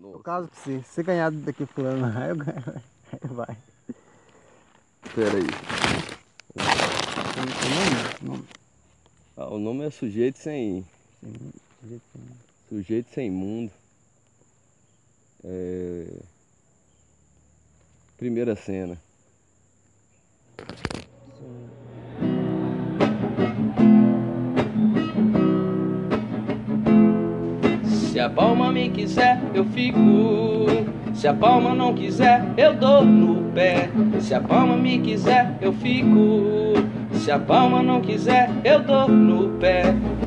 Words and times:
Por 0.00 0.22
causa 0.22 0.48
pra 0.48 0.56
você. 0.58 0.80
Se 0.82 0.88
você 0.94 1.02
ganhar 1.02 1.30
daqui 1.30 1.66
fulano, 1.66 2.06
aí 2.18 2.30
eu 2.30 2.36
ganho. 2.36 2.82
Aí 3.12 3.20
vai. 3.28 3.56
Pera 5.14 5.36
aí. 5.36 5.46
O 7.36 7.68
nome? 7.68 8.20
O 8.20 8.24
nome? 8.24 8.48
Ah, 9.36 9.48
o 9.54 9.58
nome 9.58 9.84
é 9.86 9.90
sujeito 9.90 10.38
sem. 10.38 10.86
Sujeito 11.80 12.02
sem- 12.12 12.22
Sujeito 12.68 13.10
sem 13.14 13.30
mundo. 13.30 13.72
É... 15.44 16.06
Primeira 18.16 18.54
cena. 18.54 19.00
Se 28.20 28.24
a 28.24 28.28
palma 28.28 28.70
me 28.70 28.90
quiser, 28.90 29.40
eu 29.54 29.64
fico. 29.64 30.66
Se 31.14 31.26
a 31.26 31.32
palma 31.32 31.74
não 31.74 31.94
quiser, 31.94 32.52
eu 32.54 32.74
dou 32.74 33.02
no 33.02 33.50
pé. 33.52 33.88
Se 34.20 34.34
a 34.34 34.40
palma 34.42 34.76
me 34.76 34.98
quiser, 34.98 35.56
eu 35.58 35.72
fico. 35.72 36.74
Se 37.14 37.30
a 37.30 37.38
palma 37.38 37.82
não 37.82 38.02
quiser, 38.02 38.50
eu 38.62 38.82
dou 38.82 39.08
no 39.08 39.58
pé. 39.58 39.84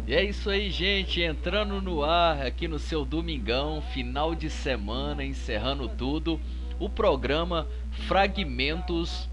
E 0.08 0.16
é 0.16 0.24
isso 0.24 0.50
aí, 0.50 0.72
gente. 0.72 1.22
Entrando 1.22 1.80
no 1.84 2.04
ar 2.04 2.44
aqui 2.44 2.68
no 2.68 2.80
seu 2.80 3.06
domingão, 3.06 3.80
final 3.94 4.34
de 4.34 4.50
semana, 4.50 5.24
encerrando 5.24 5.88
tudo. 5.88 6.42
O 6.80 6.90
programa 6.90 7.68
Fragmentos 8.08 9.30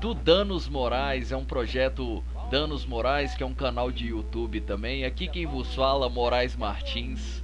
do 0.00 0.14
Danos 0.14 0.68
Morais. 0.68 1.32
É 1.32 1.36
um 1.36 1.44
projeto 1.44 2.22
Danos 2.48 2.86
Morais, 2.86 3.34
que 3.34 3.42
é 3.42 3.46
um 3.46 3.52
canal 3.54 3.90
de 3.90 4.06
YouTube 4.06 4.60
também. 4.60 5.04
Aqui 5.04 5.26
quem 5.26 5.46
vos 5.46 5.74
fala, 5.74 6.08
Moraes 6.08 6.54
Martins. 6.54 7.41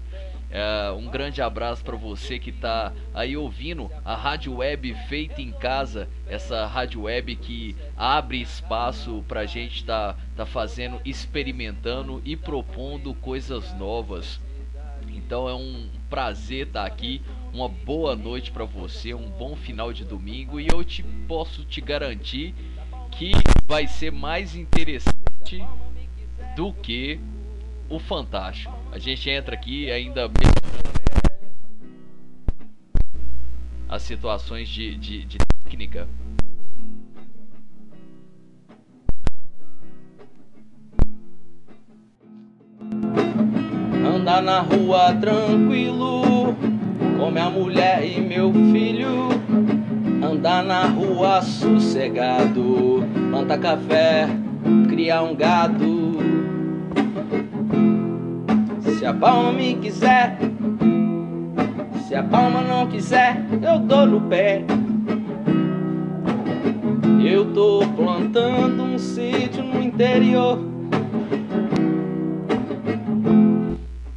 É, 0.51 0.91
um 0.93 1.07
grande 1.09 1.43
abraço 1.43 1.84
para 1.84 1.97
você 1.97 2.38
que 2.38 2.51
tá 2.51 2.93
aí 3.12 3.37
ouvindo 3.37 3.91
a 4.02 4.15
rádio 4.15 4.56
web 4.56 4.95
feita 5.06 5.43
em 5.43 5.52
casa, 5.52 6.09
essa 6.27 6.64
rádio 6.67 7.03
web 7.03 7.36
que 7.36 7.77
abre 7.95 8.41
espaço 8.41 9.22
pra 9.28 9.45
gente 9.45 9.84
tá, 9.84 10.17
tá 10.34 10.47
fazendo, 10.47 11.00
experimentando 11.05 12.22
e 12.25 12.34
propondo 12.34 13.12
coisas 13.14 13.75
novas. 13.75 14.41
Então 15.09 15.47
é 15.48 15.55
um 15.55 15.89
prazer 16.09 16.69
estar 16.69 16.87
aqui. 16.87 17.20
Uma 17.53 17.69
boa 17.69 18.15
noite 18.15 18.50
para 18.50 18.65
você, 18.65 19.12
um 19.12 19.28
bom 19.31 19.56
final 19.56 19.92
de 19.92 20.05
domingo 20.05 20.61
e 20.61 20.69
eu 20.70 20.83
te 20.84 21.03
posso 21.27 21.65
te 21.65 21.81
garantir 21.81 22.55
que 23.11 23.33
vai 23.67 23.87
ser 23.87 24.12
mais 24.12 24.55
interessante 24.55 25.65
do 26.55 26.72
que 26.72 27.20
o 27.89 27.98
Fantástico. 27.98 28.72
A 28.92 28.98
gente 28.98 29.28
entra 29.31 29.55
aqui 29.55 29.91
ainda 29.91 30.31
as 33.89 34.03
situações 34.03 34.69
de, 34.69 34.94
de, 34.97 35.25
de 35.25 35.39
técnica. 35.64 36.06
Andar 44.14 44.42
na 44.42 44.61
rua 44.61 45.14
tranquilo, 45.14 46.55
com 47.19 47.31
minha 47.31 47.48
mulher 47.48 48.05
e 48.05 48.20
meu 48.20 48.53
filho. 48.53 49.28
Andar 50.22 50.62
na 50.62 50.84
rua 50.86 51.41
sossegado, 51.41 53.03
plantar 53.31 53.59
café, 53.59 54.28
criar 54.89 55.22
um 55.22 55.34
gado. 55.34 56.38
Se 58.98 59.06
a 59.06 59.14
palma 59.14 59.52
me 59.52 59.77
quiser, 59.77 60.36
se 62.08 62.16
a 62.16 62.22
palma 62.24 62.62
não 62.62 62.88
quiser, 62.88 63.36
eu 63.62 63.78
dou 63.78 64.04
no 64.04 64.20
pé. 64.22 64.64
Eu 67.24 67.54
tô 67.54 67.78
plantando 67.94 68.82
um 68.82 68.98
sítio 68.98 69.62
no 69.62 69.80
interior. 69.80 70.58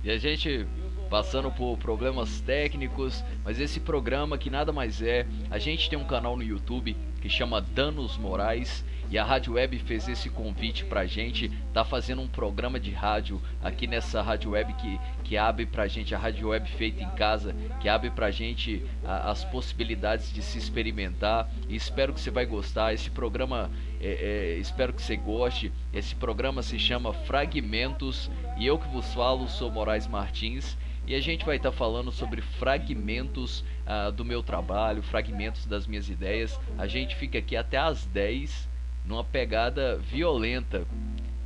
E 0.04 0.10
a 0.10 0.18
gente 0.18 0.66
passando 1.12 1.52
por 1.52 1.78
problemas 1.78 2.42
técnicos, 2.42 3.24
mas 3.46 3.60
esse 3.60 3.80
programa 3.80 4.36
que 4.36 4.50
nada 4.50 4.72
mais 4.72 5.00
é, 5.00 5.28
a 5.52 5.60
gente 5.60 5.92
tem 5.92 6.00
um 6.00 6.06
canal 6.06 6.36
no 6.36 6.42
YouTube 6.42 6.98
que 7.22 7.30
chama 7.30 7.62
Danos 7.62 8.18
Morais 8.18 8.84
e 9.12 9.18
a 9.20 9.26
Rádio 9.26 9.54
Web 9.54 9.78
fez 9.80 10.08
esse 10.08 10.30
convite 10.30 10.86
pra 10.86 11.06
gente, 11.06 11.50
tá 11.74 11.84
fazendo 11.84 12.22
um 12.22 12.28
programa 12.30 12.80
de 12.80 12.92
rádio 12.92 13.42
aqui 13.62 13.86
nessa 13.86 14.22
Rádio 14.22 14.52
Web 14.52 14.74
que, 14.76 15.00
que 15.26 15.38
abre 15.38 15.66
pra 15.66 15.86
gente 15.86 16.16
a 16.16 16.18
Rádio 16.18 16.48
Web 16.48 16.70
feita 16.72 17.04
em 17.04 17.10
casa, 17.10 17.54
que 17.82 17.90
abre 17.90 18.10
pra 18.10 18.32
gente 18.32 18.84
a- 19.04 19.30
as 19.30 19.44
possibilidades 19.44 20.32
de 20.34 20.42
se 20.42 20.58
experimentar 20.58 21.52
e 21.68 21.76
espero 21.76 22.14
que 22.14 22.22
você 22.22 22.32
vai 22.32 22.46
gostar. 22.46 22.94
Esse 22.94 23.10
programa, 23.12 23.70
é, 24.00 24.54
é, 24.54 24.58
espero 24.60 24.94
que 24.94 25.02
você 25.02 25.18
goste. 25.18 25.74
Esse 25.94 26.16
programa 26.16 26.62
se 26.62 26.80
chama 26.80 27.12
Fragmentos 27.14 28.32
e 28.58 28.66
eu 28.66 28.80
que 28.80 28.88
vos 28.88 29.14
falo 29.14 29.46
sou 29.50 29.70
Moraes 29.70 30.08
Martins 30.08 30.78
e 31.06 31.16
a 31.16 31.20
gente 31.20 31.44
vai 31.46 31.58
estar 31.58 31.74
falando 31.74 32.14
sobre 32.14 32.42
fragmentos 32.42 33.66
ah, 33.86 34.10
do 34.10 34.24
meu 34.24 34.42
trabalho, 34.42 35.04
fragmentos 35.04 35.66
das 35.66 35.86
minhas 35.86 36.10
ideias. 36.10 36.58
A 36.78 36.88
gente 36.88 37.16
fica 37.18 37.40
aqui 37.40 37.58
até 37.58 37.78
às 37.78 38.06
10 38.06 38.71
numa 39.06 39.24
pegada 39.24 39.98
violenta. 39.98 40.86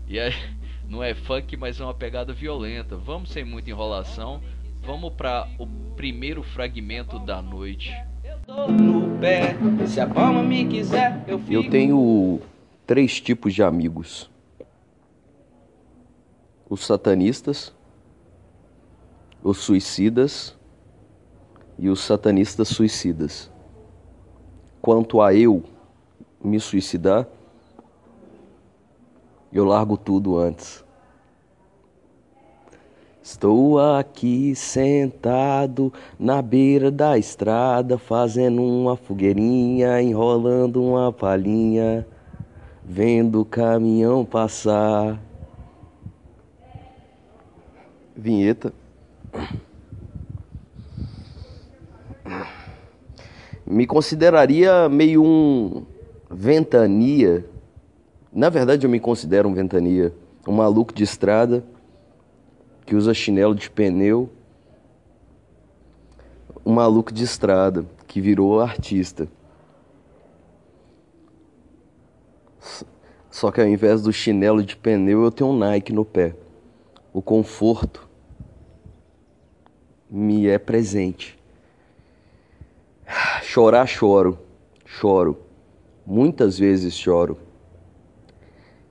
E 0.08 0.20
é, 0.20 0.32
não 0.88 1.04
é 1.04 1.14
funk, 1.14 1.56
mas 1.58 1.80
é 1.80 1.84
uma 1.84 1.94
pegada 1.94 2.34
violenta. 2.34 2.96
Vamos 2.96 3.32
sem 3.32 3.44
muita 3.44 3.70
enrolação. 3.70 4.42
Vamos 4.82 5.14
para 5.14 5.48
o 5.58 5.66
primeiro 5.96 6.44
fragmento 6.44 7.18
da 7.20 7.42
noite. 7.42 7.92
Dou 8.46 8.72
no 8.72 9.18
pé, 9.20 9.56
se 9.88 10.00
a 10.00 10.06
palma 10.06 10.44
me 10.44 10.68
quiser, 10.68 11.24
eu 11.28 11.40
fico. 11.40 11.52
Eu 11.52 11.68
tenho 11.68 12.40
três 12.86 13.20
tipos 13.20 13.56
de 13.56 13.64
amigos: 13.64 14.30
os 16.70 16.86
satanistas, 16.86 17.74
os 19.42 19.58
suicidas 19.58 20.56
e 21.80 21.90
os 21.90 22.02
satanistas 22.02 22.68
suicidas. 22.68 23.50
Quanto 24.80 25.22
a 25.22 25.34
eu 25.34 25.64
me 26.44 26.60
suicidar, 26.60 27.28
eu 29.58 29.66
largo 29.66 29.96
tudo 29.96 30.38
antes. 30.38 30.84
Estou 33.24 33.80
aqui 33.80 34.54
sentado 34.54 35.92
na 36.20 36.42
beira 36.42 36.92
da 36.92 37.18
estrada, 37.18 37.98
fazendo 37.98 38.62
uma 38.62 38.96
fogueirinha, 38.96 40.00
enrolando 40.02 40.84
uma 40.84 41.12
palhinha, 41.12 42.06
vendo 42.84 43.42
o 43.42 43.46
caminhão 43.46 44.24
passar. 44.24 45.20
Vinheta. 48.16 48.72
Me 53.66 53.88
consideraria 53.88 54.88
meio 54.88 55.24
um 55.24 55.84
ventania. 56.30 57.55
Na 58.36 58.50
verdade, 58.50 58.86
eu 58.86 58.90
me 58.90 59.00
considero 59.00 59.48
um 59.48 59.54
ventania, 59.54 60.14
um 60.46 60.52
maluco 60.52 60.94
de 60.94 61.06
estrada 61.06 61.64
que 62.86 62.94
usa 62.94 63.14
chinelo 63.14 63.56
de 63.56 63.70
pneu, 63.70 64.30
um 66.66 66.74
maluco 66.74 67.14
de 67.14 67.24
estrada 67.24 67.86
que 68.06 68.20
virou 68.20 68.60
artista. 68.60 69.26
Só 73.32 73.52
que 73.52 73.62
ao 73.62 73.68
invés 73.68 74.02
do 74.02 74.12
chinelo 74.12 74.62
de 74.62 74.76
pneu, 74.76 75.24
eu 75.24 75.32
tenho 75.32 75.52
um 75.52 75.58
Nike 75.58 75.94
no 75.94 76.04
pé. 76.04 76.36
O 77.14 77.22
conforto 77.22 78.06
me 80.10 80.46
é 80.50 80.60
presente. 80.60 81.40
Chorar, 83.44 83.88
choro. 83.88 84.38
Choro. 84.84 85.40
Muitas 86.06 86.60
vezes 86.60 86.94
choro. 86.94 87.45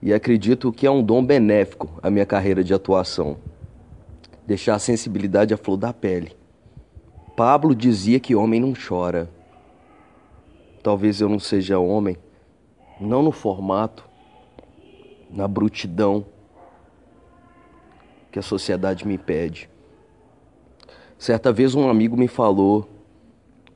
E 0.04 0.12
acredito 0.12 0.70
que 0.70 0.86
é 0.86 0.90
um 0.90 1.02
dom 1.02 1.24
benéfico 1.24 1.98
a 2.02 2.10
minha 2.10 2.26
carreira 2.26 2.62
de 2.62 2.74
atuação 2.74 3.38
deixar 4.46 4.74
a 4.74 4.78
sensibilidade 4.78 5.54
à 5.54 5.56
flor 5.56 5.78
da 5.78 5.94
pele. 5.94 6.36
Pablo 7.34 7.74
dizia 7.74 8.20
que 8.20 8.34
homem 8.34 8.60
não 8.60 8.74
chora. 8.74 9.30
Talvez 10.82 11.22
eu 11.22 11.28
não 11.30 11.38
seja 11.38 11.78
homem, 11.78 12.18
não 13.00 13.22
no 13.22 13.32
formato, 13.32 14.06
na 15.30 15.48
brutidão 15.48 16.26
que 18.30 18.38
a 18.38 18.42
sociedade 18.42 19.08
me 19.08 19.16
pede. 19.16 19.70
Certa 21.16 21.50
vez 21.50 21.74
um 21.74 21.88
amigo 21.88 22.14
me 22.14 22.28
falou: 22.28 22.86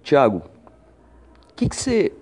Tiago, 0.03 0.43
o 1.51 1.55
que, 1.55 1.75
você. 1.75 2.13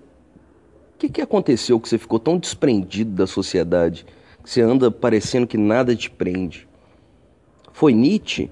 O 0.97 0.99
que, 0.99 1.09
que 1.09 1.21
aconteceu 1.21 1.79
que 1.79 1.87
você 1.87 1.95
ficou 1.99 2.17
tão 2.17 2.39
desprendido 2.39 3.11
da 3.11 3.27
sociedade? 3.27 4.03
Que 4.43 4.49
você 4.49 4.61
anda 4.61 4.89
parecendo 4.89 5.45
que 5.45 5.55
nada 5.55 5.95
te 5.95 6.09
prende? 6.09 6.67
Foi 7.71 7.93
Nietzsche? 7.93 8.49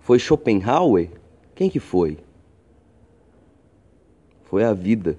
Foi 0.00 0.18
Schopenhauer 0.18 1.08
Quem 1.54 1.70
que 1.70 1.80
foi? 1.80 2.18
Foi 4.44 4.62
a 4.64 4.74
vida. 4.74 5.18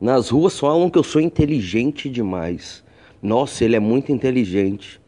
Nas 0.00 0.30
ruas 0.30 0.58
falam 0.58 0.88
que 0.88 0.98
eu 0.98 1.04
sou 1.04 1.20
inteligente 1.20 2.08
demais. 2.08 2.82
Nossa, 3.20 3.62
ele 3.62 3.76
é 3.76 3.80
muito 3.80 4.10
inteligente. 4.10 5.02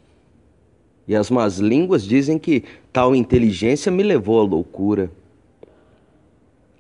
E 1.09 1.17
as 1.17 1.31
más 1.31 1.57
línguas 1.57 2.05
dizem 2.05 2.39
que 2.39 2.65
tal 2.93 3.17
inteligência 3.17 3.91
me 3.91 4.03
levou 4.03 4.41
à 4.41 4.45
loucura. 4.45 5.11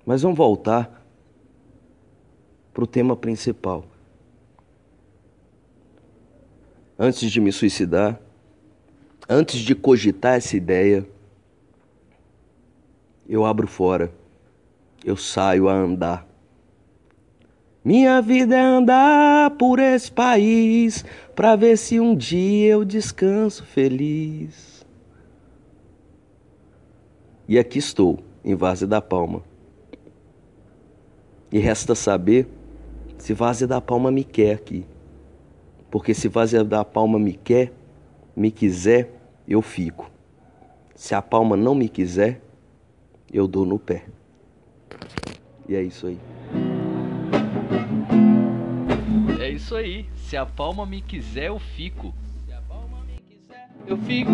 Mas 0.04 0.20
vamos 0.20 0.36
voltar 0.36 1.02
para 2.74 2.82
o 2.82 2.86
tema 2.86 3.16
principal. 3.16 3.84
Antes 6.98 7.30
de 7.30 7.40
me 7.40 7.52
suicidar, 7.52 8.20
antes 9.28 9.60
de 9.60 9.74
cogitar 9.76 10.34
essa 10.34 10.56
ideia, 10.56 11.08
eu 13.28 13.44
abro 13.44 13.68
fora, 13.68 14.12
eu 15.04 15.16
saio 15.16 15.68
a 15.68 15.72
andar. 15.72 16.26
Minha 17.84 18.20
vida 18.20 18.56
é 18.56 18.60
andar 18.60 19.50
por 19.52 19.78
esse 19.78 20.10
país 20.10 21.04
para 21.34 21.54
ver 21.54 21.76
se 21.76 22.00
um 22.00 22.16
dia 22.16 22.72
eu 22.72 22.84
descanso 22.84 23.64
feliz. 23.64 24.84
E 27.46 27.58
aqui 27.58 27.78
estou, 27.78 28.20
em 28.42 28.54
Várzea 28.54 28.88
da 28.88 29.02
Palma. 29.02 29.42
E 31.52 31.58
resta 31.58 31.94
saber 31.94 32.48
se 33.24 33.32
Várzea 33.32 33.66
da 33.66 33.80
Palma 33.80 34.10
me 34.10 34.22
quer 34.22 34.52
aqui. 34.52 34.84
Porque 35.90 36.12
se 36.12 36.28
Várzea 36.28 36.62
da 36.62 36.84
Palma 36.84 37.18
me 37.18 37.32
quer, 37.32 37.72
me 38.36 38.50
quiser, 38.50 39.18
eu 39.48 39.62
fico. 39.62 40.10
Se 40.94 41.14
a 41.14 41.22
Palma 41.22 41.56
não 41.56 41.74
me 41.74 41.88
quiser, 41.88 42.42
eu 43.32 43.48
dou 43.48 43.64
no 43.64 43.78
pé. 43.78 44.04
E 45.66 45.74
é 45.74 45.82
isso 45.82 46.06
aí. 46.06 46.18
É 49.40 49.48
isso 49.48 49.74
aí. 49.74 50.04
Se 50.16 50.36
a 50.36 50.44
palma 50.44 50.84
me 50.84 51.00
quiser, 51.00 51.46
eu 51.46 51.58
fico. 51.58 52.12
Eu 53.86 53.98
fico. 53.98 54.32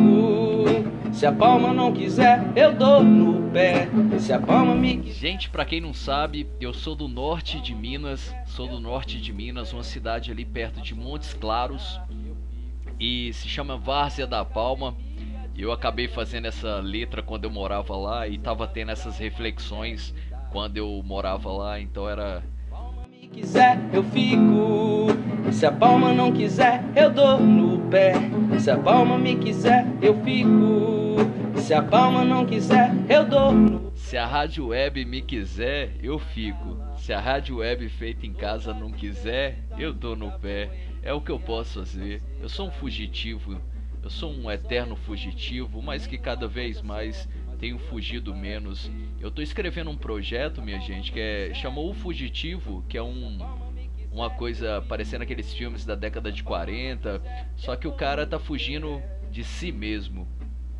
Se 1.12 1.26
a 1.26 1.32
palma 1.32 1.72
não 1.72 1.92
quiser, 1.92 2.52
eu 2.54 2.72
dou 2.72 3.02
no 3.02 3.50
pé. 3.50 3.88
Se 4.18 4.32
a 4.32 4.38
palma 4.38 4.74
me. 4.74 5.02
Gente, 5.10 5.50
pra 5.50 5.64
quem 5.64 5.80
não 5.80 5.92
sabe, 5.92 6.46
eu 6.60 6.72
sou 6.72 6.94
do 6.94 7.08
norte 7.08 7.60
de 7.60 7.74
Minas. 7.74 8.34
Sou 8.46 8.68
do 8.68 8.78
norte 8.78 9.20
de 9.20 9.32
Minas, 9.32 9.72
uma 9.72 9.82
cidade 9.82 10.30
ali 10.30 10.44
perto 10.44 10.80
de 10.80 10.94
Montes 10.94 11.34
Claros. 11.34 12.00
E 12.98 13.32
se 13.32 13.48
chama 13.48 13.76
Várzea 13.76 14.26
da 14.26 14.44
Palma. 14.44 14.94
Eu 15.56 15.72
acabei 15.72 16.06
fazendo 16.06 16.46
essa 16.46 16.76
letra 16.76 17.22
quando 17.22 17.44
eu 17.44 17.50
morava 17.50 17.96
lá 17.96 18.28
e 18.28 18.38
tava 18.38 18.66
tendo 18.68 18.92
essas 18.92 19.18
reflexões 19.18 20.14
quando 20.50 20.76
eu 20.76 21.02
morava 21.04 21.50
lá, 21.52 21.80
então 21.80 22.08
era 22.08 22.42
quiser, 23.32 23.78
eu 23.92 24.02
fico. 24.04 25.08
Se 25.52 25.66
a 25.66 25.72
palma 25.72 26.12
não 26.12 26.32
quiser, 26.32 26.82
eu 26.94 27.10
dou 27.10 27.40
no 27.40 27.80
pé. 27.88 28.14
Se 28.58 28.70
a 28.70 28.78
palma 28.78 29.18
me 29.18 29.36
quiser, 29.36 29.86
eu 30.00 30.14
fico. 30.22 31.16
Se 31.56 31.74
a 31.74 31.82
palma 31.82 32.24
não 32.24 32.46
quiser, 32.46 32.92
eu 33.08 33.24
dou 33.24 33.52
no 33.52 33.92
Se 33.94 34.16
a 34.16 34.26
rádio 34.26 34.68
web 34.68 35.04
me 35.04 35.22
quiser, 35.22 35.92
eu 36.02 36.18
fico. 36.18 36.78
Se 36.96 37.12
a 37.12 37.20
rádio 37.20 37.58
web 37.58 37.88
feita 37.88 38.26
em 38.26 38.32
casa 38.32 38.74
não 38.74 38.90
quiser, 38.90 39.58
eu 39.78 39.92
dou 39.92 40.16
no 40.16 40.30
pé. 40.32 40.70
É 41.02 41.12
o 41.12 41.20
que 41.20 41.30
eu 41.30 41.38
posso 41.38 41.80
fazer. 41.80 42.22
Eu 42.40 42.48
sou 42.48 42.68
um 42.68 42.70
fugitivo 42.70 43.60
eu 44.02 44.08
sou 44.08 44.32
um 44.32 44.50
eterno 44.50 44.96
fugitivo, 44.96 45.82
mas 45.82 46.06
que 46.06 46.16
cada 46.16 46.48
vez 46.48 46.80
mais 46.80 47.28
tenho 47.60 47.78
fugido 47.78 48.34
menos. 48.34 48.90
Eu 49.20 49.30
tô 49.30 49.42
escrevendo 49.42 49.90
um 49.90 49.96
projeto, 49.96 50.62
minha 50.62 50.80
gente, 50.80 51.12
que 51.12 51.20
é 51.20 51.52
chamou 51.54 51.90
o 51.90 51.94
Fugitivo, 51.94 52.82
que 52.88 52.96
é 52.96 53.02
um 53.02 53.38
uma 54.10 54.28
coisa 54.28 54.82
parecendo 54.88 55.22
aqueles 55.22 55.52
filmes 55.54 55.84
da 55.84 55.94
década 55.94 56.32
de 56.32 56.42
40, 56.42 57.22
só 57.54 57.76
que 57.76 57.86
o 57.86 57.92
cara 57.92 58.26
tá 58.26 58.40
fugindo 58.40 59.00
de 59.30 59.44
si 59.44 59.70
mesmo. 59.70 60.26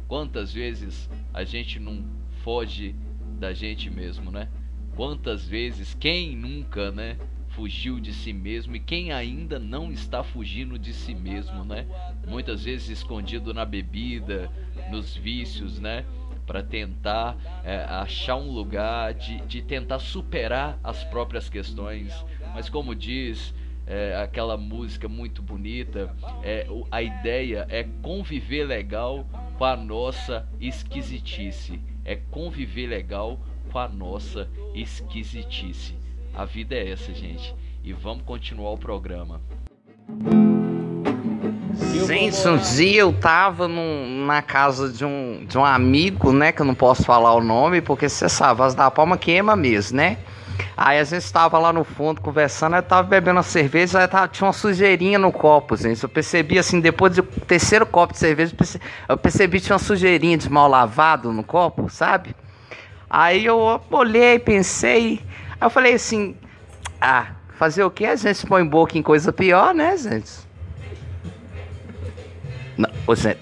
Quantas 0.08 0.52
vezes 0.52 1.08
a 1.32 1.44
gente 1.44 1.78
não 1.78 2.04
foge 2.42 2.96
da 3.38 3.52
gente 3.52 3.88
mesmo, 3.88 4.32
né? 4.32 4.48
Quantas 4.96 5.46
vezes, 5.46 5.94
quem 5.94 6.36
nunca, 6.36 6.90
né? 6.90 7.16
Fugiu 7.60 8.00
de 8.00 8.14
si 8.14 8.32
mesmo 8.32 8.74
e 8.74 8.80
quem 8.80 9.12
ainda 9.12 9.58
não 9.58 9.92
está 9.92 10.24
fugindo 10.24 10.78
de 10.78 10.94
si 10.94 11.14
mesmo, 11.14 11.62
né? 11.62 11.86
Muitas 12.26 12.64
vezes 12.64 12.88
escondido 12.88 13.52
na 13.52 13.66
bebida, 13.66 14.50
nos 14.90 15.14
vícios, 15.14 15.78
né? 15.78 16.06
Para 16.46 16.62
tentar 16.62 17.36
é, 17.62 17.84
achar 17.84 18.36
um 18.36 18.50
lugar 18.50 19.12
de, 19.12 19.42
de 19.42 19.60
tentar 19.60 19.98
superar 19.98 20.80
as 20.82 21.04
próprias 21.04 21.50
questões. 21.50 22.24
Mas 22.54 22.70
como 22.70 22.94
diz 22.94 23.54
é, 23.86 24.16
aquela 24.16 24.56
música 24.56 25.06
muito 25.06 25.42
bonita, 25.42 26.16
é, 26.42 26.66
a 26.90 27.02
ideia 27.02 27.66
é 27.68 27.84
conviver 28.00 28.64
legal 28.64 29.26
com 29.58 29.66
a 29.66 29.76
nossa 29.76 30.48
esquisitice. 30.58 31.78
É 32.06 32.16
conviver 32.16 32.86
legal 32.86 33.38
com 33.70 33.78
a 33.78 33.86
nossa 33.86 34.48
esquisitice. 34.74 35.99
A 36.34 36.44
vida 36.44 36.74
é 36.74 36.90
essa, 36.90 37.12
gente. 37.12 37.54
E 37.82 37.92
vamos 37.92 38.22
continuar 38.24 38.72
o 38.72 38.78
programa. 38.78 39.40
Gente, 42.06 42.48
um 42.48 42.56
dia 42.56 43.00
eu 43.00 43.12
tava 43.12 43.68
num, 43.68 44.26
na 44.26 44.42
casa 44.42 44.90
de 44.90 45.04
um, 45.04 45.44
de 45.46 45.56
um 45.56 45.64
amigo, 45.64 46.32
né? 46.32 46.52
Que 46.52 46.62
eu 46.62 46.66
não 46.66 46.74
posso 46.74 47.04
falar 47.04 47.34
o 47.34 47.42
nome, 47.42 47.80
porque 47.80 48.08
você 48.08 48.28
sabe, 48.28 48.62
as 48.62 48.74
da 48.74 48.90
palma 48.90 49.16
queima 49.16 49.54
mesmo, 49.56 49.96
né? 49.96 50.18
Aí 50.76 50.98
a 50.98 51.04
gente 51.04 51.22
estava 51.22 51.58
lá 51.58 51.72
no 51.72 51.84
fundo 51.84 52.20
conversando, 52.20 52.76
eu 52.76 52.82
tava 52.82 53.06
bebendo 53.06 53.36
uma 53.36 53.42
cerveja, 53.42 53.98
aí 53.98 54.08
tava, 54.08 54.28
tinha 54.28 54.46
uma 54.46 54.52
sujeirinha 54.52 55.18
no 55.18 55.32
copo, 55.32 55.76
gente. 55.76 56.02
Eu 56.02 56.08
percebi 56.08 56.58
assim, 56.58 56.80
depois 56.80 57.14
do 57.16 57.22
terceiro 57.22 57.86
copo 57.86 58.12
de 58.12 58.18
cerveja, 58.18 58.54
eu 59.08 59.16
percebi 59.16 59.58
que 59.58 59.66
tinha 59.66 59.74
uma 59.74 59.82
sujeirinha 59.82 60.36
de 60.36 60.50
mal 60.50 60.68
lavado 60.68 61.32
no 61.32 61.42
copo, 61.42 61.88
sabe? 61.88 62.34
Aí 63.08 63.44
eu 63.44 63.80
olhei, 63.90 64.38
pensei, 64.38 65.20
Aí 65.60 65.66
eu 65.66 65.70
falei 65.70 65.94
assim: 65.94 66.34
ah, 67.00 67.32
fazer 67.58 67.84
o 67.84 67.90
que? 67.90 68.06
A 68.06 68.16
gente 68.16 68.46
põe 68.46 68.64
boca 68.64 68.96
em 68.96 69.02
coisa 69.02 69.32
pior, 69.32 69.74
né, 69.74 69.96
gente? 69.96 70.48
Não, 72.78 72.88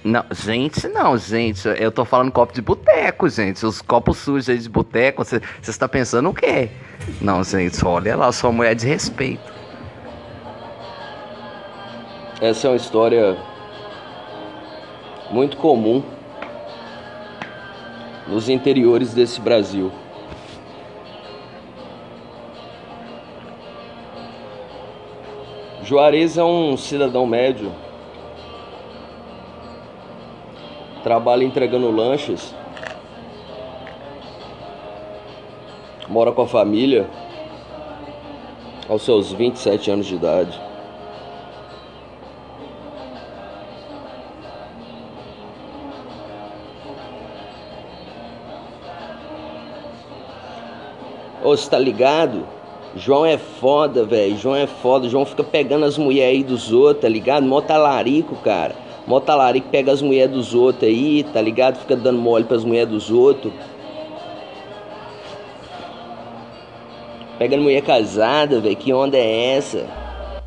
não, 0.03 0.25
gente, 0.33 0.89
não, 0.89 1.17
gente. 1.17 1.69
Eu 1.79 1.93
tô 1.93 2.05
falando 2.05 2.33
copo 2.33 2.53
de 2.53 2.61
boteco, 2.61 3.29
gente. 3.29 3.65
Os 3.65 3.81
copos 3.81 4.19
sujos 4.19 4.49
aí 4.49 4.59
de 4.59 4.69
boteco. 4.69 5.25
Você 5.25 5.41
está 5.63 5.89
pensando 5.89 6.31
o 6.31 6.35
quê? 6.35 6.71
Não, 7.21 7.45
gente, 7.45 7.85
olha 7.85 8.17
lá, 8.17 8.33
sua 8.33 8.51
mulher 8.51 8.75
de 8.75 8.89
respeito. 8.89 9.53
Essa 12.41 12.67
é 12.67 12.71
uma 12.71 12.77
história 12.77 13.37
muito 15.31 15.57
comum 15.57 16.03
nos 18.27 18.49
interiores 18.49 19.15
desse 19.15 19.41
Brasil. 19.41 19.93
Juarez 25.89 26.37
é 26.37 26.45
um 26.45 26.77
cidadão 26.77 27.25
médio. 27.25 27.73
Trabalha 31.03 31.45
entregando 31.45 31.91
lanches. 31.91 32.55
Mora 36.07 36.31
com 36.31 36.43
a 36.43 36.47
família. 36.47 37.09
Aos 38.87 39.01
seus 39.01 39.33
27 39.33 39.91
anos 39.91 40.05
de 40.05 40.17
idade. 40.17 40.61
Ô, 51.43 51.57
você 51.57 51.71
tá 51.71 51.79
ligado? 51.79 52.58
João 52.97 53.25
é 53.25 53.37
foda, 53.39 54.05
velho. 54.05 54.37
João 54.37 54.57
é 54.57 54.67
foda. 54.67 55.09
João 55.09 55.25
fica 55.25 55.45
pegando 55.45 55.85
as 55.85 55.99
mulheres 55.99 56.37
aí 56.39 56.45
dos 56.45 56.73
outros, 56.73 57.03
tá 57.03 57.09
ligado? 57.09 57.47
Mó 57.47 57.61
talarico, 57.61 58.37
cara. 58.37 58.75
Mó 59.07 59.21
talarico 59.21 59.69
pega 59.69 59.93
as 59.93 60.03
mulheres 60.03 60.33
dos 60.35 60.55
outros 60.55 60.85
aí, 60.85 61.25
tá 61.25 61.41
ligado? 61.41 61.79
Fica 61.79 61.97
dando 61.97 62.19
mole 62.19 62.45
pras 62.45 62.65
mulheres 62.65 62.91
dos 62.91 63.11
outros. 63.11 63.53
Pegando 67.39 67.63
mulher 67.63 67.83
casada, 67.83 68.61
velho. 68.61 68.77
Que 68.77 68.93
onda 68.93 69.17
é 69.17 69.57
essa? 69.57 69.87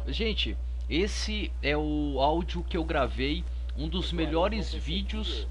Gente, 0.08 0.58
esse 0.90 1.52
é 1.64 1.78
o 1.78 2.20
áudio 2.20 2.66
que 2.68 2.76
eu 2.76 2.84
gravei. 2.84 3.44
Um 3.78 3.88
dos 3.88 4.12
melhores 4.12 4.74
vídeos. 4.74 5.48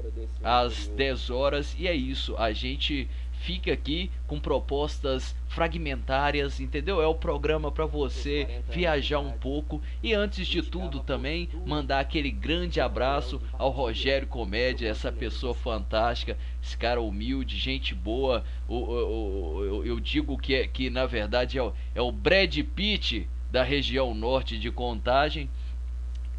às 0.44 0.88
10 0.88 1.30
horas 1.30 1.74
e 1.80 1.88
é 1.88 1.94
isso. 1.94 2.36
A 2.36 2.52
gente 2.52 3.08
fica 3.40 3.72
aqui 3.72 4.12
com 4.28 4.38
propostas 4.38 5.34
fragmentárias, 5.48 6.60
entendeu? 6.60 7.02
É 7.02 7.08
o 7.08 7.16
programa 7.16 7.72
para 7.72 7.86
você 7.86 8.62
viajar 8.70 9.20
um 9.20 9.32
pouco 9.32 9.82
e 10.04 10.14
antes 10.14 10.46
de 10.46 10.62
tudo 10.62 11.00
também 11.00 11.48
mandar 11.66 12.02
aquele 12.02 12.30
grande 12.30 12.82
abraço 12.82 13.42
ao 13.58 13.70
Rogério 13.70 14.28
Comédia, 14.28 14.90
essa 14.90 15.10
pessoa 15.10 15.54
fantástica, 15.54 16.38
esse 16.62 16.78
cara 16.78 17.00
humilde, 17.00 17.58
gente 17.58 17.96
boa. 17.96 18.44
O, 18.68 19.84
eu 19.86 20.02
digo 20.02 20.38
que, 20.38 20.54
é, 20.54 20.68
que 20.68 20.90
na 20.90 21.06
verdade 21.06 21.58
é 21.58 21.64
o, 21.64 21.72
é 21.96 22.02
o 22.02 22.12
Brad 22.12 22.58
Pitt 22.76 23.26
da 23.50 23.64
região 23.64 24.14
norte 24.14 24.60
de 24.60 24.70
Contagem. 24.70 25.50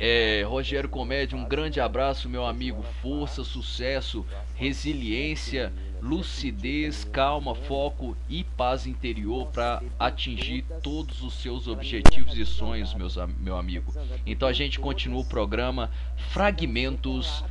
É, 0.00 0.42
Rogério 0.46 0.88
Comédia, 0.88 1.36
um 1.36 1.44
grande 1.44 1.78
abraço, 1.78 2.28
meu 2.28 2.46
amigo. 2.46 2.82
Força, 3.02 3.44
sucesso, 3.44 4.26
resiliência 4.56 5.72
lucidez, 6.00 7.04
calma, 7.04 7.54
foco 7.54 8.16
e 8.28 8.42
paz 8.42 8.86
interior 8.86 9.48
para 9.48 9.82
atingir 9.98 10.64
todos 10.82 11.22
os 11.22 11.34
seus 11.34 11.68
objetivos 11.68 12.36
e 12.36 12.44
sonhos, 12.46 12.94
meus, 12.94 13.16
meu 13.38 13.56
amigo. 13.56 13.92
Então 14.26 14.48
a 14.48 14.52
gente 14.52 14.80
continua 14.80 15.20
o 15.20 15.28
programa 15.28 15.90
Fragmentos 16.30 17.44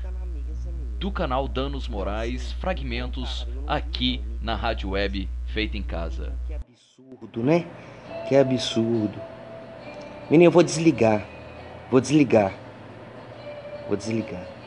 do 0.99 1.11
canal 1.11 1.47
Danos 1.47 1.87
Morais, 1.87 2.51
fragmentos 2.53 3.47
aqui 3.65 4.21
na 4.41 4.55
Rádio 4.55 4.89
Web 4.89 5.29
Feita 5.45 5.77
em 5.77 5.83
Casa. 5.83 6.33
Que 6.45 6.53
absurdo, 6.53 7.43
né? 7.43 7.65
Que 8.27 8.35
absurdo. 8.35 9.21
Menino, 10.29 10.47
eu 10.47 10.51
vou 10.51 10.63
desligar. 10.63 11.25
Vou 11.89 11.99
desligar. 11.99 12.53
Vou 13.87 13.97
desligar. 13.97 14.58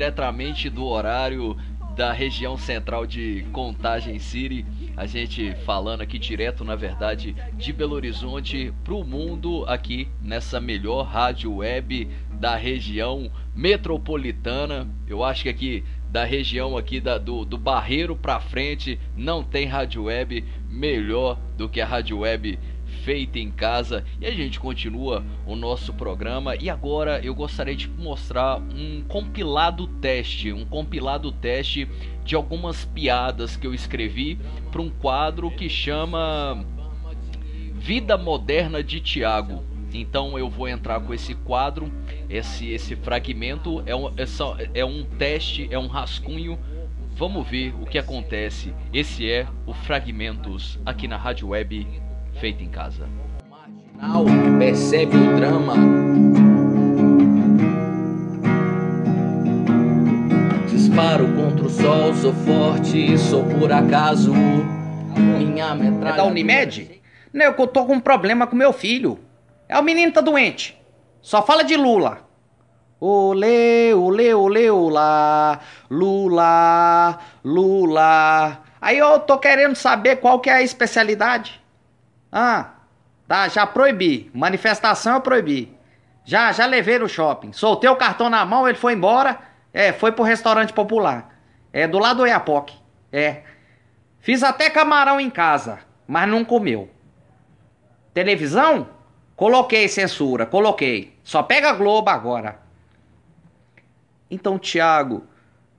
Diretamente 0.00 0.70
do 0.70 0.86
horário 0.86 1.54
da 1.94 2.10
região 2.10 2.56
central 2.56 3.06
de 3.06 3.44
Contagem 3.52 4.18
City. 4.18 4.64
A 4.96 5.04
gente 5.04 5.54
falando 5.66 6.00
aqui 6.00 6.18
direto, 6.18 6.64
na 6.64 6.74
verdade, 6.74 7.36
de 7.52 7.70
Belo 7.70 7.96
Horizonte 7.96 8.72
para 8.82 8.94
o 8.94 9.04
mundo, 9.04 9.62
aqui 9.68 10.08
nessa 10.22 10.58
melhor 10.58 11.02
rádio 11.02 11.56
web 11.56 12.08
da 12.32 12.56
região 12.56 13.30
metropolitana. 13.54 14.88
Eu 15.06 15.22
acho 15.22 15.42
que 15.42 15.50
aqui 15.50 15.84
da 16.10 16.24
região 16.24 16.78
aqui 16.78 16.98
da, 16.98 17.18
do, 17.18 17.44
do 17.44 17.58
Barreiro 17.58 18.16
para 18.16 18.40
frente 18.40 18.98
não 19.14 19.42
tem 19.42 19.66
rádio 19.66 20.04
web 20.04 20.42
melhor 20.70 21.38
do 21.58 21.68
que 21.68 21.78
a 21.78 21.86
rádio 21.86 22.20
web 22.20 22.58
feita 22.90 23.38
em 23.38 23.50
casa 23.50 24.04
e 24.20 24.26
a 24.26 24.30
gente 24.30 24.60
continua 24.60 25.24
o 25.46 25.56
nosso 25.56 25.92
programa 25.92 26.54
e 26.56 26.68
agora 26.68 27.20
eu 27.24 27.34
gostaria 27.34 27.74
de 27.74 27.88
mostrar 27.88 28.58
um 28.58 29.02
compilado 29.08 29.86
teste, 29.86 30.52
um 30.52 30.64
compilado 30.64 31.32
teste 31.32 31.88
de 32.24 32.34
algumas 32.34 32.84
piadas 32.84 33.56
que 33.56 33.66
eu 33.66 33.72
escrevi 33.72 34.38
para 34.70 34.82
um 34.82 34.90
quadro 34.90 35.50
que 35.50 35.68
chama 35.68 36.64
Vida 37.74 38.18
Moderna 38.18 38.84
de 38.84 39.00
Tiago. 39.00 39.64
Então 39.92 40.38
eu 40.38 40.48
vou 40.48 40.68
entrar 40.68 41.00
com 41.00 41.12
esse 41.12 41.34
quadro, 41.34 41.90
esse 42.28 42.68
esse 42.70 42.94
fragmento 42.94 43.82
é 43.86 43.96
um, 43.96 44.12
é, 44.16 44.26
só, 44.26 44.56
é 44.74 44.84
um 44.84 45.04
teste, 45.04 45.66
é 45.70 45.78
um 45.78 45.88
rascunho. 45.88 46.58
Vamos 47.16 47.48
ver 47.48 47.74
o 47.80 47.86
que 47.86 47.98
acontece. 47.98 48.72
Esse 48.92 49.28
é 49.28 49.46
o 49.66 49.74
Fragmentos 49.74 50.78
aqui 50.86 51.08
na 51.08 51.16
Rádio 51.16 51.48
Web 51.48 51.86
feita 52.40 52.64
em 52.64 52.70
casa. 52.70 53.06
Marginal 53.50 54.24
percebe 54.58 55.14
o 55.14 55.36
drama. 55.36 55.74
Disparo 60.70 61.26
contra 61.34 61.66
o 61.66 61.68
sol, 61.68 62.14
sou 62.14 62.32
forte, 62.32 63.18
sou 63.18 63.44
por 63.44 63.70
acaso. 63.70 64.32
Minha 65.14 65.74
metralha. 65.74 66.14
É 66.14 66.16
da 66.16 66.24
Unimed? 66.24 67.02
Não, 67.30 67.44
eu 67.44 67.66
tô 67.66 67.84
com 67.84 67.92
um 67.92 68.00
problema 68.00 68.46
com 68.46 68.56
meu 68.56 68.72
filho. 68.72 69.18
É 69.68 69.78
o 69.78 69.82
menino 69.82 70.10
tá 70.10 70.22
doente. 70.22 70.80
Só 71.20 71.42
fala 71.42 71.62
de 71.62 71.76
Lula. 71.76 72.26
Olê, 72.98 73.92
olê, 73.92 74.32
olê, 74.32 74.70
olá. 74.70 75.60
Lula, 75.90 77.18
Lula. 77.44 78.62
Aí 78.80 78.96
eu 78.96 79.18
tô 79.20 79.36
querendo 79.36 79.74
saber 79.74 80.16
qual 80.16 80.40
que 80.40 80.48
é 80.48 80.54
a 80.54 80.62
especialidade. 80.62 81.59
Ah, 82.32 82.74
tá, 83.26 83.48
já 83.48 83.66
proibi. 83.66 84.30
Manifestação 84.34 85.14
eu 85.14 85.20
proibi. 85.20 85.76
Já, 86.24 86.52
já 86.52 86.66
levei 86.66 86.98
no 86.98 87.08
shopping. 87.08 87.52
Soltei 87.52 87.88
o 87.90 87.96
cartão 87.96 88.30
na 88.30 88.44
mão, 88.44 88.68
ele 88.68 88.78
foi 88.78 88.92
embora. 88.92 89.38
É, 89.72 89.92
foi 89.92 90.12
pro 90.12 90.24
restaurante 90.24 90.72
popular. 90.72 91.34
É, 91.72 91.86
do 91.86 91.98
lado 91.98 92.18
do 92.18 92.26
Iapoc. 92.26 92.70
É. 93.12 93.42
Fiz 94.20 94.42
até 94.42 94.68
camarão 94.68 95.18
em 95.20 95.30
casa, 95.30 95.80
mas 96.06 96.28
não 96.28 96.44
comeu. 96.44 96.90
Televisão? 98.12 98.88
Coloquei 99.34 99.88
censura, 99.88 100.44
coloquei. 100.44 101.16
Só 101.24 101.42
pega 101.42 101.72
Globo 101.72 102.10
agora. 102.10 102.60
Então, 104.30 104.58
Tiago, 104.58 105.24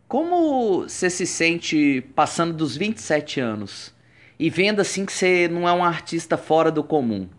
como 0.07 0.81
você 0.81 1.09
se 1.09 1.25
sente 1.25 2.01
passando 2.15 2.53
dos 2.53 2.75
27 2.75 3.39
anos 3.39 3.93
e 4.41 4.49
vendo 4.49 4.79
assim 4.79 5.05
que 5.05 5.13
você 5.13 5.47
não 5.47 5.69
é 5.69 5.71
um 5.71 5.83
artista 5.83 6.35
fora 6.35 6.71
do 6.71 6.83
comum? 6.83 7.29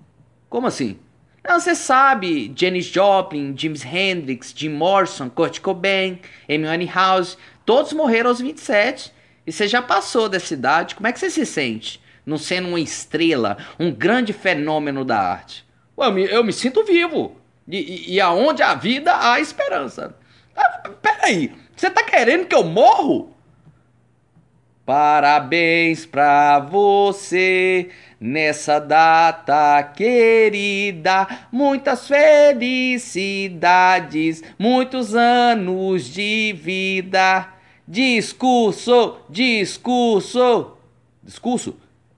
Como 0.48 0.68
assim? 0.68 1.00
Não, 1.42 1.58
você 1.58 1.74
sabe, 1.74 2.52
Janis 2.54 2.84
Joplin, 2.84 3.52
James 3.58 3.84
Hendrix, 3.84 4.54
Jim 4.56 4.68
Morrison, 4.68 5.28
Kurt 5.28 5.58
Cobain, 5.58 6.20
Amy 6.48 6.68
Winehouse, 6.68 7.36
todos 7.66 7.92
morreram 7.92 8.30
aos 8.30 8.40
27. 8.40 9.12
E 9.44 9.50
você 9.50 9.66
já 9.66 9.82
passou 9.82 10.28
dessa 10.28 10.54
idade, 10.54 10.94
como 10.94 11.08
é 11.08 11.12
que 11.12 11.18
você 11.18 11.28
se 11.28 11.44
sente? 11.44 12.00
Não 12.24 12.38
sendo 12.38 12.68
uma 12.68 12.78
estrela, 12.78 13.56
um 13.80 13.90
grande 13.90 14.32
fenômeno 14.32 15.04
da 15.04 15.18
arte. 15.18 15.66
Ué, 15.98 16.06
eu, 16.06 16.12
me, 16.12 16.24
eu 16.26 16.44
me 16.44 16.52
sinto 16.52 16.84
vivo. 16.84 17.34
E, 17.66 17.78
e, 17.78 18.14
e 18.14 18.20
aonde 18.20 18.62
há 18.62 18.76
vida, 18.76 19.12
há 19.18 19.40
esperança. 19.40 20.14
Ah, 20.54 20.88
peraí, 21.02 21.50
você 21.74 21.90
tá 21.90 22.04
querendo 22.04 22.46
que 22.46 22.54
eu 22.54 22.62
morro? 22.62 23.31
Parabéns 24.84 26.04
pra 26.04 26.58
você 26.58 27.90
nessa 28.20 28.80
data 28.80 29.80
querida. 29.96 31.28
Muitas 31.52 32.08
felicidades, 32.08 34.42
muitos 34.58 35.14
anos 35.14 36.12
de 36.12 36.52
vida. 36.54 37.46
Discurso, 37.86 39.18
discurso. 39.30 40.72
Discurso? 41.22 41.76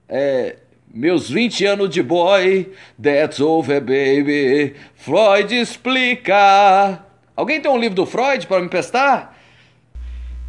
É. 0.09 0.55
Meus 0.91 1.29
20 1.29 1.65
anos 1.65 1.89
de 1.89 2.01
boy, 2.01 2.71
that's 2.99 3.39
over, 3.41 3.79
baby. 3.81 4.73
Freud 4.95 5.53
explica. 5.53 7.03
Alguém 7.35 7.59
tem 7.59 7.69
um 7.69 7.77
livro 7.77 7.95
do 7.95 8.05
Freud 8.05 8.47
para 8.47 8.61
me 8.61 8.69
prestar? 8.69 9.34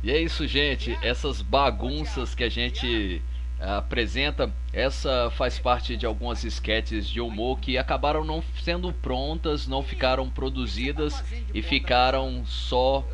E 0.06 0.10
é 0.12 0.20
isso, 0.20 0.46
gente. 0.46 0.96
Essas 1.02 1.42
bagunças 1.42 2.32
que 2.32 2.44
a 2.44 2.48
gente 2.48 3.20
eh, 3.58 3.68
apresenta, 3.68 4.54
essa 4.72 5.32
faz 5.32 5.58
parte 5.58 5.96
de 5.96 6.06
algumas 6.06 6.44
esquetes 6.44 7.08
de 7.08 7.20
humor 7.20 7.58
que 7.58 7.76
acabaram 7.76 8.24
não 8.24 8.40
sendo 8.62 8.92
prontas, 8.92 9.66
não 9.66 9.82
ficaram 9.82 10.30
produzidas 10.30 11.24
e 11.52 11.60
ficaram 11.60 12.46
só 12.46 13.04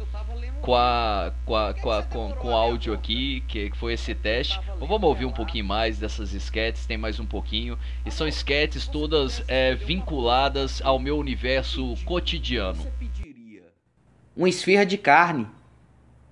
com, 0.61 0.75
a, 0.75 1.33
com, 1.47 1.57
a, 1.57 1.73
com, 1.73 1.91
a, 1.91 2.03
com, 2.03 2.31
com 2.33 2.55
áudio 2.55 2.93
aqui, 2.93 3.43
que 3.49 3.71
foi 3.77 3.95
esse 3.95 4.15
teste. 4.15 4.61
Vamos 4.79 5.03
ouvir 5.03 5.25
um 5.25 5.33
pouquinho 5.33 5.65
mais 5.65 5.99
dessas 5.99 6.35
esquetes, 6.35 6.85
tem 6.85 6.99
mais 6.99 7.19
um 7.19 7.25
pouquinho. 7.25 7.79
E 8.05 8.11
são 8.11 8.29
esquetes 8.29 8.87
todas 8.87 9.43
é, 9.49 9.75
vinculadas 9.75 10.83
ao 10.85 10.99
meu 10.99 11.17
universo 11.17 11.95
cotidiano. 12.05 12.87
Uma 14.37 14.51
esfirra 14.51 14.85
de 14.85 14.99
carne 14.99 15.47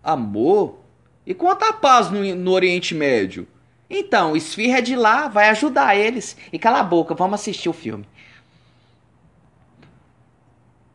Amor? 0.03 0.79
E 1.27 1.35
quanto 1.35 1.65
a 1.65 1.73
paz 1.73 2.11
no, 2.11 2.35
no 2.35 2.51
Oriente 2.53 2.95
Médio? 2.95 3.47
Então, 3.89 4.37
esfirra 4.37 4.79
é 4.79 4.81
de 4.81 4.95
lá, 4.95 5.29
vai 5.29 5.49
ajudar 5.49 5.97
eles. 5.97 6.37
E 6.53 6.59
cala 6.59 6.81
a 6.81 6.85
boca, 6.85 7.15
vamos 7.15 7.41
assistir 7.41 7.69
o 7.69 7.73
filme. 7.73 8.07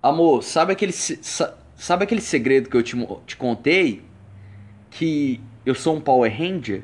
Amor, 0.01 0.43
sabe 0.43 0.71
aquele, 0.71 0.93
sabe 0.93 2.03
aquele 2.03 2.21
segredo 2.21 2.69
que 2.69 2.77
eu 2.77 2.83
te, 2.83 2.95
te 3.25 3.35
contei? 3.35 4.03
Que 4.89 5.41
eu 5.65 5.75
sou 5.75 5.95
um 5.95 6.01
Power 6.01 6.31
Ranger? 6.31 6.83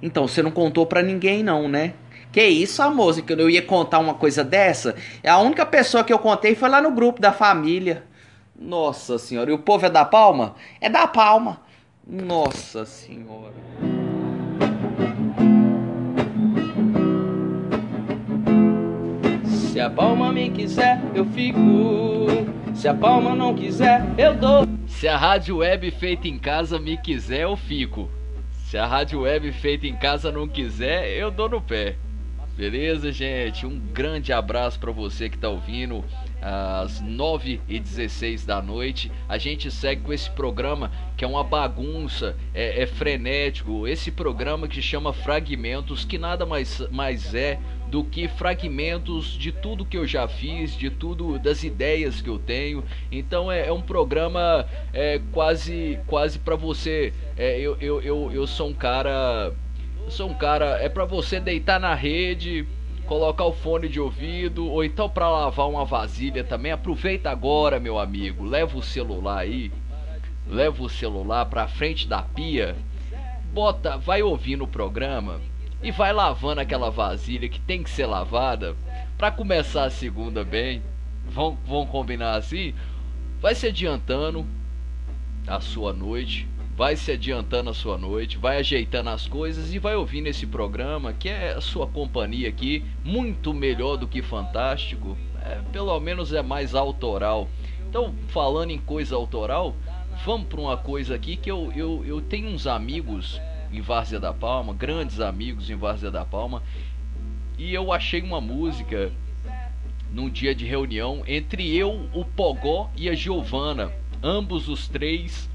Então, 0.00 0.26
você 0.26 0.42
não 0.42 0.50
contou 0.50 0.86
pra 0.86 1.02
ninguém 1.02 1.42
não, 1.42 1.68
né? 1.68 1.94
Que 2.32 2.44
isso, 2.44 2.82
amor, 2.82 3.20
que 3.22 3.32
eu 3.32 3.50
ia 3.50 3.62
contar 3.62 3.98
uma 3.98 4.14
coisa 4.14 4.44
dessa? 4.44 4.94
A 5.24 5.38
única 5.38 5.64
pessoa 5.64 6.04
que 6.04 6.12
eu 6.12 6.18
contei 6.18 6.54
foi 6.54 6.68
lá 6.68 6.80
no 6.80 6.92
grupo 6.92 7.20
da 7.20 7.32
família. 7.32 8.04
Nossa 8.58 9.18
senhora. 9.18 9.50
E 9.50 9.54
o 9.54 9.58
povo 9.58 9.86
é 9.86 9.90
da 9.90 10.04
palma? 10.04 10.54
É 10.80 10.88
da 10.88 11.06
palma. 11.06 11.60
Nossa 12.06 12.84
senhora. 12.86 13.54
Se 19.44 19.80
a 19.80 19.90
palma 19.90 20.32
me 20.32 20.50
quiser, 20.50 21.02
eu 21.14 21.26
fico. 21.26 21.60
Se 22.74 22.88
a 22.88 22.94
palma 22.94 23.34
não 23.34 23.54
quiser, 23.54 24.04
eu 24.16 24.34
dou. 24.34 24.66
Se 24.86 25.06
a 25.06 25.16
rádio 25.16 25.58
web 25.58 25.90
feita 25.90 26.28
em 26.28 26.38
casa 26.38 26.78
me 26.78 26.96
quiser, 26.96 27.42
eu 27.42 27.56
fico. 27.56 28.08
Se 28.66 28.78
a 28.78 28.86
rádio 28.86 29.20
web 29.22 29.52
feita 29.52 29.86
em 29.86 29.96
casa 29.96 30.32
não 30.32 30.48
quiser, 30.48 31.10
eu 31.10 31.30
dou 31.30 31.48
no 31.48 31.60
pé. 31.60 31.96
Beleza, 32.56 33.12
gente? 33.12 33.66
Um 33.66 33.78
grande 33.78 34.32
abraço 34.32 34.80
para 34.80 34.90
você 34.90 35.28
que 35.28 35.36
tá 35.36 35.48
ouvindo 35.48 36.02
às 36.40 37.02
9h16 37.02 38.44
da 38.44 38.60
noite. 38.60 39.10
A 39.28 39.38
gente 39.38 39.70
segue 39.70 40.02
com 40.02 40.12
esse 40.12 40.30
programa 40.30 40.90
que 41.16 41.24
é 41.24 41.28
uma 41.28 41.42
bagunça, 41.42 42.36
é, 42.54 42.82
é, 42.82 42.86
frenético. 42.86 43.86
Esse 43.86 44.10
programa 44.10 44.68
que 44.68 44.82
chama 44.82 45.12
Fragmentos, 45.12 46.04
que 46.04 46.18
nada 46.18 46.44
mais, 46.44 46.80
mais 46.90 47.34
é 47.34 47.58
do 47.88 48.02
que 48.02 48.26
fragmentos 48.26 49.26
de 49.26 49.52
tudo 49.52 49.84
que 49.84 49.96
eu 49.96 50.06
já 50.06 50.26
fiz, 50.26 50.76
de 50.76 50.90
tudo 50.90 51.38
das 51.38 51.62
ideias 51.62 52.20
que 52.20 52.28
eu 52.28 52.38
tenho. 52.38 52.84
Então 53.10 53.50
é, 53.50 53.68
é 53.68 53.72
um 53.72 53.82
programa 53.82 54.66
é, 54.92 55.20
quase 55.32 55.98
quase 56.06 56.38
para 56.38 56.56
você. 56.56 57.12
É, 57.36 57.58
eu, 57.58 57.76
eu, 57.80 58.00
eu, 58.02 58.30
eu 58.32 58.46
sou 58.46 58.68
um 58.68 58.74
cara. 58.74 59.52
Eu 60.04 60.10
sou 60.10 60.28
um 60.28 60.34
cara. 60.34 60.78
É 60.82 60.88
para 60.88 61.04
você 61.04 61.40
deitar 61.40 61.80
na 61.80 61.94
rede 61.94 62.66
colocar 63.06 63.44
o 63.44 63.52
fone 63.52 63.88
de 63.88 64.00
ouvido 64.00 64.66
ou 64.66 64.84
então 64.84 65.08
para 65.08 65.30
lavar 65.30 65.68
uma 65.68 65.84
vasilha 65.84 66.44
também. 66.44 66.72
Aproveita 66.72 67.30
agora, 67.30 67.80
meu 67.80 67.98
amigo. 67.98 68.44
Leva 68.44 68.76
o 68.76 68.82
celular 68.82 69.38
aí. 69.38 69.72
Leva 70.46 70.82
o 70.82 70.88
celular 70.88 71.46
para 71.46 71.68
frente 71.68 72.06
da 72.06 72.22
pia. 72.22 72.76
Bota, 73.52 73.96
vai 73.96 74.22
ouvindo 74.22 74.64
o 74.64 74.68
programa 74.68 75.40
e 75.82 75.90
vai 75.90 76.12
lavando 76.12 76.60
aquela 76.60 76.90
vasilha 76.90 77.48
que 77.48 77.60
tem 77.60 77.82
que 77.82 77.90
ser 77.90 78.06
lavada 78.06 78.76
para 79.16 79.30
começar 79.30 79.84
a 79.84 79.90
segunda 79.90 80.44
bem. 80.44 80.82
Vão, 81.28 81.56
vão 81.66 81.86
combinar 81.86 82.36
assim? 82.36 82.74
Vai 83.40 83.54
se 83.54 83.66
adiantando 83.66 84.46
a 85.46 85.60
sua 85.60 85.92
noite 85.92 86.46
vai 86.76 86.94
se 86.94 87.10
adiantando 87.10 87.70
a 87.70 87.74
sua 87.74 87.96
noite, 87.96 88.36
vai 88.36 88.58
ajeitando 88.58 89.08
as 89.08 89.26
coisas 89.26 89.72
e 89.72 89.78
vai 89.78 89.96
ouvindo 89.96 90.26
esse 90.26 90.46
programa 90.46 91.14
que 91.14 91.28
é 91.28 91.52
a 91.52 91.60
sua 91.60 91.86
companhia 91.86 92.50
aqui, 92.50 92.84
muito 93.02 93.54
melhor 93.54 93.96
do 93.96 94.06
que 94.06 94.20
fantástico, 94.20 95.16
é, 95.42 95.58
pelo 95.72 95.98
menos 95.98 96.34
é 96.34 96.42
mais 96.42 96.74
autoral. 96.74 97.48
Então, 97.88 98.14
falando 98.28 98.72
em 98.72 98.78
coisa 98.78 99.16
autoral, 99.16 99.74
vamos 100.24 100.48
para 100.48 100.60
uma 100.60 100.76
coisa 100.76 101.14
aqui 101.14 101.34
que 101.36 101.50
eu, 101.50 101.72
eu, 101.74 102.04
eu 102.04 102.20
tenho 102.20 102.50
uns 102.50 102.66
amigos 102.66 103.40
em 103.72 103.80
Várzea 103.80 104.20
da 104.20 104.34
Palma, 104.34 104.74
grandes 104.74 105.18
amigos 105.18 105.70
em 105.70 105.76
Várzea 105.76 106.10
da 106.10 106.26
Palma, 106.26 106.62
e 107.56 107.72
eu 107.72 107.90
achei 107.90 108.20
uma 108.20 108.40
música 108.40 109.10
num 110.12 110.28
dia 110.28 110.54
de 110.54 110.66
reunião 110.66 111.22
entre 111.26 111.74
eu, 111.74 112.06
o 112.12 112.22
Pogó 112.22 112.90
e 112.94 113.08
a 113.08 113.14
Giovana, 113.14 113.90
ambos 114.22 114.68
os 114.68 114.88
três 114.88 115.48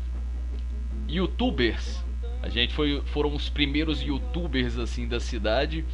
youtubers. 1.11 2.03
A 2.41 2.49
gente 2.49 2.73
foi, 2.73 3.01
foram 3.07 3.35
os 3.35 3.49
primeiros 3.49 4.01
youtubers 4.01 4.77
assim 4.77 5.07
da 5.07 5.19
cidade 5.19 5.85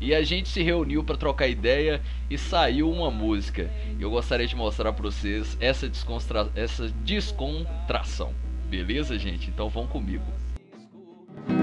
e 0.00 0.14
a 0.14 0.22
gente 0.22 0.48
se 0.48 0.62
reuniu 0.62 1.02
para 1.02 1.16
trocar 1.16 1.48
ideia 1.48 2.00
e 2.30 2.36
saiu 2.36 2.90
uma 2.90 3.10
música. 3.10 3.70
Eu 3.98 4.10
gostaria 4.10 4.46
de 4.46 4.54
mostrar 4.54 4.92
para 4.92 5.02
vocês 5.02 5.56
essa, 5.60 5.88
descontra... 5.88 6.48
essa 6.54 6.88
descontração. 7.02 8.32
Beleza, 8.68 9.18
gente? 9.18 9.48
Então 9.48 9.68
vão 9.68 9.86
comigo. 9.86 10.24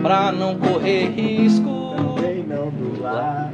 Pra 0.01 0.31
não 0.31 0.57
correr 0.57 1.09
risco, 1.09 1.93
também 1.95 2.43
não 2.43 2.69
do 2.69 3.01
lar. 3.01 3.53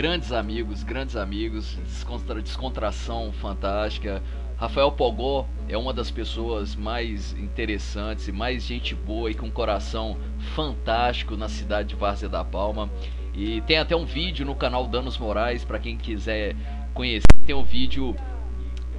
grandes 0.00 0.32
amigos, 0.32 0.82
grandes 0.82 1.14
amigos, 1.14 1.78
descontra, 1.84 2.40
descontração 2.40 3.30
fantástica. 3.34 4.22
Rafael 4.56 4.90
Pogó 4.90 5.46
é 5.68 5.76
uma 5.76 5.92
das 5.92 6.10
pessoas 6.10 6.74
mais 6.74 7.34
interessantes 7.34 8.26
e 8.26 8.32
mais 8.32 8.64
gente 8.64 8.94
boa 8.94 9.30
e 9.30 9.34
com 9.34 9.44
um 9.44 9.50
coração 9.50 10.16
fantástico 10.56 11.36
na 11.36 11.50
cidade 11.50 11.90
de 11.90 11.96
Várzea 11.96 12.30
da 12.30 12.42
Palma. 12.42 12.90
E 13.34 13.60
tem 13.66 13.76
até 13.76 13.94
um 13.94 14.06
vídeo 14.06 14.46
no 14.46 14.54
canal 14.54 14.86
Danos 14.86 15.18
Morais 15.18 15.66
para 15.66 15.78
quem 15.78 15.98
quiser 15.98 16.56
conhecer. 16.94 17.26
Tem 17.44 17.54
um 17.54 17.62
vídeo 17.62 18.16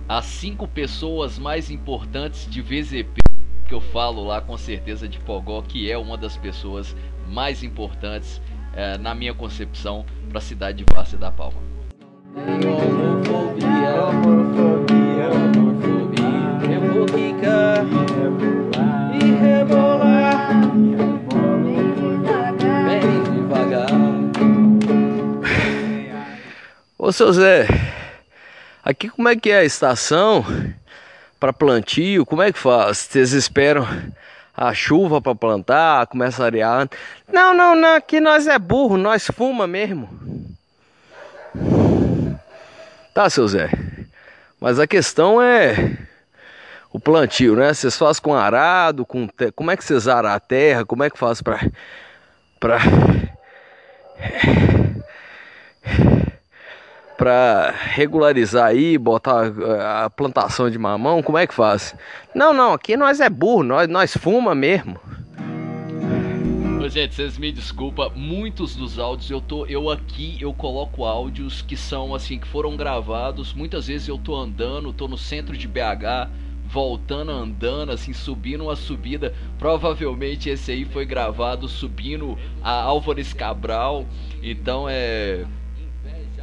as 0.07 0.25
cinco 0.25 0.67
pessoas 0.67 1.39
mais 1.39 1.71
importantes 1.71 2.47
de 2.47 2.61
VZP 2.61 3.21
que 3.67 3.73
eu 3.73 3.81
falo 3.81 4.23
lá 4.23 4.39
com 4.39 4.55
certeza 4.55 5.09
de 5.09 5.17
Pogó, 5.21 5.63
que 5.63 5.89
é 5.89 5.97
uma 5.97 6.15
das 6.15 6.37
pessoas 6.37 6.95
mais 7.27 7.63
importantes 7.63 8.39
é, 8.73 8.97
na 8.97 9.13
minha 9.15 9.33
concepção 9.33 10.05
para 10.29 10.37
a 10.39 10.41
cidade 10.41 10.83
de 10.83 10.93
Várzea 10.93 11.19
da 11.19 11.31
Palma. 11.31 11.59
Homofobia, 12.35 14.03
homofobia, 14.07 15.29
homofobia. 15.33 16.73
Eu 16.73 16.81
vou 16.93 17.05
quicar 17.05 17.85
e 19.13 19.33
rebolar 19.35 20.47
Bem 20.71 21.93
devagar. 21.93 22.85
bem 22.85 23.23
devagar. 23.33 23.89
Ô 26.97 27.11
seu 27.11 27.33
Zé, 27.33 27.67
aqui 28.83 29.09
como 29.09 29.27
é 29.27 29.35
que 29.35 29.49
é 29.51 29.57
a 29.59 29.65
estação 29.65 30.45
para 31.39 31.51
plantio? 31.51 32.25
Como 32.25 32.41
é 32.41 32.51
que 32.53 32.59
faz? 32.59 32.99
Vocês 32.99 33.33
esperam 33.33 33.85
a 34.55 34.73
chuva 34.73 35.21
para 35.21 35.35
plantar, 35.35 36.07
começa 36.07 36.43
a 36.43 36.45
arear? 36.45 36.89
Não, 37.31 37.53
não, 37.53 37.75
não, 37.75 37.95
aqui 37.95 38.19
nós 38.19 38.47
é 38.47 38.59
burro, 38.59 38.97
nós 38.97 39.27
fuma 39.27 39.65
mesmo. 39.67 40.09
Tá, 43.13 43.29
seu 43.29 43.47
Zé. 43.47 43.69
Mas 44.59 44.79
a 44.79 44.87
questão 44.87 45.41
é 45.41 45.97
o 46.93 46.99
plantio, 46.99 47.55
né? 47.55 47.73
Vocês 47.73 47.97
fazem 47.97 48.21
com 48.21 48.33
arado, 48.33 49.05
com 49.05 49.27
te... 49.27 49.51
como 49.51 49.71
é 49.71 49.77
que 49.77 49.83
vocês 49.83 50.07
aram 50.07 50.29
a 50.29 50.39
terra? 50.39 50.85
Como 50.85 51.03
é 51.03 51.09
que 51.09 51.17
faz 51.17 51.41
para 51.41 51.59
para 52.59 52.79
para 57.21 57.71
regularizar 57.93 58.65
aí, 58.65 58.97
botar 58.97 59.45
eh, 59.45 60.05
a 60.05 60.09
plantação 60.09 60.71
de 60.71 60.79
mamão, 60.79 61.21
como 61.21 61.37
é 61.37 61.45
que 61.45 61.53
faz? 61.53 61.93
Não, 62.33 62.51
não, 62.51 62.73
aqui 62.73 62.97
nós 62.97 63.19
é 63.19 63.29
burro, 63.29 63.61
nós 63.61 63.87
nós 63.87 64.17
fuma 64.17 64.55
mesmo. 64.55 64.99
Gente, 66.89 67.13
vocês 67.13 67.37
me 67.37 67.51
desculpa, 67.51 68.11
muitos 68.15 68.75
dos 68.75 68.97
áudios 68.97 69.29
eu 69.29 69.39
tô 69.39 69.67
eu 69.67 69.91
aqui 69.91 70.35
eu 70.41 70.51
coloco 70.51 71.05
áudios 71.05 71.61
que 71.61 71.77
são 71.77 72.15
assim 72.15 72.39
que 72.39 72.47
foram 72.47 72.75
gravados, 72.75 73.53
muitas 73.53 73.85
vezes 73.85 74.07
eu 74.07 74.17
tô 74.17 74.35
andando, 74.35 74.91
tô 74.91 75.07
no 75.07 75.17
centro 75.17 75.55
de 75.55 75.67
BH, 75.67 76.27
voltando 76.65 77.31
andando 77.31 77.91
assim, 77.91 78.13
subindo 78.13 78.63
uma 78.63 78.75
subida, 78.75 79.31
provavelmente 79.59 80.49
esse 80.49 80.71
aí 80.71 80.85
foi 80.85 81.05
gravado 81.05 81.67
subindo 81.67 82.35
a 82.63 82.71
Álvares 82.71 83.31
Cabral. 83.31 84.07
Então 84.41 84.87
é 84.89 85.45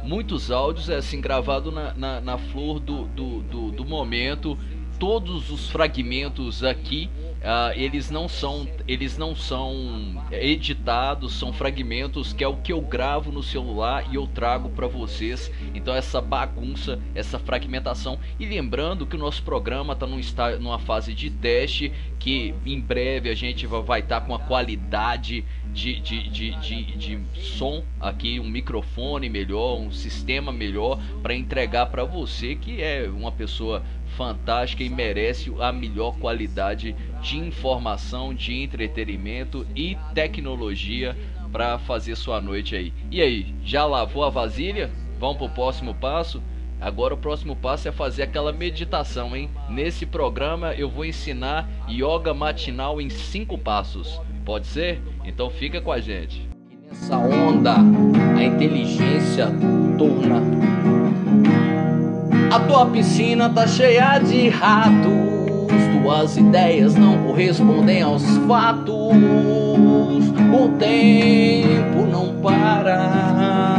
muitos 0.03 0.51
áudios 0.51 0.89
é 0.89 0.95
assim 0.95 1.21
gravado 1.21 1.71
na, 1.71 1.93
na, 1.93 2.21
na 2.21 2.37
flor 2.37 2.79
do, 2.79 3.05
do, 3.05 3.41
do, 3.41 3.71
do 3.71 3.85
momento. 3.85 4.57
Todos 4.99 5.49
os 5.49 5.69
fragmentos 5.69 6.63
aqui 6.63 7.09
ah, 7.43 7.71
eles 7.75 8.11
não 8.11 8.27
são 8.27 8.67
eles 8.87 9.17
não 9.17 9.35
são 9.35 10.21
editados 10.31 11.33
são 11.33 11.53
fragmentos 11.53 12.33
que 12.33 12.43
é 12.43 12.47
o 12.47 12.57
que 12.57 12.73
eu 12.73 12.81
gravo 12.81 13.31
no 13.31 13.41
celular 13.41 14.05
e 14.11 14.15
eu 14.15 14.27
trago 14.27 14.69
para 14.69 14.87
vocês. 14.87 15.51
Então 15.73 15.95
essa 15.95 16.21
bagunça 16.21 16.99
essa 17.15 17.39
fragmentação. 17.39 18.19
E 18.39 18.45
lembrando 18.45 19.05
que 19.05 19.15
o 19.15 19.19
nosso 19.19 19.43
programa 19.43 19.93
está 19.93 20.05
num 20.05 20.19
está 20.19 20.57
numa 20.57 20.79
fase 20.79 21.13
de 21.13 21.29
teste 21.29 21.91
que 22.19 22.53
em 22.65 22.79
breve 22.79 23.29
a 23.29 23.35
gente 23.35 23.65
vai 23.65 24.01
estar 24.01 24.21
com 24.21 24.35
a 24.35 24.39
qualidade 24.39 25.45
de, 25.73 25.99
de, 26.01 26.29
de, 26.29 26.55
de, 26.59 26.97
de 26.97 27.19
som 27.39 27.83
aqui, 27.99 28.39
um 28.39 28.49
microfone 28.49 29.29
melhor, 29.29 29.79
um 29.79 29.91
sistema 29.91 30.51
melhor 30.51 30.99
para 31.21 31.33
entregar 31.33 31.85
para 31.85 32.03
você 32.03 32.55
que 32.55 32.81
é 32.81 33.07
uma 33.09 33.31
pessoa 33.31 33.83
fantástica 34.19 34.83
e 34.83 34.89
merece 34.89 35.49
a 35.61 35.71
melhor 35.71 36.13
qualidade 36.19 36.93
de 37.21 37.37
informação, 37.37 38.33
de 38.33 38.53
entretenimento 38.53 39.65
e 39.73 39.97
tecnologia 40.13 41.15
para 41.53 41.79
fazer 41.79 42.17
sua 42.17 42.41
noite 42.41 42.75
aí. 42.75 42.93
E 43.09 43.21
aí, 43.21 43.55
já 43.63 43.85
lavou 43.85 44.25
a 44.25 44.29
vasilha? 44.29 44.91
Vamos 45.17 45.37
pro 45.37 45.47
próximo 45.47 45.95
passo? 45.95 46.43
Agora 46.81 47.13
o 47.13 47.17
próximo 47.17 47.55
passo 47.55 47.87
é 47.87 47.93
fazer 47.93 48.23
aquela 48.23 48.51
meditação, 48.51 49.35
hein? 49.35 49.49
Nesse 49.69 50.05
programa 50.05 50.73
eu 50.73 50.89
vou 50.89 51.05
ensinar 51.05 51.69
yoga 51.89 52.33
matinal 52.33 52.99
em 52.99 53.09
cinco 53.09 53.57
passos. 53.57 54.19
Pode 54.43 54.67
ser? 54.67 55.01
Então 55.23 55.49
fica 55.49 55.79
com 55.79 55.93
a 55.93 55.99
gente. 56.01 56.45
Nessa 56.89 57.17
onda, 57.17 57.75
a 58.37 58.43
inteligência 58.43 59.47
torna. 59.97 60.98
A 62.51 62.59
tua 62.61 62.87
piscina 62.87 63.47
tá 63.47 63.67
cheia 63.67 64.17
de 64.17 64.49
ratos. 64.49 65.69
Tuas 66.01 66.35
ideias 66.35 66.95
não 66.95 67.23
correspondem 67.23 68.01
aos 68.01 68.23
fatos. 68.47 68.95
O 70.51 70.69
tempo 70.79 72.07
não 72.11 72.41
para. 72.41 73.69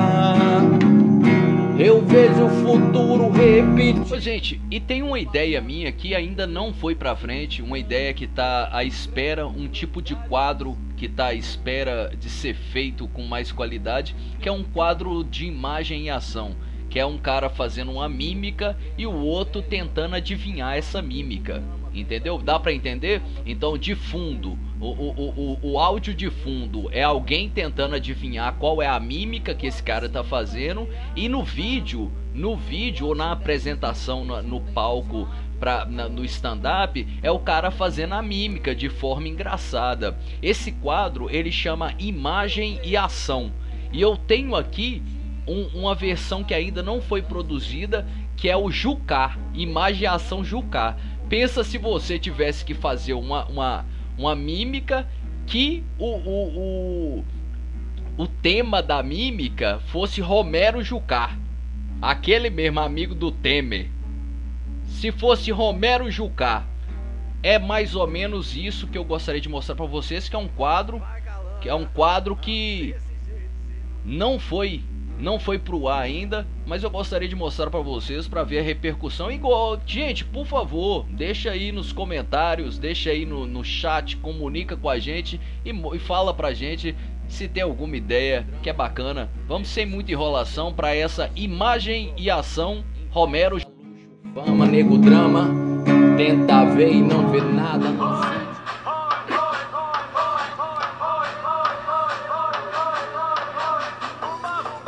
Eu 1.81 2.01
vejo 2.07 2.45
o 2.45 2.51
futuro 2.51 3.31
repetir. 3.31 4.21
Gente, 4.21 4.61
e 4.71 4.79
tem 4.79 5.03
uma 5.03 5.19
ideia 5.19 5.61
minha 5.61 5.91
que 5.91 6.15
ainda 6.15 6.47
não 6.47 6.73
foi 6.73 6.95
pra 6.95 7.17
frente, 7.17 7.63
uma 7.63 7.79
ideia 7.79 8.15
que 8.15 8.29
tá 8.29 8.69
à 8.71 8.85
espera, 8.85 9.49
um 9.49 9.67
tipo 9.67 10.01
de 10.01 10.15
quadro 10.15 10.79
que 10.97 11.09
tá 11.09 11.27
à 11.27 11.35
espera 11.35 12.13
de 12.17 12.31
ser 12.31 12.55
feito 12.55 13.09
com 13.09 13.23
mais 13.23 13.51
qualidade, 13.51 14.15
que 14.41 14.49
é 14.49 14.53
um 14.53 14.63
quadro 14.63 15.25
de 15.25 15.47
imagem 15.47 16.05
e 16.05 16.11
ação, 16.11 16.55
que 16.91 16.99
é 16.99 17.07
um 17.07 17.17
cara 17.17 17.49
fazendo 17.49 17.93
uma 17.93 18.09
mímica 18.09 18.77
e 18.99 19.07
o 19.07 19.15
outro 19.15 19.63
tentando 19.63 20.17
adivinhar 20.17 20.77
essa 20.77 21.01
mímica. 21.01 21.63
Entendeu? 21.95 22.39
Dá 22.39 22.59
pra 22.59 22.73
entender? 22.73 23.23
Então, 23.45 23.79
de 23.79 23.95
fundo, 23.95 24.59
o, 24.81 24.87
o, 24.87 25.59
o, 25.63 25.73
o 25.73 25.79
áudio 25.79 26.15
de 26.15 26.31
fundo 26.31 26.89
é 26.93 27.03
alguém 27.03 27.49
tentando 27.49 27.95
adivinhar 27.95 28.55
qual 28.59 28.81
é 28.81 28.87
a 28.87 29.01
mímica 29.01 29.55
que 29.55 29.67
esse 29.67 29.83
cara 29.83 30.09
tá 30.09 30.23
fazendo, 30.23 30.89
e 31.17 31.29
no 31.29 31.43
vídeo, 31.43 32.11
no 32.33 32.57
vídeo 32.57 33.09
ou 33.09 33.15
na 33.15 33.33
apresentação 33.33 34.25
no, 34.25 34.41
no 34.41 34.61
palco 34.61 35.29
pra, 35.59 35.85
na, 35.85 36.09
no 36.09 36.25
stand-up 36.25 37.07
é 37.23 37.31
o 37.31 37.39
cara 37.39 37.71
fazendo 37.71 38.15
a 38.15 38.23
mímica 38.23 38.75
de 38.75 38.89
forma 38.89 39.29
engraçada. 39.29 40.17
Esse 40.43 40.73
quadro 40.73 41.29
ele 41.29 41.53
chama 41.53 41.95
Imagem 41.99 42.81
e 42.83 42.97
Ação. 42.97 43.53
E 43.93 44.01
eu 44.01 44.17
tenho 44.17 44.55
aqui 44.55 45.03
um, 45.47 45.67
uma 45.75 45.95
versão 45.95 46.45
que 46.45 46.55
ainda 46.55 46.83
não 46.83 47.01
foi 47.01 47.23
produzida, 47.23 48.07
que 48.37 48.49
é 48.49 48.57
o 48.57 48.71
Jucar, 48.71 49.39
Imagem 49.55 50.03
e 50.03 50.07
Ação 50.07 50.45
Jucar. 50.45 50.97
Pensa 51.29 51.63
se 51.63 51.79
você 51.79 52.19
tivesse 52.19 52.65
que 52.65 52.75
fazer 52.75 53.15
uma, 53.15 53.45
uma, 53.47 53.85
uma 54.17 54.35
mímica 54.35 55.07
que 55.47 55.85
o, 55.99 56.07
o, 56.07 57.19
o, 57.19 57.25
o 58.17 58.27
tema 58.27 58.83
da 58.83 59.03
mímica 59.03 59.81
fosse 59.87 60.21
Romero 60.21 60.83
Jucar. 60.83 61.39
Aquele 62.01 62.49
mesmo 62.49 62.81
amigo 62.81 63.15
do 63.15 63.31
Temer. 63.31 63.91
Se 64.87 65.13
fosse 65.13 65.51
Romero 65.51 66.11
Jucá, 66.11 66.65
é 67.43 67.59
mais 67.59 67.95
ou 67.95 68.07
menos 68.07 68.57
isso 68.57 68.87
que 68.87 68.99
eu 68.99 69.05
gostaria 69.05 69.41
de 69.41 69.49
mostrar 69.49 69.75
para 69.75 69.87
vocês, 69.87 70.29
que 70.29 70.37
é 70.37 70.39
um 70.39 70.49
quadro, 70.49 71.03
que 71.61 71.69
é 71.69 71.75
um 71.75 71.85
quadro 71.87 72.37
que 72.37 72.95
não 74.05 74.39
foi 74.39 74.83
não 75.21 75.39
foi 75.39 75.59
pro 75.59 75.89
ar 75.89 76.03
ainda, 76.03 76.47
mas 76.67 76.83
eu 76.83 76.91
gostaria 76.91 77.29
de 77.29 77.37
mostrar 77.37 77.71
para 77.71 77.81
vocês 77.81 78.27
para 78.27 78.43
ver 78.43 78.61
a 78.61 78.63
repercussão. 78.63 79.31
Igual, 79.31 79.81
gente, 79.87 80.25
por 80.25 80.47
favor, 80.47 81.07
deixa 81.11 81.51
aí 81.51 81.73
nos 81.73 81.93
comentários, 81.93 82.79
deixa 82.79 83.11
aí 83.11 83.27
no, 83.27 83.47
no 83.47 83.65
chat, 83.65 84.17
comunica 84.17 84.77
com 84.77 84.89
a 84.89 84.99
gente 84.99 85.41
e, 85.65 85.71
e 85.71 85.99
fala 85.99 86.33
pra 86.33 86.53
gente 86.53 86.95
se 87.29 87.47
tem 87.47 87.63
alguma 87.63 87.97
ideia 87.97 88.47
que 88.63 88.71
é 88.71 88.73
bacana. 88.73 89.31
Vamos 89.47 89.69
sem 89.69 89.87
muita 89.87 90.11
enrolação 90.11 90.73
para 90.73 90.95
essa 90.95 91.31
imagem 91.37 92.13
e 92.17 92.31
ação 92.31 92.85
Romero 93.11 93.59
Fama, 94.35 94.65
nego, 94.65 94.97
drama. 94.97 95.51
Tenta 96.17 96.65
ver 96.67 96.93
e 96.93 97.03
não 97.03 97.29
vê 97.31 97.41
nada. 97.41 98.50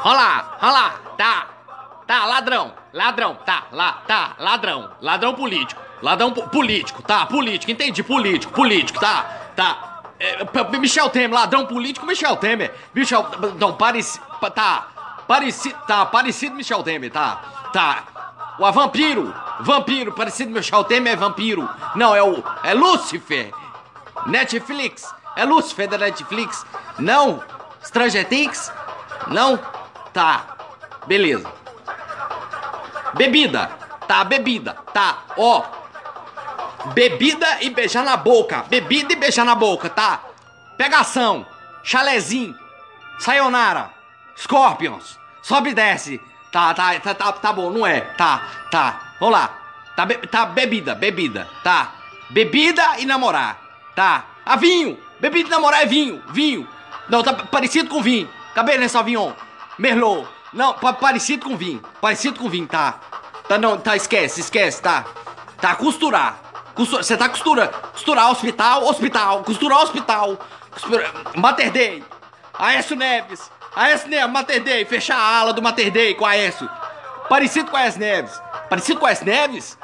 Não 0.05 0.09
sente. 0.09 0.09
Olha 0.09 0.15
lá, 0.15 0.59
olha 0.61 0.73
lá, 0.73 0.91
tá, 1.17 1.47
tá, 2.07 2.25
ladrão, 2.27 2.73
ladrão, 2.93 3.35
tá, 3.47 3.65
lá, 3.73 3.93
tá, 4.07 4.33
ladrão, 4.39 4.91
ladrão 5.01 5.35
político, 5.35 5.81
ladrão 6.03 6.33
po- 6.33 6.49
político, 6.49 7.03
tá, 7.03 7.27
político, 7.27 7.71
entendi, 7.71 8.03
político, 8.03 8.53
político, 8.53 8.99
tá, 9.01 9.25
tá. 9.57 10.03
é, 10.19 10.79
Michel 10.79 11.09
Temer, 11.11 11.33
ladrão 11.33 11.67
político 11.67 12.07
Michel 12.07 12.37
Temer. 12.37 12.73
Michel. 12.95 13.27
Não, 13.59 13.75
parecido. 13.75 14.25
Tá. 14.55 14.89
Parecido. 15.27 15.77
Tá, 15.87 16.05
parecido 16.07 16.55
Michel 16.57 16.83
Temer, 16.83 17.11
tá. 17.11 17.37
Tá. 17.73 18.05
O 18.59 18.71
vampiro. 18.73 19.35
Vampiro, 19.61 20.13
parecido 20.13 20.51
Michel 20.51 20.85
Temer 20.85 21.15
é 21.15 21.17
vampiro. 21.17 21.69
Não, 21.95 22.15
é 22.15 22.23
o. 22.23 22.43
É 22.63 22.75
Lúcifer. 22.75 23.53
Netflix. 24.27 25.13
É 25.37 25.45
Lúcifer 25.45 25.89
da 25.89 25.99
Netflix. 25.99 26.65
Não. 26.99 27.43
Stranger 27.85 28.29
Things? 28.29 28.73
Não? 29.29 29.59
Tá. 30.13 30.45
Beleza. 31.07 31.51
Bebida. 33.15 33.71
Tá, 34.07 34.25
bebida. 34.25 34.77
Tá. 34.93 35.19
Ó. 35.37 35.63
Bebida 36.95 37.59
e 37.63 37.71
beijar 37.71 38.05
na 38.05 38.17
boca. 38.17 38.65
Bebida 38.69 39.13
e 39.13 39.17
beijar 39.17 39.45
na 39.45 39.55
boca, 39.55 39.89
tá? 39.89 40.21
Pegação. 40.77 41.47
Chalezinho. 41.83 42.57
Sayonara. 43.19 43.91
Scorpions. 44.37 45.19
Sobe 45.43 45.71
e 45.71 45.75
desce. 45.75 46.21
Tá, 46.51 46.75
tá, 46.75 46.99
tá, 47.01 47.15
tá, 47.15 47.33
tá 47.33 47.53
bom, 47.53 47.71
não 47.71 47.87
é? 47.87 48.01
Tá, 48.01 48.43
tá. 48.71 49.01
Vamos 49.21 49.39
lá. 49.39 49.51
Tá, 49.97 50.05
be- 50.05 50.27
tá 50.27 50.45
bebida, 50.47 50.95
bebida. 50.95 51.49
Tá. 51.63 51.93
Bebida 52.31 52.99
e 52.99 53.07
namorar. 53.07 53.59
Tá. 53.95 54.25
Ah, 54.45 54.57
vinho. 54.57 54.99
Bebida 55.21 55.49
e 55.49 55.51
namorar 55.51 55.83
é 55.83 55.87
vinho. 55.87 56.23
Vinho. 56.29 56.67
Não, 57.09 57.23
tá 57.23 57.33
parecido 57.33 57.89
com 57.89 58.03
vinho. 58.03 58.29
Cabernet 58.55 58.91
Sauvignon. 58.91 59.33
Merlot. 59.79 60.27
Não, 60.53 60.75
pa- 60.75 60.93
parecido 60.93 61.47
com 61.49 61.57
vinho. 61.57 61.83
Parecido 62.01 62.39
com 62.39 62.49
vinho, 62.49 62.67
tá. 62.67 63.01
Tá, 63.49 63.59
não, 63.59 63.79
tá, 63.79 63.97
esquece, 63.97 64.41
esquece, 64.41 64.83
tá. 64.83 65.05
Tá, 65.61 65.75
costurar. 65.75 66.37
Costu- 66.75 66.97
Você 66.99 67.17
tá 67.17 67.29
costura. 67.29 67.69
Costurar 67.69 68.31
hospital, 68.31 68.85
hospital. 68.85 69.43
Costurar 69.45 69.79
hospital. 69.83 70.39
Costura, 70.71 71.11
Mater 71.37 71.71
Dei. 71.71 72.05
Aécio 72.59 72.97
Neves. 72.97 73.51
Aécio 73.75 74.09
Neves, 74.09 74.31
Mater 74.33 74.63
Dei. 74.63 74.85
Fechar 74.85 75.17
a 75.17 75.39
ala 75.39 75.53
do 75.53 75.63
Mater 75.63 75.91
Dei 75.91 76.15
com 76.15 76.27
Aécio. 76.27 76.69
Parecido 77.29 77.71
com 77.71 77.77
Aécio 77.77 78.01
Neves. 78.01 78.41
Parecido 78.69 79.01
com 79.01 79.07
Aécio 79.07 79.25
Neves? 79.27 79.79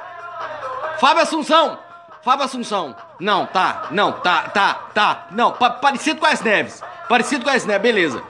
Fábio 1.00 1.22
Assunção. 1.22 1.78
Fábio 2.22 2.44
Assunção. 2.44 2.94
Não, 3.20 3.46
tá. 3.46 3.86
Não, 3.90 4.12
tá, 4.12 4.42
tá, 4.50 4.74
tá. 4.94 5.26
Não, 5.30 5.52
pa- 5.52 5.70
parecido 5.70 6.20
com 6.20 6.26
Aécio 6.26 6.44
Neves. 6.44 6.82
Parecido 7.08 7.44
com 7.44 7.50
Aécio 7.50 7.68
Neves, 7.68 7.82
beleza. 7.82 8.22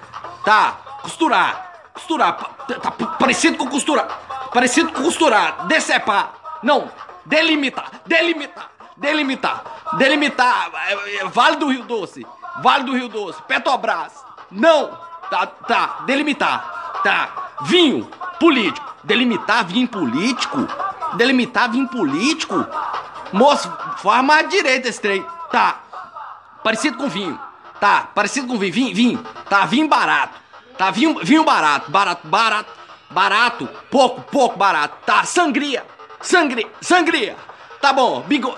Tá. 0.44 0.76
Costurar. 1.12 1.72
Costurar. 1.94 2.36
Tá, 2.82 2.90
pa- 2.90 3.06
parecido 3.18 3.56
com 3.56 3.66
costurar. 3.68 4.06
Parecido 4.52 4.92
com 4.92 5.02
costurar. 5.02 5.66
Decepar. 5.66 6.34
Não. 6.62 6.90
Delimitar. 7.24 7.90
Delimitar. 8.06 8.68
Delimitar. 8.96 9.62
Delimitar. 9.96 10.70
É, 10.88 11.16
é, 11.16 11.24
Vale 11.24 11.56
do 11.56 11.68
Rio 11.70 11.84
Doce. 11.84 12.26
Vale 12.62 12.84
do 12.84 12.92
Rio 12.94 13.08
Doce. 13.08 13.40
Petrobras. 13.48 14.12
Não. 14.50 14.90
Tá, 15.30 15.46
tá. 15.46 15.96
Delimitar. 16.04 17.00
Tá. 17.02 17.28
Vinho. 17.62 18.04
Político. 18.38 18.86
Delimitar 19.02 19.64
vinho 19.64 19.88
político? 19.88 20.58
Delimitar 21.14 21.70
vinho 21.70 21.88
político? 21.88 22.66
Moço, 23.32 23.72
faz 23.98 24.22
mais 24.24 24.48
direito 24.50 24.86
esse 24.86 25.00
trem. 25.00 25.24
Tá. 25.50 25.76
Parecido 26.62 26.98
com 26.98 27.08
vinho. 27.08 27.38
Tá, 27.80 28.08
parecido 28.14 28.46
com 28.46 28.58
vinho. 28.58 28.72
Vinho, 28.72 28.94
vinho. 28.94 29.18
Tá, 29.48 29.64
vinho 29.64 29.88
barato. 29.88 30.34
Tá, 30.78 30.92
vinho, 30.92 31.18
vinho 31.22 31.44
barato. 31.44 31.90
Barato, 31.90 32.26
barato. 32.28 32.72
Barato. 33.10 33.68
Pouco, 33.90 34.20
pouco 34.22 34.56
barato. 34.56 34.96
Tá, 35.04 35.24
sangria. 35.24 35.84
Sangria. 36.20 36.66
Sangria. 36.80 37.36
Tá 37.80 37.92
bom. 37.92 38.20
Bigo, 38.20 38.56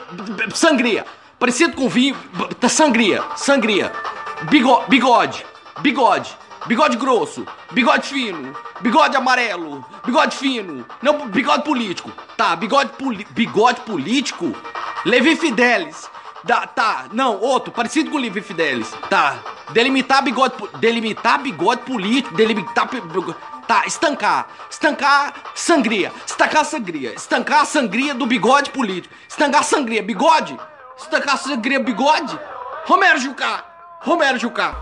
sangria. 0.55 1.07
Parecido 1.39 1.75
com 1.75 1.89
vinho. 1.89 2.15
Tá, 2.61 2.69
sangria. 2.69 3.25
Sangria. 3.37 3.91
Bigo, 4.51 4.83
bigode. 4.89 5.47
Bigode. 5.81 6.37
Bigode 6.67 6.99
grosso. 6.99 7.47
Bigode 7.73 8.09
fino. 8.09 8.55
Bigode 8.81 9.17
amarelo. 9.17 9.85
Bigode 10.05 10.37
fino. 10.37 10.85
Não, 11.01 11.27
bigode 11.29 11.65
político. 11.65 12.13
Tá, 12.37 12.55
bigode, 12.55 12.91
poli, 12.99 13.27
bigode 13.31 13.81
político. 13.81 14.55
Levi 15.07 15.37
Fidelis. 15.37 16.10
Da, 16.42 16.66
tá, 16.66 17.07
não, 17.12 17.38
outro, 17.38 17.70
parecido 17.70 18.11
com 18.11 18.16
o 18.16 18.20
Levi 18.20 18.40
Fidelis. 18.40 18.90
Tá, 19.09 19.38
delimitar 19.72 20.22
bigode, 20.22 20.55
delimitar 20.79 21.42
bigode 21.42 21.83
político, 21.83 22.35
delimitar, 22.35 22.88
tá, 23.66 23.85
estancar, 23.87 24.48
estancar 24.70 25.35
sangria, 25.55 26.12
estancar 26.26 26.64
sangria, 26.64 27.12
estancar 27.14 27.66
sangria 27.66 28.14
do 28.14 28.26
bigode 28.26 28.70
político, 28.70 29.14
estancar 29.29 29.64
sangria, 29.64 30.03
bigode, 30.03 30.59
estancar 30.96 31.37
sangria, 31.37 31.79
bigode, 31.79 32.38
Romero 32.87 33.18
Jucá, 33.18 33.64
Romero 34.00 34.38
Jucá. 34.38 34.76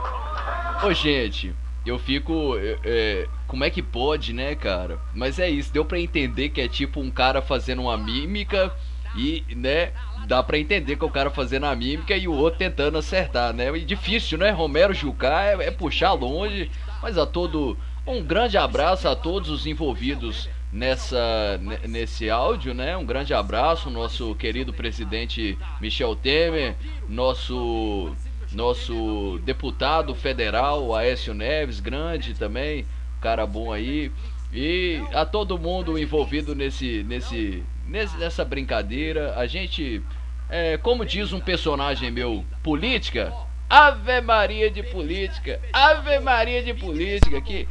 Ô, 0.83 0.93
gente, 0.93 1.55
eu 1.85 1.99
fico. 1.99 2.57
é, 2.57 2.79
é, 2.85 3.29
como 3.49 3.65
é 3.65 3.71
que 3.71 3.83
pode, 3.83 4.33
né, 4.33 4.55
cara? 4.55 5.01
Mas 5.15 5.39
é 5.39 5.49
isso, 5.49 5.73
deu 5.73 5.85
pra 5.85 5.99
entender 5.99 6.51
que 6.51 6.61
é 6.61 6.69
tipo 6.69 7.01
um 7.01 7.11
cara 7.11 7.41
fazendo 7.41 7.83
uma 7.83 7.97
mímica 7.97 8.73
e, 9.17 9.43
né, 9.57 9.93
dá 10.27 10.43
pra 10.43 10.59
entender 10.59 10.97
que 10.97 11.05
o 11.05 11.11
cara 11.11 11.31
fazendo 11.31 11.67
a 11.67 11.75
mímica 11.75 12.17
e 12.17 12.29
o 12.29 12.33
outro 12.33 12.59
tentando 12.59 12.99
acertar, 12.99 13.53
né? 13.53 13.71
E 13.77 13.85
difícil, 13.85 14.39
né? 14.39 14.51
Romero 14.51 14.93
Jucá 14.95 15.45
é, 15.45 15.67
é 15.67 15.71
puxar 15.71 16.13
longe, 16.13 16.71
mas 17.03 17.17
a 17.19 17.27
todo. 17.27 17.77
Um 18.07 18.23
grande 18.23 18.57
abraço 18.57 19.07
a 19.07 19.15
todos 19.15 19.51
os 19.51 19.67
envolvidos 19.67 20.49
nessa 20.73 21.59
ne- 21.61 21.87
nesse 21.89 22.31
áudio, 22.31 22.73
né? 22.73 22.97
Um 22.97 23.05
grande 23.05 23.35
abraço, 23.35 23.91
nosso 23.91 24.35
querido 24.35 24.73
presidente 24.73 25.59
Michel 25.81 26.17
Temer, 26.17 26.75
nosso 27.09 28.15
nosso 28.53 29.39
deputado 29.45 30.15
federal 30.15 30.95
Aécio 30.95 31.35
Neves, 31.35 31.81
grande 31.81 32.33
também, 32.33 32.87
cara 33.21 33.47
bom 33.47 33.71
aí, 33.71 34.11
e 34.53 35.03
a 35.13 35.25
todo 35.25 35.59
mundo 35.59 35.99
envolvido 35.99 36.55
nesse 36.55 37.03
nesse, 37.05 37.65
nesse 37.87 38.17
nessa 38.17 38.45
brincadeira. 38.45 39.35
A 39.37 39.47
gente, 39.47 40.03
é, 40.49 40.77
como 40.79 41.05
diz 41.05 41.33
um 41.33 41.41
personagem 41.41 42.11
meu, 42.11 42.45
política, 42.63 43.33
Ave 43.69 44.21
Maria 44.21 44.71
de 44.71 44.83
política, 44.83 45.61
Ave 45.73 46.19
Maria 46.21 46.63
de 46.63 46.73
política 46.73 47.41
que 47.41 47.69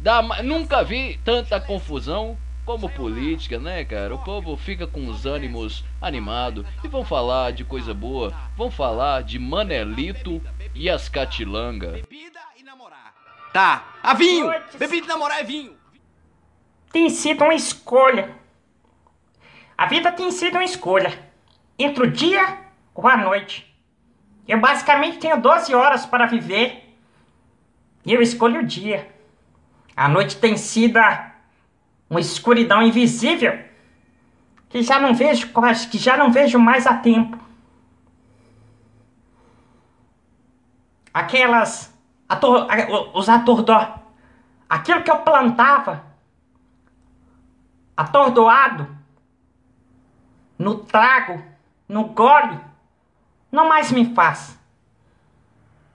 dá, 0.00 0.22
nunca 0.42 0.82
vi 0.84 1.18
tanta 1.24 1.60
confusão 1.60 2.36
como 2.64 2.88
política, 2.90 3.58
né, 3.58 3.84
cara? 3.84 4.14
O 4.14 4.18
povo 4.18 4.56
fica 4.56 4.86
com 4.86 5.08
os 5.08 5.26
ânimos 5.26 5.84
animados 6.00 6.64
e 6.84 6.88
vão 6.88 7.04
falar 7.04 7.52
de 7.52 7.64
coisa 7.64 7.94
boa, 7.94 8.32
vão 8.56 8.70
falar 8.70 9.22
de 9.22 9.38
Manelito 9.38 10.40
e 10.74 10.88
as 10.88 11.08
Catilanga. 11.08 11.92
Bebida 11.92 12.40
e 12.56 12.62
namorar. 12.62 13.14
Tá, 13.52 13.98
a 14.02 14.14
vinho, 14.14 14.48
bebida 14.78 15.06
e 15.06 15.08
namorar 15.08 15.40
é 15.40 15.44
vinho. 15.44 15.79
Tem 16.92 17.08
sido 17.08 17.44
uma 17.44 17.54
escolha. 17.54 18.34
A 19.76 19.86
vida 19.86 20.12
tem 20.12 20.30
sido 20.30 20.54
uma 20.54 20.64
escolha. 20.64 21.16
Entre 21.78 22.04
o 22.04 22.10
dia 22.10 22.58
ou 22.94 23.06
a 23.08 23.16
noite. 23.16 23.66
Eu 24.46 24.60
basicamente 24.60 25.18
tenho 25.18 25.40
12 25.40 25.74
horas 25.74 26.04
para 26.04 26.26
viver. 26.26 26.96
E 28.04 28.12
eu 28.12 28.20
escolho 28.20 28.60
o 28.60 28.66
dia. 28.66 29.08
A 29.96 30.08
noite 30.08 30.36
tem 30.36 30.56
sido 30.56 30.96
a- 30.98 31.32
uma 32.08 32.20
escuridão 32.20 32.82
invisível. 32.82 33.58
Que 34.68 34.82
já 34.82 34.98
não 34.98 35.14
vejo 35.14 35.48
quase, 35.50 35.86
que 35.88 35.98
já 35.98 36.16
não 36.16 36.30
vejo 36.30 36.58
mais 36.58 36.86
há 36.86 36.94
tempo. 36.94 37.38
Aquelas. 41.12 41.90
ator- 42.28 42.68
a- 42.70 43.18
os 43.18 43.28
atordó. 43.28 43.98
Aquilo 44.68 45.02
que 45.02 45.10
eu 45.10 45.18
plantava 45.18 46.04
atordoado, 48.00 48.88
no 50.58 50.76
trago, 50.76 51.42
no 51.88 52.04
gole, 52.04 52.58
não 53.52 53.68
mais 53.68 53.90
me 53.92 54.14
faz. 54.14 54.58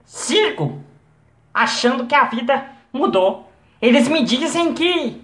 Sigo 0.04 0.82
achando 1.52 2.06
que 2.06 2.14
a 2.14 2.24
vida 2.24 2.70
mudou. 2.92 3.50
Eles 3.80 4.08
me 4.08 4.22
dizem 4.24 4.72
que 4.74 5.20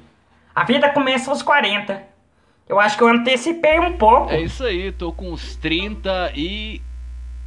a 0.55 0.64
vida 0.64 0.90
começa 0.92 1.31
aos 1.31 1.42
40. 1.42 2.03
Eu 2.68 2.81
acho 2.81 2.97
que 2.97 3.03
eu 3.03 3.09
antecipei 3.09 3.79
um 3.79 3.97
pouco. 3.97 4.31
É 4.31 4.40
isso 4.40 4.64
aí, 4.64 4.90
tô 4.92 5.12
com 5.12 5.33
uns 5.33 5.57
30 5.57 6.33
e 6.35 6.81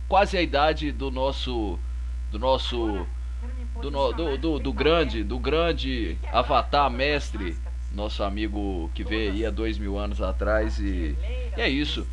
quase 0.08 0.38
a 0.38 0.41
idade 0.41 0.91
do 0.91 1.10
nosso 1.12 1.78
do 2.32 2.39
nosso 2.39 3.06
do, 3.82 3.91
no- 3.91 4.13
do, 4.13 4.38
do, 4.38 4.60
do 4.60 4.74
grande, 4.74 5.24
do 5.24 5.38
grande 5.39 6.17
avatar 6.32 6.89
mestre, 6.89 7.58
nosso 7.96 8.22
amigo 8.24 8.92
que 8.94 9.04
veio 9.04 9.32
aí 9.32 9.46
há 9.46 9.50
dois 9.50 9.78
mil 9.78 9.98
anos 9.98 10.22
atrás 10.22 10.78
e, 10.80 11.16
e 11.58 11.62
é 11.62 11.70
isso. 11.70 12.06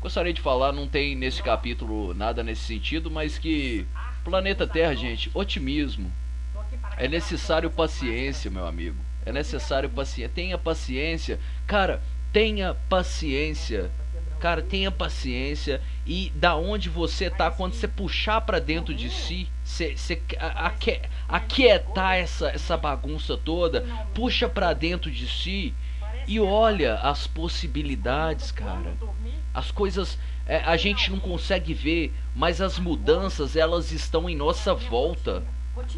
Gostaria 0.00 0.32
de 0.32 0.40
falar, 0.40 0.72
não 0.72 0.86
tem 0.86 1.16
nesse 1.16 1.42
capítulo 1.42 2.14
nada 2.14 2.42
nesse 2.42 2.62
sentido, 2.62 3.10
mas 3.10 3.38
que 3.38 3.86
planeta 4.24 4.66
Terra, 4.66 4.94
gente, 4.94 5.30
otimismo. 5.34 6.10
É 6.96 7.08
necessário 7.08 7.70
paciência, 7.70 8.50
meu 8.50 8.66
amigo. 8.66 8.96
É 9.24 9.32
necessário 9.32 9.88
paciência. 9.88 10.30
Tenha 10.34 10.58
paciência. 10.58 11.38
Cara, 11.66 12.02
tenha 12.32 12.74
paciência. 12.88 13.90
Cara, 14.40 14.62
tenha 14.62 14.90
paciência 14.90 15.82
e 16.06 16.32
da 16.34 16.56
onde 16.56 16.88
você 16.88 17.28
tá, 17.28 17.50
quando 17.50 17.74
você 17.74 17.86
puxar 17.86 18.40
para 18.40 18.58
dentro 18.58 18.94
de 18.94 19.10
si, 19.10 19.46
você, 19.62 19.94
aquietar 21.28 22.16
essa, 22.16 22.48
essa 22.48 22.74
bagunça 22.74 23.36
toda, 23.36 23.86
puxa 24.14 24.48
para 24.48 24.72
dentro 24.72 25.10
de 25.10 25.28
si 25.28 25.74
e 26.26 26.40
olha 26.40 26.94
as 26.94 27.26
possibilidades, 27.26 28.50
cara. 28.50 28.94
As 29.52 29.70
coisas 29.70 30.18
é, 30.46 30.58
a 30.64 30.76
gente 30.76 31.10
não 31.10 31.20
consegue 31.20 31.74
ver, 31.74 32.12
mas 32.34 32.62
as 32.62 32.78
mudanças 32.78 33.56
elas 33.56 33.92
estão 33.92 34.28
em 34.28 34.34
nossa 34.34 34.74
volta 34.74 35.44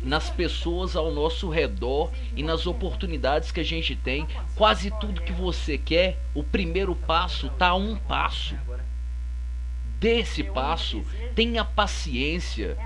nas 0.02 0.30
pessoas 0.30 0.96
ao 0.96 1.10
nosso 1.10 1.48
redor 1.48 2.10
e 2.36 2.42
nas 2.42 2.66
oportunidades 2.66 3.50
que 3.50 3.60
a 3.60 3.64
gente 3.64 3.94
tem. 3.96 4.26
Quase 4.54 4.90
tudo 5.00 5.22
que 5.22 5.32
você 5.32 5.78
quer, 5.78 6.18
o 6.34 6.42
primeiro 6.42 6.94
passo 6.94 7.48
tá 7.50 7.68
a 7.68 7.74
um 7.74 7.96
passo. 7.96 8.56
Desse 9.98 10.42
passo, 10.42 11.04
tenha 11.34 11.64
paciência. 11.64 12.76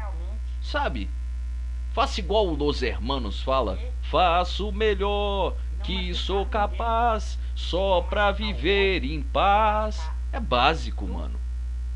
Sabe? 0.61 1.09
Faça 1.93 2.21
igual 2.21 2.47
o 2.47 2.55
Los 2.55 2.83
Hermanos 2.83 3.41
fala: 3.41 3.79
Faço 4.03 4.69
o 4.69 4.73
melhor 4.73 5.57
que 5.83 6.13
sou 6.15 6.45
capaz 6.45 7.39
só 7.55 8.03
pra 8.03 8.33
viver 8.33 9.03
em 9.05 9.23
paz. 9.23 10.11
É 10.31 10.39
básico, 10.39 11.07
mano. 11.07 11.39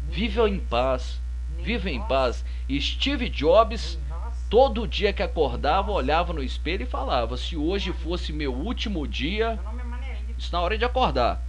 Viva 0.08 0.48
em 0.48 0.58
paz. 0.58 1.20
Viva 1.58 1.90
em 1.90 2.00
paz. 2.00 2.44
Steve 2.80 3.28
Jobs 3.28 3.98
Todo 4.50 4.88
dia 4.88 5.12
que 5.12 5.22
acordava, 5.22 5.92
olhava 5.92 6.32
no 6.32 6.42
espelho 6.42 6.82
e 6.82 6.86
falava: 6.86 7.36
se 7.36 7.56
hoje 7.56 7.92
fosse 7.92 8.32
meu 8.32 8.52
último 8.52 9.06
dia, 9.06 9.56
isso 10.36 10.52
na 10.52 10.60
hora 10.60 10.76
de 10.76 10.84
acordar. 10.84 11.40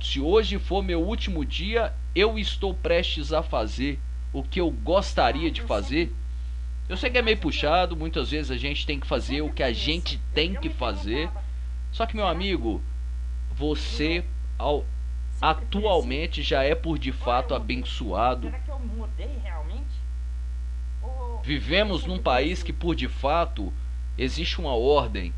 Se 0.00 0.18
hoje 0.18 0.58
for 0.58 0.82
meu 0.82 1.02
último 1.02 1.44
dia, 1.44 1.92
eu 2.14 2.38
estou 2.38 2.72
prestes 2.72 3.34
a 3.34 3.42
fazer 3.42 4.00
o 4.32 4.42
que 4.42 4.60
eu 4.60 4.70
gostaria 4.70 5.50
de 5.50 5.60
fazer. 5.60 6.10
Eu 6.88 6.96
sei 6.96 7.10
que 7.10 7.18
é 7.18 7.22
meio 7.22 7.36
puxado, 7.36 7.94
muitas 7.94 8.30
vezes 8.30 8.50
a 8.50 8.56
gente 8.56 8.86
tem 8.86 8.98
que 8.98 9.06
fazer 9.06 9.42
o 9.42 9.52
que 9.52 9.62
a 9.62 9.72
gente 9.72 10.18
tem 10.32 10.54
que 10.54 10.70
fazer. 10.70 11.28
Só 11.92 12.06
que, 12.06 12.16
meu 12.16 12.26
amigo, 12.26 12.80
você 13.52 14.24
ao, 14.56 14.86
atualmente 15.38 16.42
já 16.42 16.62
é 16.62 16.74
por 16.74 16.98
de 16.98 17.12
fato 17.12 17.54
abençoado 17.54 18.50
Vivemos 21.48 22.04
num 22.04 22.18
país 22.18 22.62
que, 22.62 22.74
por 22.74 22.94
de 22.94 23.08
fato, 23.08 23.72
existe 24.18 24.60
uma 24.60 24.74
ordem. 24.74 25.32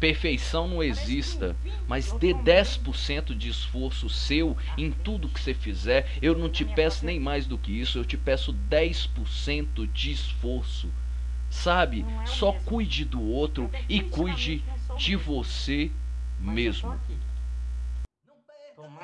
Perfeição 0.00 0.66
não 0.66 0.82
exista, 0.82 1.54
mas 1.86 2.10
dê 2.10 2.34
10% 2.34 3.32
de 3.32 3.48
esforço 3.48 4.10
seu 4.10 4.56
em 4.76 4.90
tudo 4.90 5.28
que 5.28 5.38
você 5.38 5.54
fizer. 5.54 6.10
Eu 6.20 6.36
não 6.36 6.48
te 6.50 6.64
peço 6.64 7.06
nem 7.06 7.20
mais 7.20 7.46
do 7.46 7.56
que 7.56 7.70
isso, 7.70 7.96
eu 7.96 8.04
te 8.04 8.16
peço 8.16 8.52
10% 8.68 9.88
de 9.92 10.10
esforço. 10.10 10.88
Sabe? 11.48 12.04
Só 12.26 12.50
cuide 12.50 13.04
do 13.04 13.22
outro 13.22 13.70
e 13.88 14.00
cuide 14.00 14.64
de 14.98 15.14
você 15.14 15.92
mesmo. 16.40 16.92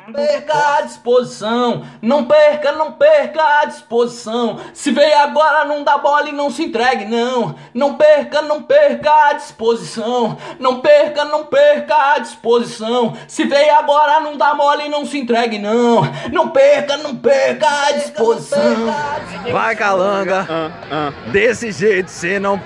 Não 0.09 0.15
perca 0.15 0.79
a 0.79 0.81
disposição, 0.81 1.83
não 2.01 2.25
perca, 2.25 2.73
não 2.73 2.93
perca 2.93 3.43
a 3.61 3.67
disposição. 3.67 4.59
Se 4.73 4.91
veio 4.91 5.19
agora, 5.19 5.67
não 5.67 5.85
dá 5.85 5.99
bola 5.99 6.31
e 6.31 6.33
não 6.33 6.51
se 6.51 6.65
entregue, 6.65 7.05
não. 7.05 7.55
Não 7.75 7.95
perca, 7.95 8.41
não 8.41 8.63
perca 8.63 9.13
a 9.29 9.33
disposição. 9.35 10.39
Não 10.59 10.81
perca, 10.81 11.27
não 11.27 11.45
perca 11.45 12.15
a 12.15 12.19
disposição. 12.21 13.15
Se 13.29 13.45
veio 13.45 13.75
agora, 13.75 14.19
não 14.21 14.39
dá 14.39 14.55
mole 14.55 14.87
e 14.87 14.89
não 14.89 15.05
se 15.05 15.19
entregue, 15.19 15.59
não. 15.59 16.01
Não 16.33 16.49
perca, 16.49 16.97
não 16.97 17.15
perca 17.15 17.67
a 17.69 17.93
disposição. 17.93 18.87
Vai, 19.53 19.77
calanga. 19.77 20.47
Ah, 20.49 20.71
ah, 20.91 21.31
Desse 21.31 21.71
jeito 21.71 22.11
você 22.11 22.39
não. 22.39 22.59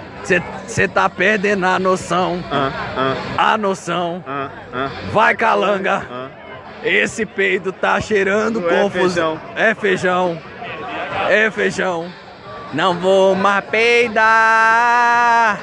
Você 0.64 0.86
tá 0.86 1.08
perdendo 1.10 1.66
a 1.66 1.80
noção. 1.80 2.38
ah, 2.52 3.16
A 3.36 3.58
noção. 3.58 4.22
Vai, 5.12 5.34
calanga. 5.34 6.40
Esse 6.84 7.24
peido 7.24 7.72
tá 7.72 8.00
cheirando 8.00 8.60
Não 8.60 8.68
é 8.70 8.82
confusão. 8.82 9.38
feijão. 9.38 9.56
É 9.56 9.74
feijão. 9.74 10.38
É 11.28 11.50
feijão. 11.50 12.12
Não 12.72 12.98
vou 12.98 13.34
mais 13.34 13.64
peidar. 13.66 15.60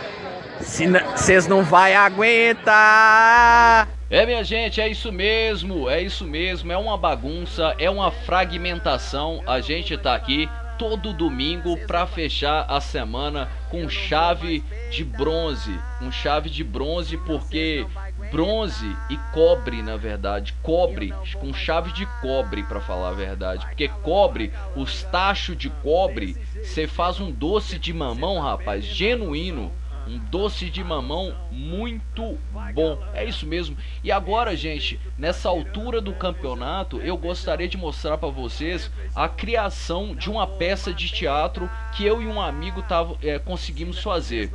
Se 0.61 0.87
vocês 0.87 1.47
não 1.47 1.63
vai 1.63 1.95
aguentar. 1.95 3.87
É, 4.09 4.25
minha 4.25 4.43
gente, 4.43 4.81
é 4.81 4.87
isso 4.87 5.11
mesmo, 5.11 5.87
é 5.89 6.01
isso 6.01 6.25
mesmo, 6.25 6.71
é 6.71 6.77
uma 6.77 6.97
bagunça, 6.97 7.75
é 7.77 7.89
uma 7.89 8.09
fragmentação. 8.11 9.43
A 9.45 9.59
gente 9.61 9.95
tá 9.97 10.15
aqui 10.15 10.49
todo 10.79 11.13
domingo 11.13 11.77
pra 11.85 12.07
fechar 12.07 12.65
a 12.67 12.79
semana 12.81 13.49
com 13.69 13.87
chave 13.89 14.63
de 14.89 15.03
bronze, 15.03 15.77
com 15.99 16.11
chave 16.11 16.49
de 16.49 16.63
bronze 16.63 17.17
porque 17.17 17.85
bronze 18.31 18.95
e 19.09 19.17
cobre, 19.33 19.81
na 19.81 19.97
verdade, 19.97 20.53
cobre, 20.61 21.13
com 21.39 21.53
chave 21.53 21.91
de 21.93 22.05
cobre 22.21 22.63
pra 22.63 22.79
falar 22.79 23.09
a 23.09 23.13
verdade, 23.13 23.65
porque 23.65 23.87
cobre, 23.87 24.51
os 24.75 25.03
tachos 25.03 25.57
de 25.57 25.69
cobre, 25.69 26.35
você 26.63 26.87
faz 26.87 27.19
um 27.19 27.31
doce 27.31 27.77
de 27.79 27.93
mamão, 27.93 28.39
rapaz, 28.39 28.83
genuíno. 28.85 29.71
Um 30.07 30.17
doce 30.17 30.71
de 30.71 30.83
mamão 30.83 31.35
muito 31.51 32.35
bom. 32.73 32.97
É 33.13 33.23
isso 33.23 33.45
mesmo. 33.45 33.77
E 34.03 34.11
agora, 34.11 34.55
gente, 34.55 34.99
nessa 35.15 35.47
altura 35.49 36.01
do 36.01 36.13
campeonato, 36.13 36.99
eu 36.99 37.15
gostaria 37.15 37.67
de 37.67 37.77
mostrar 37.77 38.17
para 38.17 38.29
vocês 38.29 38.89
a 39.15 39.29
criação 39.29 40.15
de 40.15 40.27
uma 40.27 40.47
peça 40.47 40.91
de 40.91 41.09
teatro 41.11 41.69
que 41.95 42.03
eu 42.03 42.23
e 42.23 42.27
um 42.27 42.41
amigo 42.41 42.81
tava, 42.81 43.17
é, 43.21 43.37
conseguimos 43.37 43.99
fazer. 44.01 44.51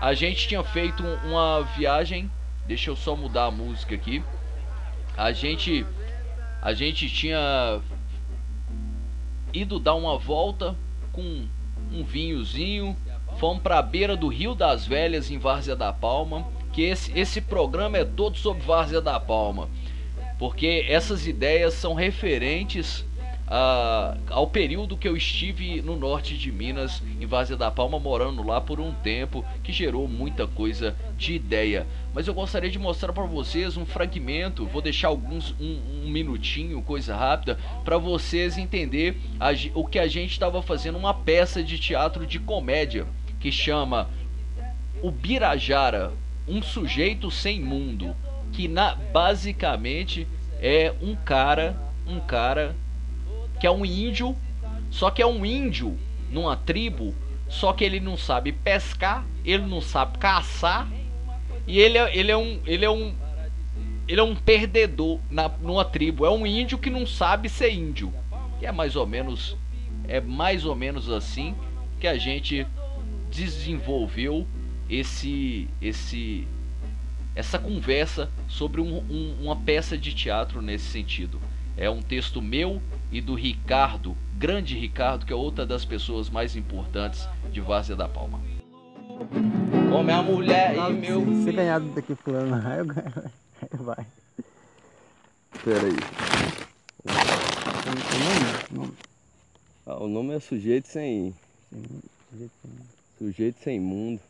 A 0.00 0.14
gente 0.14 0.48
tinha 0.48 0.62
feito 0.64 1.02
um- 1.04 1.32
uma 1.32 1.60
viagem. 1.76 2.30
Deixa 2.66 2.90
eu 2.90 2.96
só 2.96 3.14
mudar 3.14 3.46
a 3.46 3.50
música 3.50 3.94
aqui. 3.94 4.22
A 5.16 5.32
gente, 5.32 5.86
a 6.62 6.72
gente 6.72 7.08
tinha 7.08 7.80
ido 9.52 9.78
dar 9.78 9.94
uma 9.94 10.18
volta 10.18 10.74
com 11.12 11.46
um 11.92 12.04
vinhozinho. 12.04 12.96
Fomos 13.38 13.62
pra 13.62 13.82
beira 13.82 14.16
do 14.16 14.28
Rio 14.28 14.54
das 14.54 14.86
Velhas 14.86 15.30
em 15.30 15.38
Várzea 15.38 15.76
da 15.76 15.92
Palma. 15.92 16.46
Que 16.72 16.82
esse, 16.82 17.16
esse 17.18 17.40
programa 17.40 17.98
é 17.98 18.04
todo 18.04 18.36
sobre 18.38 18.62
Várzea 18.64 19.00
da 19.00 19.20
Palma. 19.20 19.68
Porque 20.38 20.86
essas 20.88 21.26
ideias 21.26 21.74
são 21.74 21.94
referentes 21.94 23.04
ao 24.30 24.48
período 24.48 24.96
que 24.96 25.06
eu 25.06 25.16
estive 25.16 25.80
no 25.80 25.94
norte 25.94 26.36
de 26.36 26.50
Minas, 26.50 27.00
em 27.20 27.24
Várzea 27.24 27.56
da 27.56 27.70
Palma, 27.70 28.00
morando 28.00 28.44
lá 28.44 28.60
por 28.60 28.80
um 28.80 28.92
tempo, 28.92 29.44
que 29.62 29.72
gerou 29.72 30.08
muita 30.08 30.44
coisa 30.44 30.96
de 31.16 31.34
ideia. 31.34 31.86
Mas 32.12 32.26
eu 32.26 32.34
gostaria 32.34 32.68
de 32.68 32.80
mostrar 32.80 33.12
para 33.12 33.24
vocês 33.24 33.76
um 33.76 33.86
fragmento, 33.86 34.66
vou 34.66 34.82
deixar 34.82 35.08
alguns 35.08 35.54
um, 35.60 36.04
um 36.04 36.08
minutinho, 36.08 36.82
coisa 36.82 37.16
rápida, 37.16 37.56
para 37.84 37.96
vocês 37.96 38.58
entender 38.58 39.16
a 39.38 39.50
o 39.74 39.86
que 39.86 40.00
a 40.00 40.08
gente 40.08 40.32
estava 40.32 40.60
fazendo 40.60 40.98
uma 40.98 41.14
peça 41.14 41.62
de 41.62 41.78
teatro 41.78 42.26
de 42.26 42.40
comédia 42.40 43.06
que 43.38 43.52
chama 43.52 44.08
O 45.00 45.12
Birajara, 45.12 46.12
um 46.48 46.60
sujeito 46.60 47.30
sem 47.30 47.60
mundo, 47.60 48.16
que 48.52 48.66
na, 48.66 48.96
basicamente 48.96 50.26
é 50.60 50.92
um 51.00 51.14
cara, 51.14 51.76
um 52.04 52.18
cara 52.18 52.74
que 53.64 53.68
é 53.68 53.70
um 53.70 53.82
índio, 53.82 54.36
só 54.90 55.10
que 55.10 55.22
é 55.22 55.26
um 55.26 55.42
índio 55.46 55.96
numa 56.30 56.54
tribo, 56.54 57.14
só 57.48 57.72
que 57.72 57.82
ele 57.82 57.98
não 57.98 58.14
sabe 58.14 58.52
pescar, 58.52 59.24
ele 59.42 59.64
não 59.64 59.80
sabe 59.80 60.18
caçar 60.18 60.86
e 61.66 61.78
ele 61.78 61.96
é, 61.96 62.14
ele 62.14 62.30
é 62.30 62.36
um 62.36 62.60
ele 62.66 62.84
é 62.84 62.90
um 62.90 63.14
ele 64.06 64.20
é 64.20 64.22
um 64.22 64.36
perdedor 64.36 65.18
na 65.30 65.48
numa 65.48 65.82
tribo, 65.82 66.26
é 66.26 66.30
um 66.30 66.46
índio 66.46 66.76
que 66.76 66.90
não 66.90 67.06
sabe 67.06 67.48
ser 67.48 67.72
índio. 67.72 68.12
E 68.60 68.66
é 68.66 68.70
mais 68.70 68.96
ou 68.96 69.06
menos 69.06 69.56
é 70.06 70.20
mais 70.20 70.66
ou 70.66 70.74
menos 70.76 71.08
assim 71.08 71.54
que 71.98 72.06
a 72.06 72.18
gente 72.18 72.66
desenvolveu 73.30 74.46
esse 74.90 75.68
esse 75.80 76.46
essa 77.34 77.58
conversa 77.58 78.30
sobre 78.46 78.82
um- 78.82 78.98
um- 79.10 79.36
uma 79.40 79.56
peça 79.56 79.96
de 79.96 80.12
teatro 80.12 80.60
nesse 80.60 80.84
sentido. 80.84 81.40
É 81.78 81.88
um 81.88 82.02
texto 82.02 82.42
meu 82.42 82.82
e 83.14 83.20
do 83.20 83.36
Ricardo, 83.36 84.16
grande 84.36 84.76
Ricardo, 84.76 85.24
que 85.24 85.32
é 85.32 85.36
outra 85.36 85.64
das 85.64 85.84
pessoas 85.84 86.28
mais 86.28 86.56
importantes 86.56 87.28
de 87.52 87.60
Várzea 87.60 87.94
da 87.94 88.08
Palma. 88.08 88.40
Como 89.88 90.10
é 90.10 90.14
a 90.14 90.20
mulher 90.20 90.74
e 90.90 90.92
meu 90.94 91.20
Se 91.44 91.52
ganhar 91.52 91.78
daqui 91.78 92.16
fulano, 92.16 92.56
aí 92.66 92.78
eu 92.80 92.86
ganho. 92.86 93.12
Aí 93.62 93.78
vai. 93.78 94.06
Pera 95.64 95.86
aí. 95.86 95.96
O 98.72 98.74
nome? 98.80 98.94
Ah, 99.86 100.02
o 100.02 100.08
nome 100.08 100.34
é 100.34 100.40
Sujeito 100.40 100.88
Sem. 100.88 101.32
Sujeito 101.70 102.52
sem- 102.62 102.70
Sujeito 103.16 103.60
Sem 103.62 103.78
Mundo. 103.78 104.20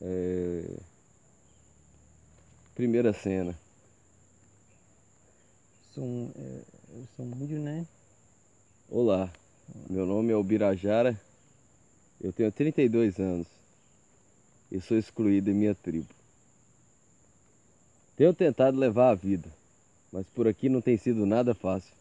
É... 0.00 0.64
Primeira 2.74 3.12
cena. 3.12 3.54
um, 5.96 6.32
é, 6.34 6.71
um 7.18 7.42
índio, 7.42 7.58
né? 7.58 7.86
Olá, 8.90 9.32
meu 9.88 10.04
nome 10.04 10.32
é 10.32 10.36
Ubirajara, 10.36 11.18
eu 12.20 12.32
tenho 12.32 12.52
32 12.52 13.18
anos 13.18 13.46
e 14.70 14.78
sou 14.80 14.98
excluído 14.98 15.50
em 15.50 15.54
minha 15.54 15.74
tribo. 15.74 16.08
Tenho 18.16 18.34
tentado 18.34 18.78
levar 18.78 19.10
a 19.10 19.14
vida, 19.14 19.48
mas 20.12 20.26
por 20.34 20.46
aqui 20.46 20.68
não 20.68 20.82
tem 20.82 20.98
sido 20.98 21.24
nada 21.24 21.54
fácil. 21.54 21.94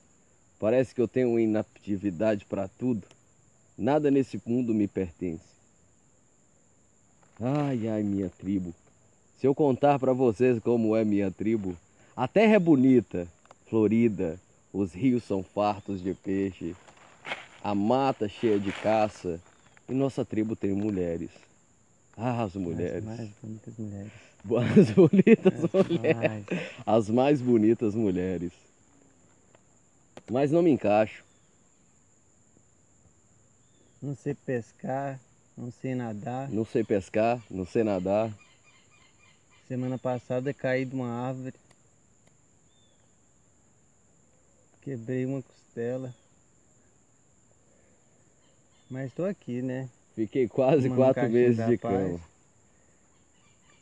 Parece 0.60 0.94
que 0.94 1.02
eu 1.02 1.08
tenho 1.08 1.30
uma 1.30 1.42
inaptividade 1.42 2.46
para 2.46 2.68
tudo. 2.68 3.08
Nada 3.78 4.12
nesse 4.12 4.42
mundo 4.46 4.74
me 4.74 4.88
pertence. 4.88 5.52
Ai, 7.40 7.88
ai, 7.88 8.04
minha 8.04 8.30
tribo. 8.30 8.76
Se 9.40 9.48
eu 9.48 9.56
contar 9.56 9.98
para 9.98 10.14
vocês 10.14 10.60
como 10.60 10.96
é 10.96 11.04
minha 11.04 11.32
tribo, 11.32 11.76
a 12.16 12.28
terra 12.28 12.56
é 12.56 12.60
bonita, 12.60 13.28
florida, 13.68 14.38
os 14.74 14.94
rios 14.94 15.24
são 15.24 15.44
fartos 15.44 16.02
de 16.02 16.14
peixe, 16.14 16.76
a 17.64 17.76
mata 17.76 18.28
cheia 18.28 18.60
de 18.60 18.72
caça 18.72 19.40
e 19.88 19.94
nossa 19.94 20.24
tribo 20.26 20.56
tem 20.56 20.72
mulheres. 20.74 21.30
Ah, 22.18 22.44
as 22.44 22.56
mulheres. 22.56 22.98
As 22.98 23.04
mais 23.04 23.30
bonitas 23.42 23.78
mulheres. 23.78 24.12
As 24.80 24.90
bonitas 24.92 25.54
As 25.64 25.72
mulheres. 25.72 26.18
mais. 26.18 26.46
As 26.86 27.10
mais 27.10 27.42
bonitas 27.42 27.94
mulheres. 27.96 28.52
Mas 30.30 30.52
não 30.52 30.62
me 30.64 30.72
encaixo. 30.72 31.24
Não 34.02 34.16
sei 34.16 34.34
pescar, 34.34 35.20
não 35.56 35.72
sei 35.72 35.94
nadar. 35.94 36.50
Não 36.50 36.66
sei 36.66 36.84
pescar, 36.84 37.40
não 37.52 37.66
sei 37.66 37.84
nadar. 37.84 38.34
Semana 39.68 39.98
passada 39.98 40.54
caí 40.54 40.86
de 40.86 40.96
uma 40.96 41.28
árvore. 41.28 41.54
Quebrei 44.82 45.26
uma 45.26 45.42
costela. 45.44 46.14
Mas 48.90 49.08
estou 49.08 49.26
aqui, 49.26 49.62
né? 49.62 49.90
Fiquei 50.16 50.48
quase 50.48 50.90
Tomando 50.90 50.98
quatro 51.14 51.30
meses 51.30 51.66
de 51.66 51.78
cama. 51.78 52.20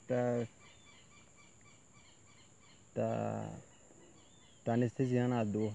Tá. 0.08 0.48
Tá. 2.94 3.50
Tá 4.64 4.74
anestesiando 4.74 5.36
a 5.36 5.44
dor. 5.44 5.74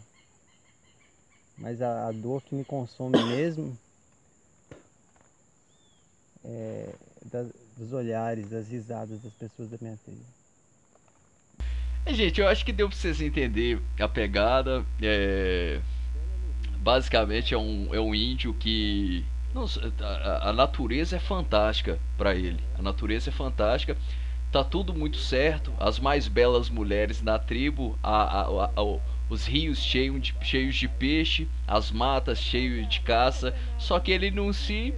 Mas 1.56 1.80
a, 1.80 2.08
a 2.08 2.12
dor 2.12 2.42
que 2.42 2.54
me 2.54 2.64
consome 2.64 3.16
mesmo 3.24 3.76
é 6.44 6.94
das- 7.24 7.52
dos 7.76 7.92
olhares, 7.92 8.48
das 8.50 8.68
risadas 8.68 9.20
das 9.22 9.32
pessoas 9.34 9.68
da 9.70 9.78
minha 9.80 9.96
tribo. 10.04 10.24
É, 12.06 12.12
gente, 12.12 12.40
eu 12.40 12.48
acho 12.48 12.64
que 12.64 12.72
deu 12.72 12.88
pra 12.88 12.96
vocês 12.96 13.20
entenderem 13.20 13.80
a 13.98 14.08
pegada. 14.08 14.84
É... 15.00 15.80
Basicamente 16.78 17.54
é 17.54 17.58
um, 17.58 17.94
é 17.94 18.00
um 18.00 18.14
índio 18.14 18.52
que. 18.54 19.24
A, 20.00 20.50
a 20.50 20.52
natureza 20.52 21.16
é 21.16 21.18
fantástica 21.18 21.98
pra 22.18 22.34
ele. 22.34 22.60
A 22.78 22.82
natureza 22.82 23.30
é 23.30 23.32
fantástica. 23.32 23.96
Tá 24.52 24.62
tudo 24.62 24.92
muito 24.92 25.16
certo. 25.16 25.72
As 25.78 25.98
mais 25.98 26.28
belas 26.28 26.68
mulheres 26.68 27.22
na 27.22 27.38
tribo. 27.38 27.98
A, 28.02 28.40
a- 28.40 28.64
a- 28.76 29.14
os 29.30 29.46
rios 29.46 29.78
cheios 29.78 30.20
de, 30.20 30.34
cheios 30.42 30.74
de 30.76 30.86
peixe. 30.88 31.48
As 31.66 31.90
matas 31.90 32.38
cheias 32.38 32.86
de 32.88 33.00
caça. 33.00 33.54
Só 33.78 33.98
que 33.98 34.12
ele 34.12 34.30
não 34.30 34.52
se. 34.52 34.92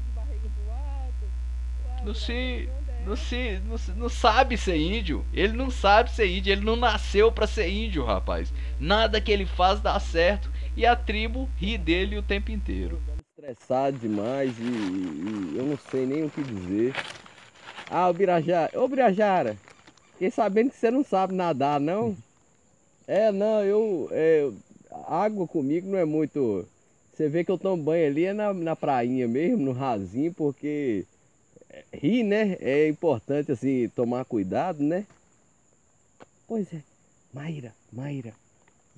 Não 2.05 2.15
se. 2.15 2.69
Não 3.07 3.15
se. 3.15 3.61
Não, 3.65 3.95
não 3.97 4.09
sabe 4.09 4.59
ser 4.59 4.77
índio. 4.77 5.25
Ele 5.33 5.53
não 5.53 5.71
sabe 5.71 6.11
ser 6.11 6.27
índio. 6.27 6.53
Ele 6.53 6.65
não 6.65 6.75
nasceu 6.75 7.31
pra 7.31 7.47
ser 7.47 7.69
índio, 7.69 8.05
rapaz. 8.05 8.53
Nada 8.81 9.21
que 9.21 9.31
ele 9.31 9.47
faz 9.47 9.81
dá 9.81 9.99
certo. 10.01 10.51
E 10.77 10.85
a 10.85 10.97
tribo 10.97 11.49
ri 11.57 11.79
dele 11.79 12.19
o 12.19 12.23
tempo 12.23 12.51
inteiro. 12.51 13.01
Estressado 13.39 13.97
demais 13.99 14.59
e, 14.59 14.63
e 14.63 15.55
eu 15.57 15.65
não 15.65 15.79
sei 15.91 16.05
nem 16.05 16.25
o 16.25 16.31
que 16.31 16.43
dizer. 16.43 16.95
Ah, 17.89 18.09
o 18.09 18.13
Birajara. 18.13 18.79
Ô, 18.79 18.89
Birajara. 18.89 19.57
Fiquei 20.13 20.31
sabendo 20.31 20.71
que 20.71 20.77
você 20.77 20.91
não 20.91 21.05
sabe 21.05 21.35
nadar, 21.35 21.79
não? 21.79 22.17
É, 23.07 23.31
não, 23.31 23.63
eu. 23.63 24.09
é, 24.11 24.51
água 25.07 25.47
comigo 25.47 25.89
não 25.89 25.99
é 25.99 26.05
muito. 26.05 26.67
Você 27.13 27.29
vê 27.29 27.45
que 27.45 27.51
eu 27.51 27.59
tomo 27.59 27.83
banho 27.83 28.07
ali 28.07 28.25
é 28.25 28.33
na, 28.33 28.53
na 28.53 28.75
prainha 28.75 29.29
mesmo, 29.29 29.59
no 29.59 29.73
rasinho, 29.73 30.33
porque. 30.35 31.05
Rir, 31.93 32.22
né? 32.22 32.57
É 32.61 32.89
importante, 32.89 33.53
assim, 33.53 33.89
tomar 33.89 34.24
cuidado, 34.24 34.83
né? 34.83 35.07
Pois 36.47 36.72
é. 36.72 36.83
Maíra, 37.33 37.74
Maíra, 37.93 38.33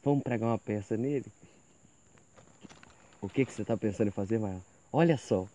vamos 0.04 0.22
pregar 0.22 0.48
uma 0.48 0.58
peça 0.58 0.96
nele? 0.96 1.26
O 3.20 3.28
que, 3.28 3.44
que 3.44 3.52
você 3.52 3.62
está 3.62 3.76
pensando 3.76 4.08
em 4.08 4.12
fazer, 4.12 4.38
Maíra? 4.38 4.62
Olha 4.92 5.16
só. 5.16 5.46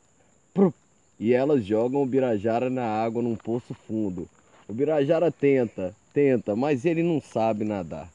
E 1.19 1.33
elas 1.33 1.63
jogam 1.63 2.01
o 2.01 2.05
Birajara 2.05 2.69
na 2.69 2.85
água 2.85 3.21
num 3.21 3.35
poço 3.35 3.73
fundo. 3.73 4.27
O 4.67 4.73
Birajara 4.73 5.31
tenta, 5.31 5.95
tenta, 6.13 6.55
mas 6.55 6.85
ele 6.85 7.01
não 7.03 7.21
sabe 7.21 7.63
nadar. 7.63 8.11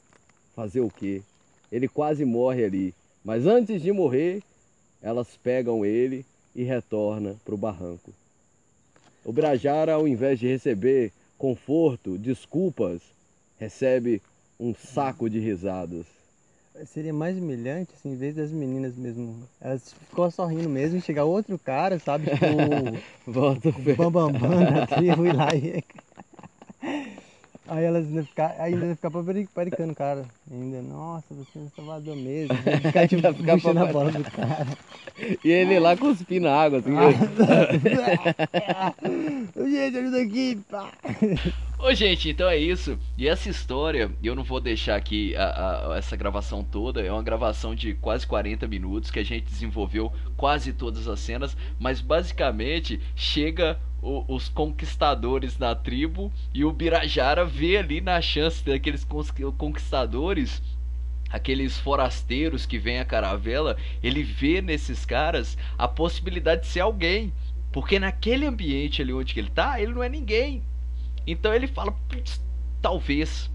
Fazer 0.55 0.81
o 0.81 0.89
quê? 0.89 1.23
Ele 1.71 1.87
quase 1.87 2.25
morre 2.25 2.65
ali. 2.65 2.93
Mas 3.23 3.45
antes 3.45 3.81
de 3.81 3.91
morrer, 3.91 4.43
elas 5.01 5.37
pegam 5.37 5.85
ele 5.85 6.25
e 6.55 6.63
retornam 6.63 7.39
para 7.43 7.55
o 7.55 7.57
barranco. 7.57 8.13
O 9.23 9.31
Birajara, 9.31 9.93
ao 9.93 10.07
invés 10.07 10.39
de 10.39 10.47
receber 10.47 11.11
conforto, 11.37 12.17
desculpas, 12.17 13.01
recebe 13.57 14.21
um 14.59 14.73
saco 14.73 15.29
de 15.29 15.39
risadas. 15.39 16.05
Seria 16.85 17.13
mais 17.13 17.37
humilhante, 17.37 17.91
assim, 17.93 18.13
em 18.13 18.15
vez 18.15 18.33
das 18.35 18.51
meninas 18.51 18.95
mesmo. 18.95 19.43
Elas 19.59 19.93
ficam 20.09 20.31
só 20.31 20.45
rindo 20.45 20.69
mesmo 20.69 20.97
e 20.97 21.01
chegar 21.01 21.25
outro 21.25 21.59
cara, 21.59 21.99
sabe? 21.99 22.29
Tipo, 22.29 22.45
Volta 23.29 23.69
o 23.69 23.95
Bambambam 23.95 24.63
da 24.63 24.87
tribo 24.87 25.25
e 25.25 25.31
lá 25.31 25.49
e. 25.53 25.83
Aí 27.69 27.85
elas 27.85 28.07
ainda 28.07 28.23
ficam, 28.23 28.51
ainda 28.57 28.85
ia 28.87 28.95
ficar 28.95 29.11
paparicando 29.11 29.93
o 29.93 29.95
cara. 29.95 30.25
Ainda, 30.51 30.81
nossa, 30.81 31.35
você 31.35 31.59
é 31.59 31.61
um 31.61 31.69
salvador 31.75 32.15
mesmo. 32.15 32.55
Vai 32.55 32.77
Ficar 32.77 33.07
tipo, 33.07 33.27
Ainda 33.27 33.37
ficar 33.37 33.53
puxando 33.53 33.77
a 33.77 33.85
bola 33.85 34.11
do 34.11 34.23
cara. 34.23 34.67
E 35.43 35.51
ele 35.51 35.77
lá 35.79 35.97
cuspindo 35.97 36.47
água, 36.47 36.79
assim. 36.79 36.91
Gente, 39.69 39.97
ajuda 39.97 40.21
aqui, 40.21 40.57
pá. 40.69 40.93
Ô 41.81 41.93
gente, 41.93 42.29
então 42.29 42.49
é 42.49 42.57
isso. 42.57 42.99
E 43.17 43.25
essa 43.27 43.49
história, 43.49 44.11
eu 44.21 44.35
não 44.35 44.43
vou 44.43 44.59
deixar 44.59 44.95
aqui 44.97 45.33
a- 45.37 45.93
a- 45.93 45.97
essa 45.97 46.15
gravação 46.17 46.61
toda. 46.61 47.01
É 47.01 47.11
uma 47.11 47.23
gravação 47.23 47.73
de 47.73 47.93
quase 47.93 48.27
40 48.27 48.67
minutos 48.67 49.09
que 49.09 49.17
a 49.19 49.23
gente 49.23 49.45
desenvolveu 49.45 50.11
quase 50.35 50.73
todas 50.73 51.07
as 51.07 51.19
cenas. 51.21 51.55
Mas 51.79 52.01
basicamente 52.01 52.99
chega 53.15 53.79
o- 54.01 54.25
os 54.27 54.49
conquistadores 54.49 55.55
da 55.55 55.73
tribo 55.73 56.31
e 56.53 56.65
o 56.65 56.71
Birajara 56.71 57.45
vê 57.45 57.77
ali 57.77 58.01
na 58.01 58.21
chance 58.21 58.63
daqueles 58.63 59.07
conquistadores. 59.57 60.61
Aqueles 61.29 61.79
forasteiros 61.79 62.65
que 62.65 62.77
vêm 62.77 62.99
a 62.99 63.05
caravela, 63.05 63.77
ele 64.03 64.21
vê 64.23 64.61
nesses 64.61 65.05
caras 65.05 65.57
a 65.77 65.87
possibilidade 65.87 66.61
de 66.61 66.67
ser 66.67 66.81
alguém. 66.81 67.31
Porque 67.71 67.99
naquele 67.99 68.45
ambiente 68.45 69.01
ali 69.01 69.13
onde 69.13 69.39
ele 69.39 69.49
tá, 69.49 69.79
ele 69.79 69.93
não 69.93 70.03
é 70.03 70.09
ninguém. 70.09 70.61
Então 71.31 71.53
ele 71.53 71.67
fala, 71.67 71.91
"Putz, 72.07 72.41
talvez, 72.81 73.49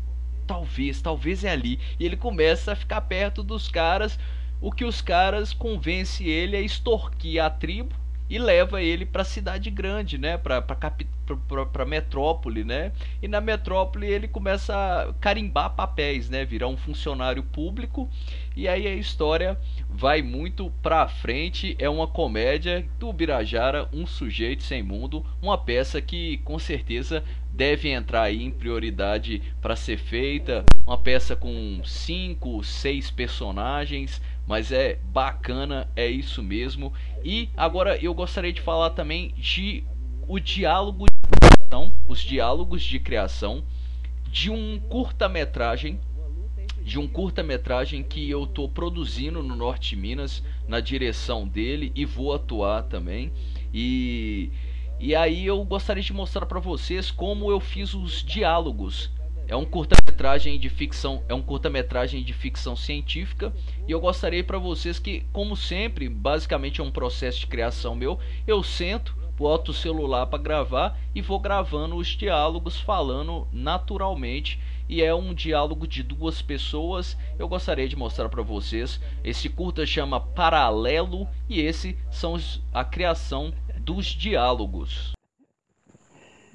talvez, 0.47 1.01
talvez 1.01 1.45
é 1.45 1.51
ali. 1.51 1.79
E 1.99 2.05
ele 2.05 2.17
começa 2.17 2.73
a 2.73 2.77
ficar 2.77 3.01
perto 3.03 3.43
dos 3.43 3.69
caras, 3.69 4.19
o 4.61 4.71
que 4.73 4.85
os 4.85 5.01
caras 5.01 5.53
convence 5.53 6.27
ele 6.27 6.57
a 6.57 6.61
extorquir 6.61 7.43
a 7.43 7.51
tribo 7.51 7.95
e 8.29 8.39
leva 8.39 8.83
ele 8.83 9.05
pra 9.05 9.23
cidade 9.23 9.71
grande, 9.71 10.17
né? 10.17 10.39
Pra, 10.39 10.63
pra 10.63 11.85
metrópole, 11.85 12.65
né? 12.65 12.93
E 13.23 13.29
na 13.29 13.41
metrópole 13.41 14.07
ele 14.07 14.27
começa 14.27 14.75
a 14.75 15.13
carimbar 15.15 15.75
papéis, 15.75 16.31
né? 16.31 16.45
Virar 16.45 16.69
um 16.69 16.77
funcionário 16.77 17.43
público. 17.43 18.09
E 18.57 18.67
aí 18.67 18.87
a 18.87 18.95
história 18.95 19.59
vai 19.91 20.23
muito 20.23 20.73
pra 20.83 21.07
frente. 21.07 21.77
É 21.79 21.89
uma 21.89 22.07
comédia 22.07 22.87
do 22.99 23.13
Birajara, 23.13 23.89
Um 23.93 24.07
Sujeito 24.07 24.63
Sem 24.63 24.83
Mundo. 24.83 25.25
Uma 25.43 25.59
peça 25.59 26.01
que 26.01 26.39
com 26.39 26.59
certeza 26.59 27.23
deve 27.55 27.89
entrar 27.89 28.23
aí 28.23 28.43
em 28.43 28.51
prioridade 28.51 29.41
para 29.63 29.77
ser 29.77 29.97
feita. 29.97 30.65
Uma 30.85 30.99
peça 30.99 31.37
com 31.37 31.81
cinco, 31.85 32.63
seis 32.65 33.11
personagens, 33.11 34.21
mas 34.47 34.73
é 34.73 34.99
bacana, 35.13 35.89
é 35.95 36.09
isso 36.09 36.43
mesmo. 36.43 36.93
E 37.25 37.49
agora 37.57 37.97
eu 38.03 38.13
gostaria 38.13 38.53
de 38.53 38.61
falar 38.61 38.91
também 38.91 39.33
de 39.37 39.85
o 40.27 40.41
diálogo 40.41 41.07
de 41.07 41.39
criação, 41.39 41.93
os 42.09 42.21
diálogos 42.21 42.83
de 42.83 42.99
criação 42.99 43.65
de 44.31 44.51
um 44.51 44.81
curta-metragem 44.89 46.01
de 46.83 46.99
um 46.99 47.09
curta-metragem 47.09 48.03
que 48.03 48.29
eu 48.29 48.47
tô 48.47 48.69
produzindo 48.69 49.43
no 49.43 49.57
Norte 49.57 49.91
de 49.91 49.97
Minas, 49.97 50.43
na 50.69 50.81
direção 50.81 51.49
dele 51.49 51.91
e 51.95 52.05
vou 52.05 52.35
atuar 52.35 52.83
também. 52.83 53.33
E 53.73 54.51
e 54.99 55.15
aí 55.15 55.47
eu 55.47 55.65
gostaria 55.65 56.03
de 56.03 56.13
mostrar 56.13 56.47
para 56.47 56.61
vocês 56.61 57.11
como 57.11 57.51
eu 57.51 57.61
fiz 57.61 57.95
os 57.95 58.23
diálogos 58.23 59.11
é 59.47 59.55
um 59.55 59.65
curta-metragem 59.65 60.59
de 60.59 60.71
ficção, 60.71 61.23
é 61.29 61.35
um 61.35 61.43
curta-metragem 61.43 62.23
de 62.23 62.33
ficção 62.33 62.75
científica 62.75 63.53
e 63.87 63.93
eu 63.93 64.01
gostaria 64.01 64.43
para 64.43 64.59
vocês 64.59 64.99
que, 64.99 65.27
como 65.33 65.55
sempre, 65.55 66.09
basicamente 66.09 66.81
é 66.81 66.85
um 66.85 66.91
processo 66.91 67.41
de 67.41 67.47
criação 67.47 67.95
meu, 67.95 68.19
eu 68.47 68.63
sento, 68.63 69.15
boto 69.37 69.73
o 69.73 69.75
celular 69.75 70.27
para 70.27 70.43
gravar 70.43 70.99
e 71.15 71.21
vou 71.21 71.39
gravando 71.39 71.97
os 71.97 72.09
diálogos 72.09 72.81
falando 72.81 73.47
naturalmente 73.53 74.59
e 74.89 75.03
é 75.03 75.15
um 75.15 75.35
diálogo 75.35 75.87
de 75.87 76.03
duas 76.03 76.41
pessoas. 76.41 77.17
Eu 77.39 77.49
gostaria 77.49 77.89
de 77.89 77.97
mostrar 77.97 78.29
para 78.29 78.43
vocês. 78.43 79.01
Esse 79.23 79.49
curta 79.49 79.85
chama 79.87 80.21
Paralelo 80.21 81.27
e 81.49 81.61
esse 81.61 81.99
são 82.11 82.39
a 82.73 82.85
criação 82.85 83.53
dos 83.85 84.07
diálogos. 84.07 85.13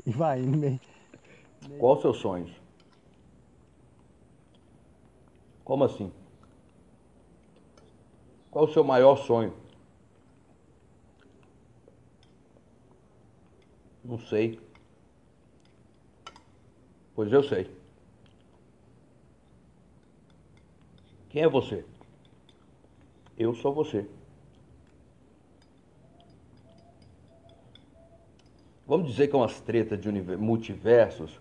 E 0.05 0.11
vai, 0.11 0.41
meio. 0.41 0.79
Qual 1.77 1.95
os 1.95 2.01
seus 2.01 2.17
sonhos? 2.17 2.51
Como 5.63 5.83
assim? 5.83 6.11
Qual 8.49 8.65
o 8.65 8.73
seu 8.73 8.83
maior 8.83 9.15
sonho? 9.17 9.53
Não 14.03 14.17
sei. 14.17 14.59
Pois 17.13 17.31
eu 17.31 17.43
sei. 17.43 17.69
Quem 21.29 21.43
é 21.43 21.47
você? 21.47 21.85
Eu 23.37 23.53
sou 23.53 23.71
você. 23.71 24.09
Vamos 28.89 29.11
dizer 29.11 29.27
que 29.27 29.35
é 29.35 29.37
umas 29.37 29.61
tretas 29.61 30.01
de 30.01 30.11
multiversos, 30.35 31.39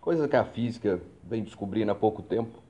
coisa 0.00 0.26
que 0.26 0.34
a 0.34 0.44
física 0.44 1.00
vem 1.22 1.44
descobrindo 1.44 1.92
há 1.92 1.94
pouco 1.94 2.20
tempo, 2.20 2.60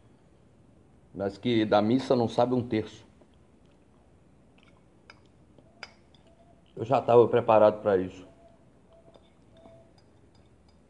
mas 1.14 1.38
que 1.38 1.64
da 1.64 1.80
missa 1.80 2.14
não 2.14 2.28
sabe 2.28 2.52
um 2.52 2.60
terço. 2.60 3.06
Eu 6.76 6.84
já 6.84 6.98
estava 6.98 7.26
preparado 7.26 7.80
para 7.80 7.96
isso. 7.96 8.28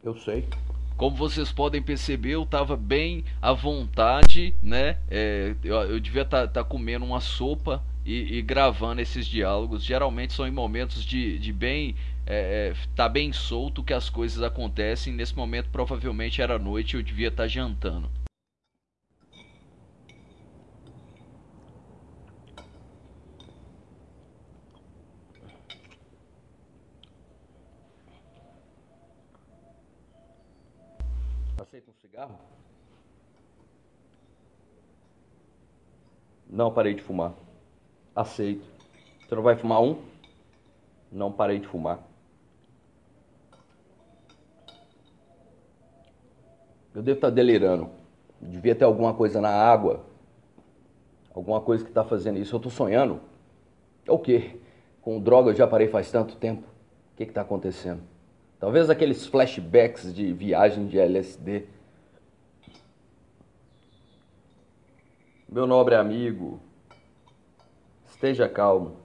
Eu 0.03 0.17
sei. 0.17 0.45
Como 0.97 1.15
vocês 1.15 1.49
podem 1.49 1.81
perceber, 1.81 2.31
eu 2.31 2.45
tava 2.45 2.75
bem 2.75 3.23
à 3.41 3.53
vontade, 3.53 4.53
né? 4.61 4.97
É, 5.09 5.55
eu, 5.63 5.75
eu 5.83 5.99
devia 6.01 6.23
estar 6.23 6.65
comendo 6.65 7.05
uma 7.05 7.21
sopa 7.21 7.81
e, 8.09 8.39
e 8.39 8.41
gravando 8.41 9.01
esses 9.01 9.27
diálogos. 9.27 9.83
Geralmente 9.83 10.33
são 10.33 10.47
em 10.47 10.51
momentos 10.51 11.05
de, 11.05 11.37
de 11.37 11.53
bem. 11.53 11.95
É, 12.25 12.73
é, 12.73 12.95
tá 12.95 13.07
bem 13.07 13.31
solto 13.31 13.83
que 13.83 13.93
as 13.93 14.09
coisas 14.09 14.41
acontecem. 14.41 15.13
Nesse 15.13 15.35
momento, 15.35 15.69
provavelmente 15.69 16.41
era 16.41 16.57
noite 16.57 16.95
eu 16.95 17.03
devia 17.03 17.27
estar 17.27 17.47
jantando. 17.47 18.09
Aceita 31.61 31.91
um 31.91 31.93
cigarro? 32.01 32.39
Não 36.49 36.73
parei 36.73 36.95
de 36.95 37.03
fumar. 37.03 37.33
Aceito. 38.15 38.65
Você 39.27 39.35
não 39.35 39.43
vai 39.43 39.55
fumar 39.55 39.81
um? 39.81 40.01
Não 41.11 41.31
parei 41.31 41.59
de 41.59 41.67
fumar. 41.67 41.99
Eu 46.93 47.01
devo 47.01 47.17
estar 47.17 47.29
delirando. 47.29 47.89
Devia 48.41 48.75
ter 48.75 48.85
alguma 48.85 49.13
coisa 49.13 49.39
na 49.39 49.49
água. 49.49 50.05
Alguma 51.33 51.61
coisa 51.61 51.83
que 51.83 51.91
está 51.91 52.03
fazendo 52.03 52.39
isso. 52.39 52.55
Eu 52.55 52.57
estou 52.57 52.71
sonhando. 52.71 53.21
É 54.05 54.11
o 54.11 54.19
quê? 54.19 54.59
Com 55.01 55.19
droga 55.19 55.51
eu 55.51 55.55
já 55.55 55.67
parei 55.67 55.87
faz 55.87 56.11
tanto 56.11 56.35
tempo. 56.35 56.67
O 57.13 57.17
que 57.17 57.23
está 57.23 57.41
acontecendo? 57.41 58.01
Talvez 58.59 58.89
aqueles 58.89 59.25
flashbacks 59.25 60.13
de 60.13 60.33
viagem 60.33 60.87
de 60.87 60.99
LSD. 60.99 61.65
Meu 65.47 65.65
nobre 65.65 65.95
amigo, 65.95 66.59
esteja 68.19 68.49
calmo. 68.49 68.97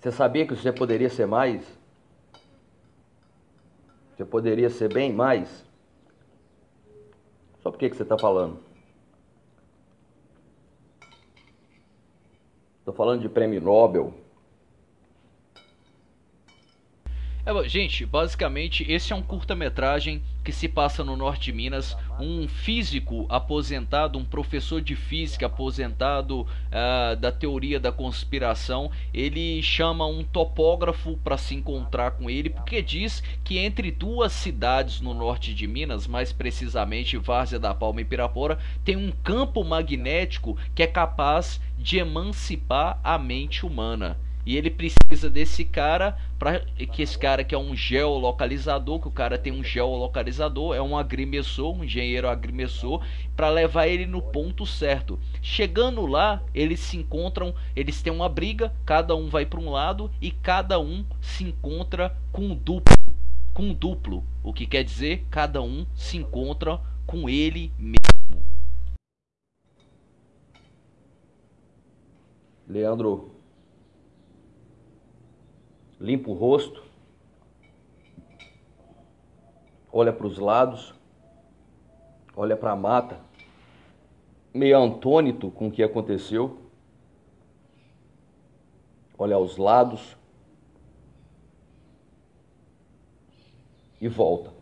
Você 0.00 0.10
sabia 0.10 0.44
que 0.44 0.56
você 0.56 0.72
poderia 0.72 1.08
ser 1.08 1.26
mais? 1.26 1.64
Você 4.10 4.24
poderia 4.24 4.68
ser 4.68 4.92
bem 4.92 5.12
mais? 5.12 5.64
Só 7.62 7.70
por 7.70 7.78
que 7.78 7.88
que 7.88 7.96
você 7.96 8.02
está 8.02 8.18
falando? 8.18 8.58
Estou 12.80 12.92
falando 12.92 13.22
de 13.22 13.28
prêmio 13.28 13.60
Nobel. 13.60 14.12
É, 17.46 17.68
gente, 17.68 18.06
basicamente 18.06 18.90
esse 18.90 19.12
é 19.12 19.16
um 19.16 19.20
curta-metragem 19.20 20.22
que 20.42 20.50
se 20.50 20.66
passa 20.66 21.04
no 21.04 21.14
norte 21.14 21.44
de 21.44 21.52
Minas. 21.52 21.94
Um 22.18 22.48
físico 22.48 23.26
aposentado, 23.28 24.18
um 24.18 24.24
professor 24.24 24.80
de 24.80 24.96
física 24.96 25.44
aposentado 25.44 26.40
uh, 26.40 27.16
da 27.20 27.30
teoria 27.30 27.78
da 27.78 27.92
conspiração, 27.92 28.90
ele 29.12 29.62
chama 29.62 30.06
um 30.06 30.24
topógrafo 30.24 31.18
para 31.18 31.36
se 31.36 31.54
encontrar 31.54 32.12
com 32.12 32.30
ele, 32.30 32.48
porque 32.48 32.80
diz 32.80 33.22
que 33.44 33.58
entre 33.58 33.90
duas 33.90 34.32
cidades 34.32 35.02
no 35.02 35.12
norte 35.12 35.54
de 35.54 35.66
Minas, 35.66 36.06
mais 36.06 36.32
precisamente 36.32 37.18
Várzea 37.18 37.58
da 37.58 37.74
Palma 37.74 38.00
e 38.00 38.06
Pirapora, 38.06 38.58
tem 38.82 38.96
um 38.96 39.12
campo 39.22 39.62
magnético 39.62 40.56
que 40.74 40.82
é 40.82 40.86
capaz 40.86 41.60
de 41.78 41.98
emancipar 41.98 42.98
a 43.04 43.18
mente 43.18 43.66
humana. 43.66 44.16
E 44.46 44.56
ele 44.56 44.70
precisa 44.70 45.30
desse 45.30 45.64
cara 45.64 46.18
para 46.38 46.60
que 46.60 47.02
esse 47.02 47.18
cara 47.18 47.42
que 47.42 47.54
é 47.54 47.58
um 47.58 47.74
geolocalizador, 47.74 49.00
que 49.00 49.08
o 49.08 49.12
cara 49.12 49.38
tem 49.38 49.52
um 49.52 49.64
geolocalizador, 49.64 50.74
é 50.74 50.82
um 50.82 50.96
agrimensor, 50.96 51.74
um 51.74 51.84
engenheiro 51.84 52.28
agrimensor, 52.28 53.04
para 53.34 53.48
levar 53.48 53.86
ele 53.86 54.06
no 54.06 54.20
ponto 54.20 54.66
certo. 54.66 55.18
Chegando 55.40 56.06
lá, 56.06 56.42
eles 56.54 56.80
se 56.80 56.96
encontram, 56.96 57.54
eles 57.74 58.02
têm 58.02 58.12
uma 58.12 58.28
briga, 58.28 58.72
cada 58.84 59.16
um 59.16 59.28
vai 59.28 59.46
para 59.46 59.60
um 59.60 59.70
lado 59.70 60.10
e 60.20 60.30
cada 60.30 60.78
um 60.78 61.04
se 61.20 61.44
encontra 61.44 62.16
com 62.30 62.42
um 62.42 62.54
duplo, 62.54 62.94
com 63.54 63.62
um 63.62 63.74
duplo, 63.74 64.24
o 64.42 64.52
que 64.52 64.66
quer 64.66 64.84
dizer 64.84 65.26
cada 65.30 65.62
um 65.62 65.86
se 65.94 66.16
encontra 66.16 66.80
com 67.06 67.28
ele 67.28 67.72
mesmo. 67.78 68.04
Leandro, 72.66 73.33
limpa 76.00 76.30
o 76.30 76.34
rosto, 76.34 76.82
olha 79.92 80.12
para 80.12 80.26
os 80.26 80.38
lados, 80.38 80.94
olha 82.36 82.56
para 82.56 82.72
a 82.72 82.76
mata, 82.76 83.20
meio 84.52 84.78
antônito 84.78 85.50
com 85.50 85.68
o 85.68 85.70
que 85.70 85.82
aconteceu, 85.82 86.58
olha 89.18 89.36
aos 89.36 89.56
lados 89.56 90.16
e 94.00 94.08
volta. 94.08 94.52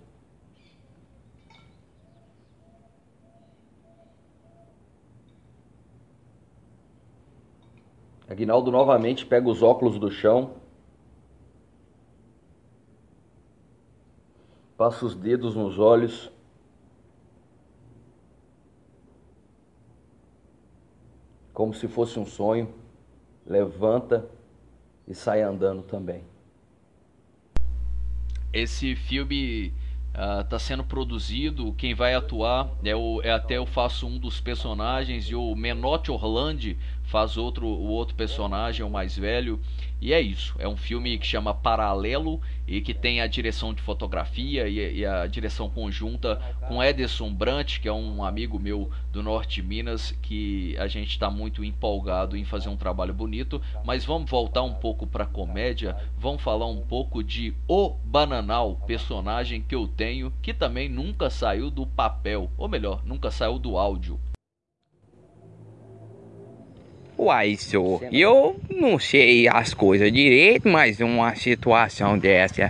Aguinaldo 8.28 8.70
novamente 8.70 9.26
pega 9.26 9.47
os 9.47 9.62
óculos 9.62 9.99
do 9.99 10.11
chão, 10.11 10.62
passa 14.83 15.07
os 15.07 15.14
dedos 15.14 15.55
nos 15.55 15.78
olhos, 15.78 16.28
como 21.55 21.72
se 21.72 21.87
fosse 21.87 22.18
um 22.18 22.26
sonho, 22.26 22.74
levanta 23.47 24.28
e 25.07 25.14
sai 25.14 25.41
andando 25.41 25.85
também. 25.85 26.24
Esse 28.53 28.97
filme 28.97 29.72
está 30.41 30.59
sendo 30.59 30.83
produzido, 30.83 31.72
quem 31.74 31.95
vai 31.95 32.14
atuar 32.14 32.68
é, 32.83 32.97
o, 32.97 33.22
é 33.22 33.30
até 33.30 33.59
eu 33.59 33.66
faço 33.66 34.05
um 34.09 34.18
dos 34.18 34.41
personagens 34.41 35.26
e 35.26 35.35
o 35.37 35.55
Menotti 35.55 36.11
Orlandi 36.11 36.76
faz 37.13 37.37
outro 37.37 37.67
o 37.67 37.89
outro 37.89 38.15
personagem, 38.15 38.85
o 38.87 38.89
mais 38.89 39.19
velho. 39.19 39.61
E 40.01 40.15
é 40.15 40.21
isso. 40.21 40.57
É 40.59 40.67
um 40.67 40.79
filme 40.79 41.19
que 41.19 41.27
chama 41.27 41.53
Paralelo 41.53 42.41
e 42.67 42.81
que 42.81 42.95
tem 42.95 43.21
a 43.21 43.27
direção 43.27 43.75
de 43.75 43.83
fotografia 43.83 44.67
e, 44.67 45.01
e 45.01 45.07
a 45.07 45.27
direção 45.27 45.69
conjunta 45.69 46.41
com 46.67 46.83
Ederson 46.83 47.31
Brant, 47.31 47.79
que 47.81 47.87
é 47.87 47.93
um 47.93 48.25
amigo 48.25 48.59
meu 48.59 48.91
do 49.13 49.23
Norte 49.23 49.61
de 49.61 49.69
Minas, 49.69 50.13
que 50.23 50.75
a 50.79 50.89
gente 50.89 51.11
está 51.11 51.31
muito 51.31 51.63
empolgado 51.63 52.35
em 52.35 52.47
fazer 52.47 52.71
um 52.71 52.79
trabalho 52.79 53.13
bonito. 53.13 53.61
Mas 53.85 54.07
vamos 54.07 54.31
voltar 54.31 54.63
um 54.63 54.75
pouco 54.75 55.07
para 55.07 55.27
comédia. 55.27 55.95
Vamos 56.17 56.43
falar 56.43 56.67
um 56.67 56.81
pouco 56.81 57.23
de 57.23 57.55
O 57.69 57.91
Bananal, 57.91 58.77
personagem 58.87 59.61
que 59.61 59.75
eu 59.75 59.87
tenho, 59.87 60.33
que 60.41 60.55
também 60.55 60.89
nunca 60.89 61.29
saiu 61.29 61.71
do 61.71 61.87
papel, 61.87 62.51
ou 62.57 62.69
melhor, 62.69 63.03
nunca 63.05 63.31
saiu 63.31 63.59
do 63.59 63.77
áudio. 63.77 64.19
Uai, 67.23 67.55
senhor, 67.57 68.03
eu 68.11 68.61
não 68.68 68.99
sei 68.99 69.47
as 69.47 69.73
coisas 69.73 70.12
direito, 70.12 70.68
mas 70.68 70.99
uma 70.99 71.37
situação 71.37 72.18
dessa, 72.18 72.68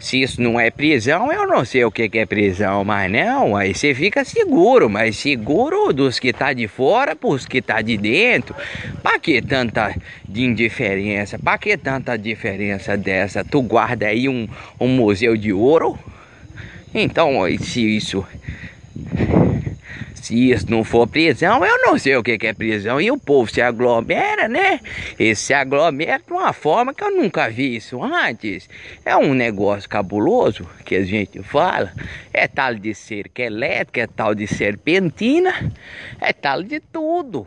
se 0.00 0.20
isso 0.20 0.42
não 0.42 0.58
é 0.58 0.72
prisão, 0.72 1.32
eu 1.32 1.46
não 1.46 1.64
sei 1.64 1.84
o 1.84 1.90
que 1.92 2.10
é 2.18 2.26
prisão, 2.26 2.84
mas 2.84 3.08
não, 3.08 3.54
aí 3.54 3.72
você 3.72 3.94
fica 3.94 4.24
seguro, 4.24 4.90
mas 4.90 5.16
seguro 5.16 5.92
dos 5.92 6.18
que 6.18 6.32
tá 6.32 6.52
de 6.52 6.66
fora 6.66 7.14
pros 7.14 7.46
que 7.46 7.62
tá 7.62 7.80
de 7.80 7.96
dentro. 7.96 8.56
Pra 9.04 9.20
que 9.20 9.40
tanta 9.40 9.94
de 10.28 10.42
indiferença? 10.42 11.38
Pra 11.38 11.56
que 11.56 11.76
tanta 11.76 12.18
diferença 12.18 12.96
dessa? 12.96 13.44
Tu 13.44 13.62
guarda 13.62 14.08
aí 14.08 14.28
um, 14.28 14.48
um 14.80 14.88
museu 14.88 15.36
de 15.36 15.52
ouro? 15.52 15.96
Então, 16.92 17.34
se 17.60 17.96
isso 17.96 18.26
se 20.22 20.52
isso 20.52 20.70
não 20.70 20.84
for 20.84 21.08
prisão, 21.08 21.64
eu 21.66 21.78
não 21.78 21.98
sei 21.98 22.14
o 22.14 22.22
que 22.22 22.38
é 22.40 22.52
prisão. 22.52 23.00
E 23.00 23.10
o 23.10 23.18
povo 23.18 23.52
se 23.52 23.60
aglomera, 23.60 24.46
né? 24.46 24.78
E 25.18 25.34
se 25.34 25.52
aglomera 25.52 26.22
de 26.24 26.32
uma 26.32 26.52
forma 26.52 26.94
que 26.94 27.02
eu 27.02 27.10
nunca 27.10 27.50
vi 27.50 27.74
isso 27.74 28.00
antes. 28.00 28.70
É 29.04 29.16
um 29.16 29.34
negócio 29.34 29.90
cabuloso 29.90 30.64
que 30.84 30.94
a 30.94 31.04
gente 31.04 31.42
fala. 31.42 31.92
É 32.32 32.46
tal 32.46 32.76
de 32.76 32.94
cerca 32.94 33.42
elétrica, 33.42 34.02
é 34.02 34.06
tal 34.06 34.32
de 34.32 34.46
serpentina, 34.46 35.52
é 36.20 36.32
tal 36.32 36.62
de 36.62 36.78
tudo. 36.78 37.44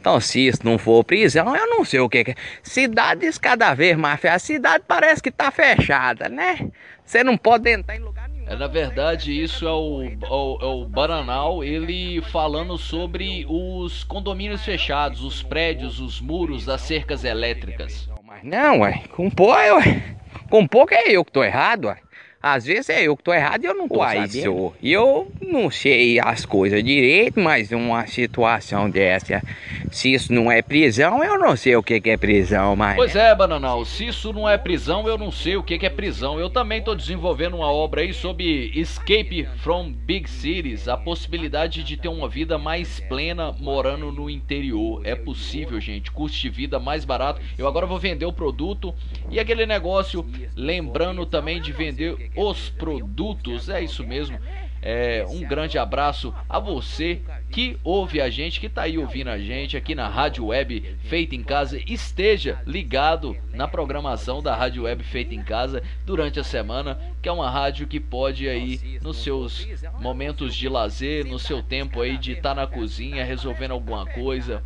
Então, 0.00 0.20
se 0.20 0.46
isso 0.46 0.60
não 0.62 0.78
for 0.78 1.02
prisão, 1.02 1.56
eu 1.56 1.66
não 1.66 1.84
sei 1.84 1.98
o 1.98 2.08
que 2.08 2.18
é. 2.18 2.34
Cidades 2.62 3.38
cada 3.38 3.74
vez 3.74 3.96
mais 3.96 4.20
fechadas. 4.20 4.42
A 4.42 4.46
cidade 4.46 4.84
parece 4.86 5.20
que 5.20 5.32
tá 5.32 5.50
fechada, 5.50 6.28
né? 6.28 6.70
Você 7.04 7.24
não 7.24 7.36
pode 7.36 7.68
entrar 7.72 7.96
em 7.96 7.98
lugar 7.98 8.28
nenhum. 8.28 8.35
É, 8.48 8.54
na 8.54 8.68
verdade, 8.68 9.42
isso 9.42 9.66
é 9.66 9.72
o, 9.72 10.04
é 10.04 10.28
o, 10.30 10.58
é 10.62 10.66
o 10.66 10.84
Baranal, 10.88 11.64
ele 11.64 12.22
falando 12.22 12.78
sobre 12.78 13.44
os 13.48 14.04
condomínios 14.04 14.64
fechados, 14.64 15.24
os 15.24 15.42
prédios, 15.42 15.98
os 15.98 16.20
muros, 16.20 16.68
as 16.68 16.80
cercas 16.80 17.24
elétricas. 17.24 18.08
Mas 18.24 18.44
não, 18.44 18.80
ué. 18.80 19.02
Com 19.10 19.28
pouco, 19.28 19.52
ué. 19.52 20.16
Com 20.48 20.64
pouco 20.64 20.94
é 20.94 21.08
eu 21.08 21.24
que 21.24 21.32
tô 21.32 21.42
errado, 21.42 21.86
ué. 21.86 21.98
Às 22.46 22.64
vezes 22.64 22.88
é 22.90 23.02
eu 23.02 23.16
que 23.16 23.24
tô 23.24 23.34
errado 23.34 23.64
e 23.64 23.66
eu 23.66 23.74
não 23.74 23.88
tô 23.88 23.98
Uai, 23.98 24.18
sabendo. 24.18 24.30
senhor. 24.30 24.72
E 24.80 24.92
eu 24.92 25.32
não 25.40 25.68
sei 25.68 26.20
as 26.20 26.46
coisas 26.46 26.82
direito, 26.84 27.40
mas 27.40 27.72
uma 27.72 28.06
situação 28.06 28.88
dessa, 28.88 29.42
se 29.90 30.12
isso 30.12 30.32
não 30.32 30.50
é 30.50 30.62
prisão, 30.62 31.24
eu 31.24 31.40
não 31.40 31.56
sei 31.56 31.74
o 31.74 31.82
que 31.82 32.00
que 32.00 32.10
é 32.10 32.16
prisão, 32.16 32.76
mas... 32.76 32.94
Pois 32.94 33.16
é, 33.16 33.34
Bananal, 33.34 33.84
se 33.84 34.06
isso 34.06 34.32
não 34.32 34.48
é 34.48 34.56
prisão, 34.56 35.08
eu 35.08 35.18
não 35.18 35.32
sei 35.32 35.56
o 35.56 35.62
que 35.62 35.76
que 35.76 35.86
é 35.86 35.90
prisão. 35.90 36.38
Eu 36.38 36.48
também 36.48 36.80
tô 36.80 36.94
desenvolvendo 36.94 37.56
uma 37.56 37.72
obra 37.72 38.02
aí 38.02 38.12
sobre 38.12 38.70
Escape 38.76 39.48
from 39.56 39.90
Big 39.90 40.30
Cities, 40.30 40.86
a 40.86 40.96
possibilidade 40.96 41.82
de 41.82 41.96
ter 41.96 42.08
uma 42.08 42.28
vida 42.28 42.56
mais 42.56 43.00
plena 43.00 43.50
morando 43.58 44.12
no 44.12 44.30
interior. 44.30 45.00
É 45.04 45.16
possível, 45.16 45.80
gente, 45.80 46.12
custo 46.12 46.38
de 46.38 46.48
vida 46.48 46.78
mais 46.78 47.04
barato. 47.04 47.40
Eu 47.58 47.66
agora 47.66 47.86
vou 47.86 47.98
vender 47.98 48.24
o 48.24 48.32
produto 48.32 48.94
e 49.30 49.40
aquele 49.40 49.66
negócio, 49.66 50.24
lembrando 50.54 51.26
também 51.26 51.60
de 51.60 51.72
vender 51.72 52.30
os 52.36 52.68
produtos, 52.68 53.68
é 53.68 53.82
isso 53.82 54.06
mesmo. 54.06 54.38
É, 54.82 55.24
um 55.28 55.40
grande 55.40 55.78
abraço 55.78 56.32
a 56.48 56.60
você 56.60 57.20
que 57.50 57.76
ouve 57.82 58.20
a 58.20 58.30
gente, 58.30 58.60
que 58.60 58.68
tá 58.68 58.82
aí 58.82 58.98
ouvindo 58.98 59.28
a 59.28 59.38
gente 59.38 59.76
aqui 59.76 59.96
na 59.96 60.06
Rádio 60.06 60.46
Web 60.46 60.96
Feita 61.00 61.34
em 61.34 61.42
Casa. 61.42 61.80
Esteja 61.86 62.60
ligado 62.64 63.36
na 63.52 63.66
programação 63.66 64.40
da 64.40 64.54
Rádio 64.54 64.84
Web 64.84 65.02
Feita 65.02 65.34
em 65.34 65.42
Casa 65.42 65.82
durante 66.04 66.38
a 66.38 66.44
semana, 66.44 67.00
que 67.20 67.28
é 67.28 67.32
uma 67.32 67.50
rádio 67.50 67.88
que 67.88 67.98
pode 67.98 68.48
aí 68.48 69.00
nos 69.02 69.16
seus 69.16 69.66
momentos 69.98 70.54
de 70.54 70.68
lazer, 70.68 71.26
no 71.26 71.38
seu 71.38 71.62
tempo 71.62 72.00
aí 72.00 72.16
de 72.16 72.32
estar 72.32 72.54
na 72.54 72.66
cozinha 72.66 73.24
resolvendo 73.24 73.72
alguma 73.72 74.06
coisa, 74.06 74.62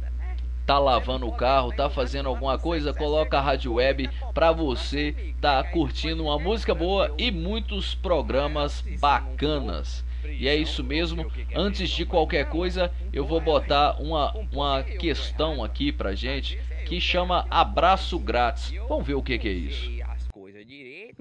tá 0.70 0.78
lavando 0.78 1.26
o 1.26 1.32
carro, 1.32 1.72
tá 1.72 1.90
fazendo 1.90 2.28
alguma 2.28 2.56
coisa, 2.56 2.94
coloca 2.94 3.36
a 3.36 3.40
rádio 3.40 3.74
web 3.74 4.08
pra 4.32 4.52
você 4.52 5.34
tá 5.40 5.64
curtindo 5.64 6.22
uma 6.22 6.38
música 6.38 6.72
boa 6.72 7.12
e 7.18 7.32
muitos 7.32 7.96
programas 7.96 8.80
bacanas. 9.00 10.04
E 10.24 10.46
é 10.46 10.54
isso 10.54 10.84
mesmo. 10.84 11.28
Antes 11.56 11.90
de 11.90 12.06
qualquer 12.06 12.48
coisa, 12.48 12.92
eu 13.12 13.26
vou 13.26 13.40
botar 13.40 14.00
uma, 14.00 14.32
uma 14.52 14.84
questão 14.84 15.64
aqui 15.64 15.90
pra 15.90 16.14
gente 16.14 16.56
que 16.86 17.00
chama 17.00 17.48
abraço 17.50 18.16
grátis. 18.16 18.72
Vamos 18.88 19.04
ver 19.04 19.14
o 19.14 19.22
que, 19.24 19.40
que 19.40 19.48
é 19.48 19.52
isso. 19.52 19.90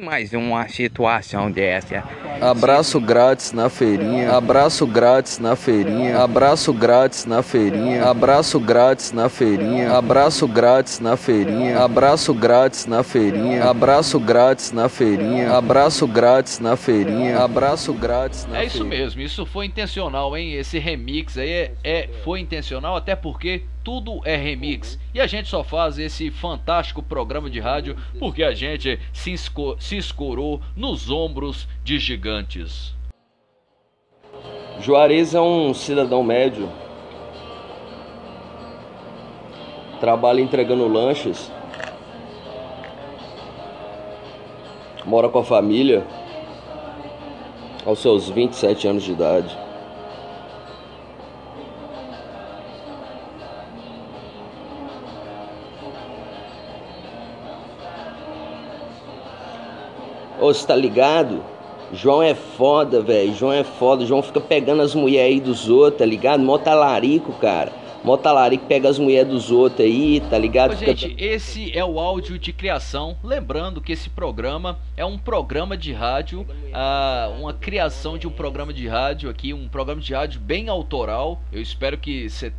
Mas 0.01 0.31
uma 0.31 0.65
situação 0.69 1.51
dessa, 1.51 2.03
Abraço 2.39 3.01
grátis 3.01 3.51
na 3.51 3.67
feirinha, 3.67 4.31
abraço 4.31 4.87
grátis 4.87 5.39
na 5.39 5.57
feirinha, 5.57 6.19
abraço 6.23 6.71
grátis 6.71 7.25
na 7.25 7.43
feirinha, 7.43 8.05
abraço 8.05 8.57
grátis 8.61 9.11
na 9.11 9.27
feirinha, 9.27 9.91
abraço 9.91 10.47
grátis 10.47 11.01
na 11.01 11.17
feirinha, 11.17 11.83
abraço 11.83 12.33
grátis 12.33 12.85
na 12.85 13.03
feirinha, 13.03 13.65
abraço 13.69 14.19
grátis 14.21 14.71
na 14.71 14.87
feirinha, 14.87 15.53
abraço 15.57 16.07
grátis 16.07 16.59
na 16.61 16.77
feirinha, 16.77 17.39
abraço 17.43 17.93
grátis 17.93 18.45
na 18.45 18.61
É 18.61 18.65
isso 18.65 18.77
feirinha. 18.77 18.99
mesmo, 19.03 19.21
isso 19.21 19.45
foi 19.45 19.65
intencional, 19.65 20.37
hein? 20.37 20.53
Esse 20.53 20.79
remix 20.79 21.37
aí 21.37 21.49
é, 21.51 21.71
é- 21.83 22.09
foi 22.23 22.39
intencional, 22.39 22.95
até 22.95 23.17
porque 23.17 23.63
tudo 23.89 24.21
é 24.23 24.35
remix. 24.35 24.99
E 25.15 25.19
a 25.19 25.25
gente 25.25 25.49
só 25.49 25.63
faz 25.63 25.97
esse 25.97 26.29
fantástico 26.29 27.01
programa 27.01 27.49
de 27.49 27.59
rádio 27.59 27.97
porque 28.19 28.43
a 28.43 28.51
gente 28.53 28.99
se, 29.11 29.33
esco- 29.33 29.75
se 29.79 29.97
escorou 29.97 30.61
nos 30.75 31.09
ombros 31.09 31.67
de 31.83 31.97
gigantes. 31.97 32.93
Juarez 34.79 35.33
é 35.33 35.41
um 35.41 35.73
cidadão 35.73 36.21
médio. 36.21 36.69
Trabalha 39.99 40.39
entregando 40.39 40.87
lanches. 40.87 41.51
Mora 45.03 45.29
com 45.29 45.39
a 45.39 45.43
família. 45.43 46.05
Aos 47.83 47.97
seus 47.97 48.29
27 48.29 48.87
anos 48.87 49.01
de 49.03 49.13
idade. 49.13 49.57
Ô, 60.41 60.53
você 60.53 60.65
tá 60.65 60.75
ligado? 60.75 61.43
João 61.91 62.23
é 62.23 62.33
foda, 62.33 63.01
velho. 63.01 63.35
João 63.35 63.51
é 63.51 63.63
foda. 63.63 64.05
João 64.05 64.21
fica 64.21 64.39
pegando 64.39 64.81
as 64.81 64.95
mulheres 64.95 65.33
aí 65.33 65.39
dos 65.41 65.69
outros, 65.69 65.99
tá 65.99 66.05
ligado? 66.05 66.41
Mó 66.41 66.57
talarico, 66.57 67.33
cara. 67.33 67.73
Mó 68.03 68.15
talarico 68.17 68.65
pega 68.65 68.87
as 68.89 68.97
mulheres 68.97 69.29
dos 69.31 69.51
outros 69.51 69.81
aí, 69.85 70.21
tá 70.29 70.37
ligado? 70.37 70.73
Ô, 70.73 70.77
Fica- 70.77 70.95
gente, 70.95 71.15
esse 71.21 71.77
é 71.77 71.83
o 71.83 71.99
áudio 71.99 72.39
de 72.39 72.53
criação. 72.53 73.17
Lembrando 73.23 73.81
que 73.81 73.91
esse 73.91 74.09
programa 74.09 74.79
é 74.95 75.03
um 75.05 75.17
programa 75.17 75.75
de 75.75 75.91
rádio, 75.91 76.45
ah, 76.73 77.29
uma 77.37 77.53
criação 77.53 78.17
de 78.17 78.27
um 78.27 78.31
programa 78.31 78.73
de 78.73 78.87
rádio 78.87 79.29
aqui, 79.29 79.53
um 79.53 79.67
programa 79.67 80.01
de 80.01 80.13
rádio 80.13 80.39
bem 80.39 80.69
autoral. 80.69 81.41
Eu 81.51 81.61
espero 81.61 81.97
que 81.97 82.29
você 82.29 82.53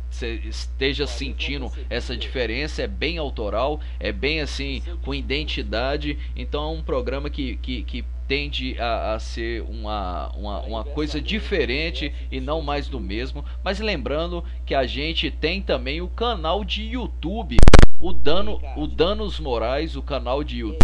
esteja 0.45 1.07
sentindo 1.07 1.71
essa 1.89 2.15
diferença. 2.15 2.83
É 2.83 2.87
bem 2.87 3.17
autoral, 3.17 3.79
é 3.99 4.11
bem 4.11 4.41
assim, 4.41 4.81
com 5.03 5.13
identidade. 5.13 6.17
Então 6.35 6.63
é 6.63 6.77
um 6.77 6.83
programa 6.83 7.29
que, 7.29 7.55
que, 7.57 7.83
que 7.83 8.05
tende 8.35 8.79
a, 8.79 9.15
a 9.15 9.19
ser 9.19 9.61
uma, 9.63 10.29
uma, 10.37 10.61
uma 10.61 10.83
coisa 10.85 11.19
diferente 11.19 12.13
e 12.31 12.39
não 12.39 12.61
mais 12.61 12.87
do 12.87 12.97
mesmo. 12.97 13.43
Mas 13.61 13.81
lembrando 13.81 14.41
que 14.65 14.73
a 14.73 14.85
gente 14.87 15.29
tem 15.29 15.61
também 15.61 15.99
o 15.99 16.07
canal 16.07 16.63
de 16.63 16.81
YouTube, 16.81 17.57
o 17.99 18.13
Dano, 18.13 18.61
o 18.77 18.87
Danos 18.87 19.37
Morais, 19.37 19.97
o 19.97 20.01
canal 20.01 20.45
de 20.45 20.59
YouTube. 20.59 20.79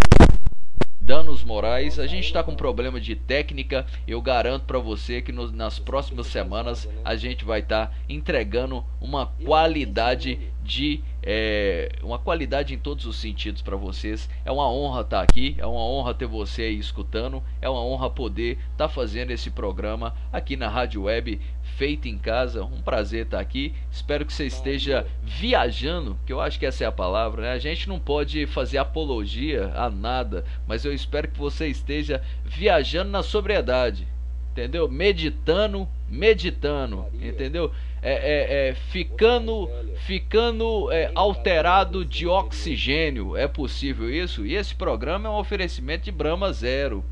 Danos 1.00 1.41
Morais, 1.41 2.00
a 2.00 2.06
gente 2.06 2.26
está 2.26 2.43
com 2.43 2.54
problema 2.54 3.00
de 3.00 3.16
técnica. 3.16 3.86
Eu 4.06 4.22
garanto 4.22 4.64
para 4.66 4.78
você 4.78 5.22
que 5.22 5.32
nos- 5.32 5.54
nas 5.54 5.80
próximas 5.80 6.28
semanas 6.28 6.86
a 7.06 7.16
gente 7.16 7.45
vai 7.45 7.62
estar 7.62 7.95
entregando 8.10 8.84
uma 9.00 9.28
qualidade 9.45 10.38
de 10.66 11.00
é, 11.30 11.89
uma 12.01 12.17
qualidade 12.17 12.73
em 12.73 12.80
todos 12.80 13.05
os 13.05 13.17
sentidos 13.17 13.61
para 13.61 13.75
vocês. 13.75 14.30
É 14.45 14.51
uma 14.51 14.71
honra 14.71 15.01
estar 15.01 15.21
aqui, 15.21 15.57
é 15.57 15.65
uma 15.65 15.82
honra 15.82 16.13
ter 16.13 16.25
você 16.25 16.61
aí 16.61 16.80
escutando, 16.80 17.43
é 17.61 17.69
uma 17.69 17.84
honra 17.84 18.09
poder 18.09 18.57
estar 18.71 18.88
fazendo 18.88 19.32
esse 19.32 19.49
programa 19.49 20.15
aqui 20.32 20.55
na 20.55 20.69
Rádio 20.69 21.03
Web 21.03 21.41
feito 21.75 22.07
em 22.07 22.17
casa. 22.17 22.63
Um 22.63 22.82
prazer 22.82 23.25
estar 23.25 23.41
aqui. 23.41 23.73
Espero 23.91 24.25
que 24.25 24.32
você 24.32 24.45
esteja 24.45 25.05
viajando, 25.21 26.17
que 26.25 26.32
eu 26.32 26.39
acho 26.39 26.57
que 26.57 26.65
essa 26.65 26.86
é 26.86 26.88
a 26.88 26.93
palavra, 26.93 27.41
né? 27.41 27.51
A 27.51 27.59
gente 27.59 27.89
não 27.89 27.99
pode 27.99 28.45
fazer 28.45 28.78
apologia 28.78 29.73
a 29.75 29.89
nada, 29.89 30.45
mas 30.65 30.86
eu 30.86 30.93
espero 30.93 31.28
que 31.28 31.38
você 31.38 31.67
esteja 31.67 32.23
viajando 32.45 33.11
na 33.11 33.21
sobriedade. 33.21 34.07
Entendeu? 34.53 34.89
Meditando, 34.89 35.88
meditando, 36.09 37.05
entendeu? 37.21 37.71
É, 38.08 38.14
é, 38.14 38.70
é, 38.70 38.74
ficando 38.74 39.70
ficando 40.05 40.89
é, 40.93 41.12
alterado 41.14 42.05
de 42.05 42.26
oxigênio. 42.26 43.36
É 43.36 43.49
possível 43.49 44.10
isso? 44.10 44.45
E 44.45 44.55
esse 44.55 44.74
programa 44.74 45.28
é 45.28 45.32
um 45.32 45.38
oferecimento 45.38 46.05
de 46.05 46.12
Brahma 46.14 46.53
Zero. 46.53 47.03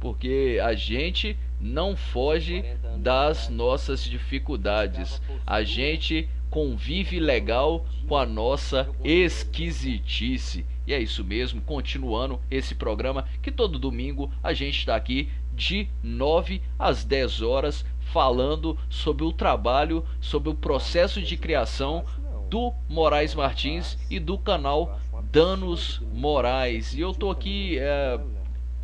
Porque 0.00 0.58
a 0.64 0.72
gente 0.72 1.36
não 1.60 1.94
foge 1.94 2.64
das 2.96 3.50
nossas 3.50 4.02
dificuldades. 4.02 5.20
A 5.46 5.62
gente 5.62 6.26
convive 6.48 7.20
legal 7.20 7.84
com 8.06 8.16
a 8.16 8.24
nossa 8.24 8.88
esquisitice. 9.04 10.64
E 10.86 10.94
é 10.94 10.98
isso 10.98 11.22
mesmo, 11.22 11.60
continuando 11.60 12.40
esse 12.50 12.74
programa 12.74 13.28
que 13.42 13.52
todo 13.52 13.78
domingo 13.78 14.32
a 14.42 14.54
gente 14.54 14.78
está 14.78 14.96
aqui 14.96 15.28
de 15.58 15.88
9 16.02 16.62
às 16.78 17.04
10 17.04 17.42
horas 17.42 17.84
falando 18.12 18.78
sobre 18.88 19.24
o 19.24 19.32
trabalho, 19.32 20.04
sobre 20.20 20.48
o 20.48 20.54
processo 20.54 21.20
de 21.20 21.36
criação 21.36 22.04
do 22.48 22.72
Moraes 22.88 23.34
Martins 23.34 23.98
e 24.10 24.18
do 24.18 24.38
canal 24.38 24.98
Danos 25.30 26.00
Morais. 26.12 26.94
E 26.94 27.00
eu 27.00 27.12
tô 27.12 27.30
aqui 27.30 27.78
é, 27.78 28.18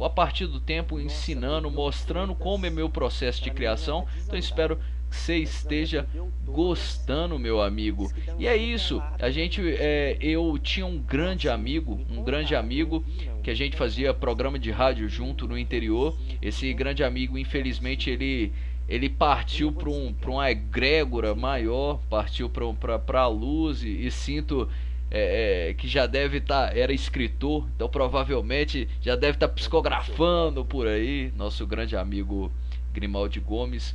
a 0.01 0.11
partir 0.11 0.47
do 0.47 0.61
tempo 0.61 1.01
ensinando, 1.01 1.71
mostrando 1.71 2.35
como 2.35 2.67
é 2.67 2.71
meu 2.71 2.89
processo 2.89 3.43
de 3.43 3.51
criação. 3.51 4.07
Então 4.27 4.39
espero 4.39 4.77
que 5.09 5.17
você 5.17 5.37
esteja 5.39 6.07
gostando, 6.45 7.39
meu 7.39 7.63
amigo. 7.63 8.13
E 8.39 8.47
é 8.47 8.57
isso. 8.57 9.03
A 9.19 9.31
gente, 9.31 9.63
é, 9.79 10.19
eu 10.21 10.59
tinha 10.59 10.85
um 10.85 10.99
grande 10.99 11.49
amigo, 11.49 12.01
um 12.11 12.23
grande 12.23 12.55
amigo 12.55 13.03
que 13.43 13.51
a 13.51 13.55
gente 13.55 13.77
fazia 13.77 14.13
programa 14.13 14.59
de 14.59 14.71
rádio 14.71 15.09
junto 15.09 15.49
no 15.49 15.57
interior. 15.57 16.15
Esse 16.43 16.73
grande 16.75 17.03
amigo, 17.03 17.39
infelizmente, 17.39 18.11
ele 18.11 18.53
ele 18.89 19.09
partiu 19.09 19.73
para 19.73 19.89
um, 19.89 20.15
uma 20.27 20.51
egrégora 20.51 21.35
maior, 21.35 22.01
partiu 22.11 22.51
para 22.51 23.21
a 23.21 23.27
luz 23.27 23.83
e, 23.83 24.07
e 24.07 24.11
sinto 24.11 24.69
é, 25.11 25.69
é, 25.71 25.75
que 25.75 25.89
já 25.89 26.07
deve 26.07 26.39
estar, 26.39 26.69
tá, 26.71 26.77
era 26.77 26.93
escritor, 26.93 27.67
então 27.75 27.89
provavelmente 27.89 28.89
já 29.01 29.17
deve 29.17 29.37
estar 29.37 29.49
tá 29.49 29.55
psicografando 29.55 30.65
por 30.65 30.87
aí, 30.87 31.33
nosso 31.37 31.67
grande 31.67 31.97
amigo 31.97 32.51
Grimaldi 32.93 33.41
Gomes. 33.41 33.95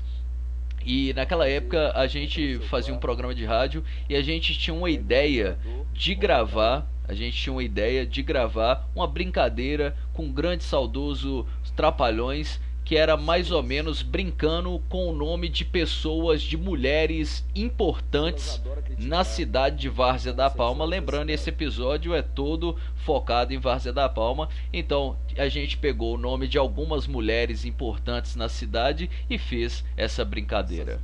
E 0.85 1.13
naquela 1.13 1.47
época 1.47 1.91
a 1.93 2.07
gente 2.07 2.57
fazia 2.69 2.93
um 2.93 2.99
programa 2.99 3.35
de 3.35 3.45
rádio 3.45 3.83
e 4.07 4.15
a 4.15 4.21
gente 4.21 4.57
tinha 4.57 4.73
uma 4.73 4.89
ideia 4.89 5.59
de 5.93 6.15
gravar, 6.15 6.89
a 7.07 7.13
gente 7.13 7.35
tinha 7.35 7.53
uma 7.53 7.63
ideia 7.63 8.05
de 8.05 8.23
gravar 8.23 8.89
uma 8.95 9.05
brincadeira 9.05 9.95
com 10.13 10.25
o 10.25 10.31
grande 10.31 10.63
saudoso 10.63 11.45
Trapalhões 11.75 12.59
que 12.89 12.97
era 12.97 13.15
mais 13.15 13.51
ou 13.51 13.61
menos 13.61 14.01
brincando 14.01 14.81
com 14.89 15.07
o 15.09 15.13
nome 15.13 15.47
de 15.47 15.63
pessoas, 15.63 16.41
de 16.41 16.57
mulheres 16.57 17.45
importantes 17.55 18.59
na 18.97 19.23
cidade 19.23 19.77
de 19.77 19.87
Várzea 19.87 20.33
da 20.33 20.49
Palma. 20.49 20.85
Lembrando, 20.85 21.29
esse 21.29 21.51
episódio 21.51 22.15
é 22.15 22.23
todo 22.23 22.75
focado 22.95 23.53
em 23.53 23.59
Várzea 23.59 23.93
da 23.93 24.09
Palma. 24.09 24.49
Então, 24.73 25.15
a 25.37 25.47
gente 25.47 25.77
pegou 25.77 26.15
o 26.15 26.17
nome 26.17 26.47
de 26.47 26.57
algumas 26.57 27.05
mulheres 27.05 27.63
importantes 27.63 28.35
na 28.35 28.49
cidade 28.49 29.07
e 29.29 29.37
fez 29.37 29.85
essa 29.95 30.25
brincadeira. 30.25 30.99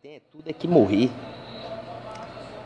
Tem 0.00 0.22
tudo 0.30 0.48
é 0.48 0.52
que 0.52 0.68
morrer. 0.68 1.10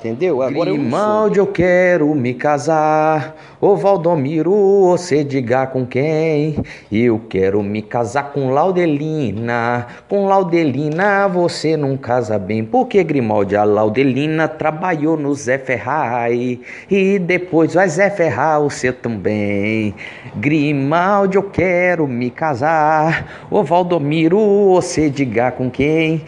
Entendeu? 0.00 0.40
Agora 0.40 0.70
Grimaldi, 0.70 1.38
eu, 1.38 1.44
eu 1.44 1.52
quero 1.52 2.14
me 2.14 2.32
casar. 2.32 3.36
Ô 3.60 3.76
Valdomiro, 3.76 4.50
você 4.86 5.22
diga 5.22 5.66
com 5.66 5.84
quem? 5.84 6.56
Eu 6.90 7.20
quero 7.28 7.62
me 7.62 7.82
casar 7.82 8.32
com 8.32 8.48
Laudelina. 8.48 9.86
Com 10.08 10.26
Laudelina 10.26 11.28
você 11.28 11.76
não 11.76 11.98
casa 11.98 12.38
bem. 12.38 12.64
Porque 12.64 13.04
Grimaldi, 13.04 13.54
a 13.56 13.64
Laudelina 13.64 14.48
trabalhou 14.48 15.18
no 15.18 15.34
Zé 15.34 15.58
Ferrai. 15.58 16.58
E 16.90 17.18
depois 17.18 17.74
vai 17.74 17.86
Zé 17.86 18.08
Ferrar 18.08 18.58
você 18.58 18.90
também. 18.90 19.94
Grimaldi, 20.34 21.36
eu 21.36 21.42
quero 21.42 22.08
me 22.08 22.30
casar. 22.30 23.46
Ô 23.50 23.62
Valdomiro, 23.62 24.38
você 24.70 25.10
diga 25.10 25.50
com 25.50 25.68
quem? 25.68 26.22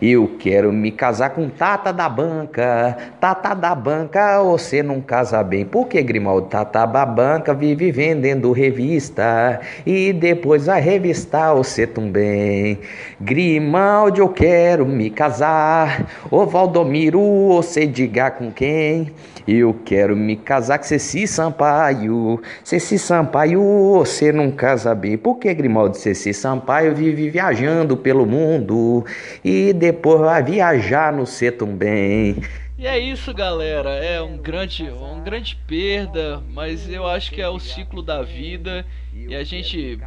Eu 0.00 0.36
quero 0.38 0.72
me 0.72 0.92
casar 0.92 1.30
com 1.30 1.48
Tata 1.48 1.92
da 1.92 2.08
banca. 2.08 2.96
Tata 3.20 3.52
da 3.52 3.74
banca, 3.74 4.40
você 4.44 4.80
não 4.80 5.00
casa 5.00 5.42
bem. 5.42 5.64
Por 5.64 5.88
que 5.88 6.00
Grimaldo? 6.00 6.46
Tata 6.46 6.86
da 6.86 7.04
banca 7.04 7.52
vive 7.52 7.90
vendendo 7.90 8.52
revista. 8.52 9.60
E 9.84 10.12
depois 10.12 10.66
vai 10.66 10.80
revistar 10.80 11.52
você 11.52 11.84
também. 11.84 12.78
Grimaldo, 13.20 14.20
eu 14.20 14.28
quero 14.28 14.86
me 14.86 15.10
casar. 15.10 16.06
Ô 16.30 16.46
Valdomiro, 16.46 17.20
você 17.48 17.84
diga 17.84 18.30
com 18.30 18.52
quem? 18.52 19.12
Eu 19.48 19.74
quero 19.84 20.14
me 20.14 20.36
casar 20.36 20.78
com 20.78 20.84
Ceci 20.84 21.26
Sampaio. 21.26 22.40
Ceci 22.62 22.98
Sampaio, 22.98 23.60
você 23.94 24.30
não 24.30 24.52
casa 24.52 24.94
bem. 24.94 25.18
Por 25.18 25.38
que 25.38 25.52
Grimaldo 25.52 25.96
Ceci 25.96 26.32
Sampaio 26.32 26.94
vive 26.94 27.30
viajando 27.30 27.96
pelo 27.96 28.24
mundo? 28.24 29.04
E 29.42 29.72
depois 29.72 29.87
depois 29.92 30.20
vai 30.20 30.42
viajar 30.42 31.12
no 31.12 31.26
ser 31.26 31.52
também. 31.52 32.36
E 32.76 32.86
é 32.86 32.98
isso, 32.98 33.32
galera. 33.32 33.90
É 33.90 34.20
um 34.20 34.36
grande, 34.36 34.84
um 34.84 35.20
grande 35.22 35.56
perda, 35.66 36.42
mas 36.50 36.88
eu 36.88 37.06
acho 37.06 37.30
que 37.30 37.40
é 37.40 37.48
o 37.48 37.58
ciclo 37.58 38.02
da 38.02 38.22
vida 38.22 38.84
e 39.12 39.34
a 39.34 39.42
gente 39.42 39.98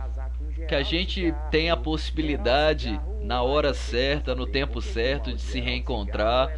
que 0.67 0.75
a 0.75 0.83
gente 0.83 1.33
tem 1.49 1.71
a 1.71 1.75
possibilidade 1.75 2.99
na 3.23 3.41
hora 3.41 3.73
certa, 3.73 4.35
no 4.35 4.45
tempo 4.45 4.81
certo 4.81 5.33
de 5.33 5.41
se 5.41 5.59
reencontrar 5.59 6.51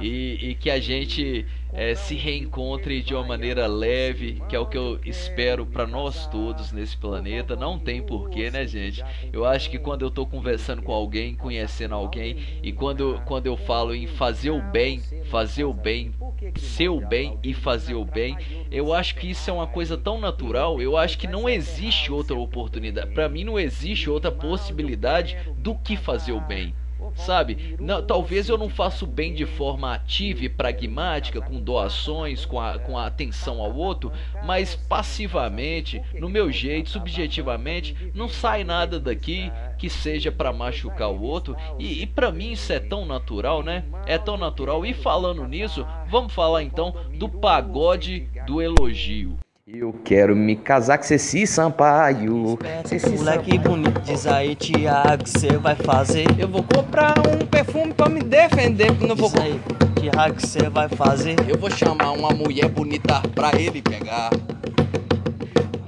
e, 0.00 0.50
e 0.50 0.54
que 0.54 0.70
a 0.70 0.80
gente 0.80 1.46
é, 1.74 1.94
se 1.94 2.14
reencontre 2.14 3.02
de 3.02 3.14
uma 3.14 3.24
maneira 3.24 3.66
leve, 3.66 4.40
que 4.48 4.54
é 4.54 4.58
o 4.58 4.66
que 4.66 4.78
eu 4.78 5.00
espero 5.04 5.66
para 5.66 5.86
nós 5.86 6.26
todos 6.28 6.72
nesse 6.72 6.96
planeta. 6.96 7.56
Não 7.56 7.78
tem 7.78 8.00
porquê, 8.00 8.50
né, 8.50 8.64
gente? 8.66 9.04
Eu 9.32 9.44
acho 9.44 9.68
que 9.68 9.78
quando 9.78 10.02
eu 10.02 10.10
tô 10.10 10.24
conversando 10.24 10.82
com 10.82 10.92
alguém, 10.92 11.34
conhecendo 11.34 11.94
alguém, 11.94 12.60
e 12.62 12.72
quando, 12.72 13.20
quando 13.26 13.46
eu 13.46 13.56
falo 13.56 13.92
em 13.92 14.06
fazer 14.06 14.50
o 14.50 14.62
bem, 14.62 15.02
fazer 15.24 15.64
o 15.64 15.74
bem, 15.74 16.12
ser 16.56 16.88
o 16.88 17.00
bem 17.00 17.38
e 17.42 17.52
fazer 17.52 17.94
o 17.94 18.04
bem, 18.04 18.36
eu 18.70 18.92
acho 18.92 19.16
que 19.16 19.30
isso 19.30 19.50
é 19.50 19.52
uma 19.52 19.66
coisa 19.66 19.96
tão 19.96 20.20
natural. 20.20 20.80
Eu 20.80 20.96
acho 20.96 21.18
que 21.18 21.26
não 21.26 21.48
existe 21.48 22.12
outra 22.12 22.36
oportunidade. 22.36 23.12
Para 23.12 23.28
mim, 23.28 23.42
não 23.42 23.58
existe 23.58 24.08
outra 24.08 24.30
possibilidade 24.30 25.36
do 25.58 25.74
que 25.74 25.96
fazer 25.96 26.32
o 26.32 26.40
bem 26.40 26.72
sabe? 27.14 27.76
Não, 27.78 28.02
talvez 28.02 28.48
eu 28.48 28.58
não 28.58 28.68
faça 28.68 29.04
o 29.04 29.08
bem 29.08 29.34
de 29.34 29.46
forma 29.46 29.92
ativa 29.94 30.44
e 30.44 30.48
pragmática, 30.48 31.40
com 31.40 31.60
doações, 31.60 32.44
com 32.44 32.60
a, 32.60 32.78
com 32.78 32.98
a 32.98 33.06
atenção 33.06 33.60
ao 33.60 33.74
outro, 33.74 34.12
mas 34.44 34.74
passivamente, 34.74 36.02
no 36.18 36.28
meu 36.28 36.50
jeito, 36.50 36.90
subjetivamente, 36.90 37.96
não 38.14 38.28
sai 38.28 38.64
nada 38.64 38.98
daqui 38.98 39.50
que 39.78 39.90
seja 39.90 40.32
para 40.32 40.52
machucar 40.52 41.10
o 41.10 41.22
outro. 41.22 41.56
E, 41.78 42.02
e 42.02 42.06
para 42.06 42.32
mim 42.32 42.52
isso 42.52 42.72
é 42.72 42.80
tão 42.80 43.04
natural, 43.04 43.62
né? 43.62 43.84
É 44.06 44.18
tão 44.18 44.36
natural. 44.36 44.84
E 44.84 44.94
falando 44.94 45.46
nisso, 45.46 45.86
vamos 46.08 46.32
falar 46.32 46.62
então 46.62 46.94
do 47.18 47.28
pagode 47.28 48.28
do 48.46 48.62
elogio. 48.62 49.38
Eu 49.76 49.92
quero 50.04 50.36
me 50.36 50.54
casar 50.54 50.98
com 50.98 51.04
Ceci 51.04 51.48
Sampaio. 51.48 52.56
Ceci 52.84 53.10
Moleque 53.10 53.56
Sampaio. 53.56 53.60
bonito, 53.60 54.00
diz 54.02 54.24
aí, 54.24 54.54
Tiago, 54.54 55.26
você 55.26 55.56
vai 55.56 55.74
fazer. 55.74 56.26
Eu 56.38 56.46
vou 56.46 56.62
comprar 56.62 57.14
um 57.18 57.44
perfume 57.44 57.92
pra 57.92 58.08
me 58.08 58.22
defender, 58.22 58.92
porque 58.92 59.06
não 59.06 59.16
vou. 59.16 59.28
Diz 59.30 59.40
aí, 59.40 59.60
Tiago, 59.96 60.40
você 60.40 60.68
vai 60.68 60.88
fazer. 60.88 61.34
Eu 61.48 61.58
vou 61.58 61.68
chamar 61.70 62.12
uma 62.12 62.30
mulher 62.30 62.68
bonita 62.68 63.20
pra 63.34 63.50
ele 63.58 63.82
pegar. 63.82 64.30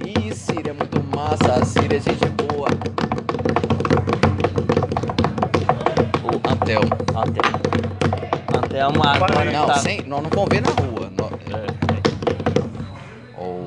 Ih, 0.05 0.33
Síria 0.35 0.71
é 0.71 0.73
muito 0.73 1.01
massa, 1.15 1.53
a 1.53 1.63
Síria 1.63 1.95
é 1.95 2.01
gente 2.01 2.27
boa. 2.31 2.67
O 6.23 6.51
Antel. 6.51 6.81
Antel. 7.15 7.51
Antel, 8.53 8.91
agora 9.01 9.45
não, 9.45 9.65
tá... 9.65 9.75
sem, 9.75 10.01
nós 10.01 10.21
não 10.21 10.29
vamos 10.29 10.49
ver 10.49 10.61
na 10.61 10.71
rua. 10.71 10.96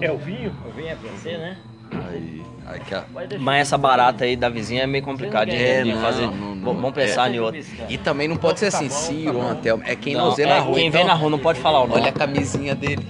É. 0.01 0.11
O 0.12 0.18
vinho? 0.18 0.53
O 0.66 0.70
vinho 0.72 0.88
é 0.88 0.94
pra 0.94 1.11
você, 1.11 1.36
né? 1.36 1.57
Aí, 1.92 2.42
Aqui, 2.66 2.94
ó. 2.94 3.03
Mas 3.40 3.62
essa 3.62 3.76
barata 3.76 4.24
aí 4.24 4.36
da 4.36 4.48
vizinha 4.48 4.84
é 4.84 4.86
meio 4.86 5.03
complicado 5.03 5.48
de, 5.51 5.57
É, 5.57 5.82
de 5.82 5.92
não, 5.92 6.01
fazer. 6.01 6.26
não, 6.26 6.55
não. 6.55 6.74
Vamos 6.74 6.92
pensar 6.92 7.28
É. 7.30 7.34
em 7.34 7.40
outro. 7.40 7.61
E 7.88 7.98
também 7.98 8.28
não 8.28 8.36
pode 8.36 8.61
ser 8.61 8.66
assim, 8.66 8.88
Ciro, 8.88 9.40
Antel. 9.40 9.80
É 9.84 9.96
quem 9.96 10.14
Não, 10.14 10.30
vê 10.32 10.42
é 10.44 10.46
na 10.46 10.59
rua. 10.61 10.74
quem 10.76 10.88
vê 10.90 10.98
então, 10.98 11.09
na 11.09 11.14
rua, 11.14 11.30
não 11.30 11.38
pode 11.38 11.59
falar 11.59 11.80
o 11.82 11.88
nome. 11.88 12.01
Olha 12.01 12.11
a 12.11 12.12
camisinha 12.12 12.74
dele. 12.76 13.05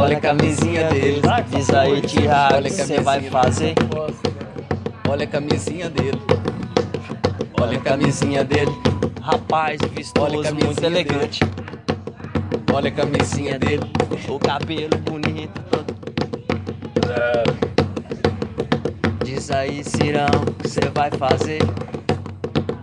Olha 0.00 0.16
a 0.16 0.20
camisinha 0.20 0.84
dele. 0.88 1.20
Diz 1.50 1.70
aí, 1.74 2.00
Tiago, 2.00 2.54
Olha 2.56 2.66
a 2.66 2.70
você 2.70 3.00
vai 3.00 3.16
camisinha. 3.20 3.30
fazer. 3.30 3.74
Olha 5.08 5.24
a 5.24 5.26
camisinha 5.28 5.90
dele. 5.90 6.20
Olha 7.60 7.76
a 7.78 7.80
camisinha 7.80 8.42
dele. 8.44 8.72
Rapaz, 9.20 9.80
a 9.82 9.86
vistoso, 9.86 10.42
camisinha 10.42 10.64
muito 10.66 10.82
elegante. 10.84 11.40
Olha 12.74 12.88
a 12.88 12.92
camisinha 12.92 13.56
dele. 13.58 13.84
O 14.28 14.38
cabelo 14.38 14.96
bonito 14.98 15.60
todo. 15.70 15.94
Diz 19.24 19.50
aí, 19.50 19.84
Cirão, 19.84 20.26
o 20.48 20.54
que 20.54 20.68
você 20.68 20.80
vai 20.92 21.10
fazer? 21.12 21.60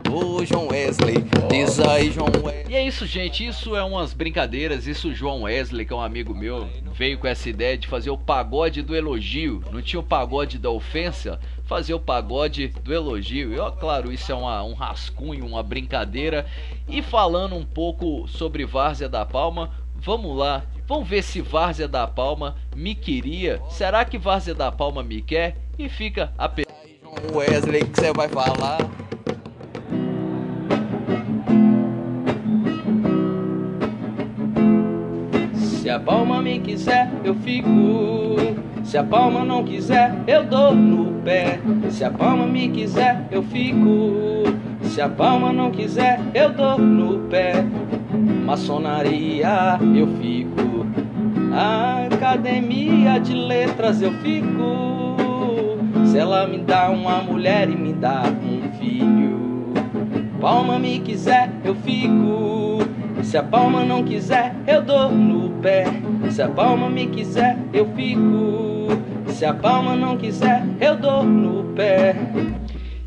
Ô, 0.09 0.45
João 0.45 0.69
Wesley. 0.69 1.25
Diz 1.49 1.79
aí, 1.79 2.09
João 2.11 2.27
Wesley. 2.27 2.65
E 2.69 2.75
é 2.75 2.87
isso, 2.87 3.05
gente. 3.05 3.45
Isso 3.45 3.75
é 3.75 3.83
umas 3.83 4.13
brincadeiras. 4.13 4.87
Isso 4.87 5.09
o 5.09 5.13
João 5.13 5.41
Wesley, 5.43 5.85
que 5.85 5.91
é 5.91 5.95
um 5.95 6.01
amigo 6.01 6.33
meu, 6.33 6.69
veio 6.93 7.17
com 7.17 7.27
essa 7.27 7.49
ideia 7.49 7.77
de 7.77 7.87
fazer 7.87 8.09
o 8.11 8.17
pagode 8.17 8.81
do 8.81 8.95
elogio. 8.95 9.61
Não 9.71 9.81
tinha 9.81 9.99
o 9.99 10.03
pagode 10.03 10.57
da 10.57 10.69
ofensa? 10.69 11.39
Fazer 11.65 11.93
o 11.93 11.99
pagode 11.99 12.67
do 12.83 12.93
elogio. 12.93 13.53
E, 13.53 13.59
ó, 13.59 13.71
claro, 13.71 14.11
isso 14.11 14.31
é 14.31 14.35
uma- 14.35 14.63
um 14.63 14.73
rascunho, 14.73 15.45
uma 15.45 15.63
brincadeira. 15.63 16.45
E 16.87 17.01
falando 17.01 17.55
um 17.55 17.65
pouco 17.65 18.27
sobre 18.27 18.65
Várzea 18.65 19.07
da 19.07 19.25
Palma, 19.25 19.71
vamos 20.01 20.37
lá. 20.37 20.63
Vamos 20.87 21.07
ver 21.07 21.23
se 21.23 21.41
Várzea 21.41 21.87
da 21.87 22.05
Palma 22.05 22.55
me 22.75 22.93
queria. 22.93 23.61
Será 23.69 24.03
que 24.03 24.17
Várzea 24.17 24.53
da 24.53 24.71
Palma 24.71 25.01
me 25.01 25.21
quer? 25.21 25.57
E 25.79 25.87
fica 25.87 26.33
a 26.37 26.49
pergunta. 26.49 26.71
Wesley, 27.33 27.85
que 27.85 27.99
você 27.99 28.11
vai 28.11 28.27
falar? 28.27 28.79
A 35.91 35.99
palma 35.99 36.41
me 36.41 36.59
quiser, 36.59 37.11
eu 37.23 37.35
fico. 37.35 38.37
Se 38.83 38.97
a 38.97 39.03
palma 39.03 39.43
não 39.43 39.63
quiser, 39.63 40.15
eu 40.25 40.43
dou 40.45 40.73
no 40.73 41.21
pé. 41.21 41.59
Se 41.89 42.03
a 42.03 42.09
palma 42.09 42.47
me 42.47 42.69
quiser, 42.69 43.27
eu 43.29 43.43
fico. 43.43 44.43
Se 44.83 45.01
a 45.01 45.09
palma 45.09 45.51
não 45.51 45.69
quiser, 45.69 46.19
eu 46.33 46.51
dou 46.51 46.77
no 46.77 47.27
pé. 47.27 47.65
Maçonaria, 48.45 49.79
eu 49.95 50.07
fico. 50.17 50.85
Academia 52.11 53.19
de 53.19 53.33
letras, 53.33 54.01
eu 54.01 54.13
fico. 54.13 55.77
Se 56.05 56.17
ela 56.17 56.47
me 56.47 56.59
dá 56.59 56.89
uma 56.89 57.21
mulher 57.21 57.69
e 57.69 57.75
me 57.75 57.93
dá 57.93 58.23
um 58.25 58.71
filho. 58.79 59.73
Palma 60.39 60.79
me 60.79 60.99
quiser, 60.99 61.51
eu 61.63 61.75
fico. 61.75 62.79
Se 63.23 63.37
a 63.37 63.43
palma 63.43 63.85
não 63.85 64.03
quiser, 64.03 64.55
eu 64.67 64.81
dou 64.81 65.09
no 65.11 65.61
pé. 65.61 65.85
Se 66.31 66.41
a 66.41 66.49
palma 66.49 66.89
me 66.89 67.07
quiser, 67.07 67.57
eu 67.71 67.87
fico. 67.93 68.87
Se 69.31 69.45
a 69.45 69.53
palma 69.53 69.95
não 69.95 70.17
quiser, 70.17 70.63
eu 70.79 70.97
dou 70.97 71.23
no 71.23 71.73
pé. 71.75 72.15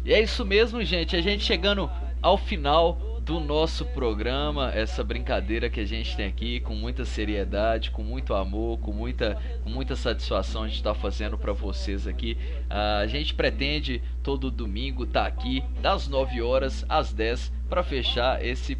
E 0.04 0.12
é 0.12 0.22
isso 0.22 0.44
mesmo, 0.44 0.82
gente. 0.84 1.16
A 1.16 1.20
gente 1.20 1.44
chegando 1.44 1.90
ao 2.22 2.38
final 2.38 3.14
do 3.24 3.40
nosso 3.40 3.86
programa, 3.86 4.70
essa 4.74 5.02
brincadeira 5.02 5.70
que 5.70 5.80
a 5.80 5.86
gente 5.86 6.14
tem 6.14 6.26
aqui 6.26 6.60
com 6.60 6.74
muita 6.74 7.04
seriedade, 7.04 7.90
com 7.90 8.02
muito 8.02 8.34
amor, 8.34 8.78
com 8.80 8.92
muita, 8.92 9.38
com 9.62 9.70
muita 9.70 9.96
satisfação 9.96 10.62
a 10.62 10.66
gente 10.68 10.76
está 10.76 10.94
fazendo 10.94 11.38
para 11.38 11.52
vocês 11.54 12.06
aqui. 12.06 12.36
Ah, 12.68 12.98
a 12.98 13.06
gente 13.06 13.32
pretende 13.34 14.02
todo 14.22 14.50
domingo 14.50 15.04
estar 15.04 15.26
aqui 15.26 15.64
das 15.80 16.06
9 16.06 16.42
horas 16.42 16.84
às 16.86 17.12
10 17.14 17.50
para 17.68 17.82
fechar 17.82 18.44
esse 18.44 18.76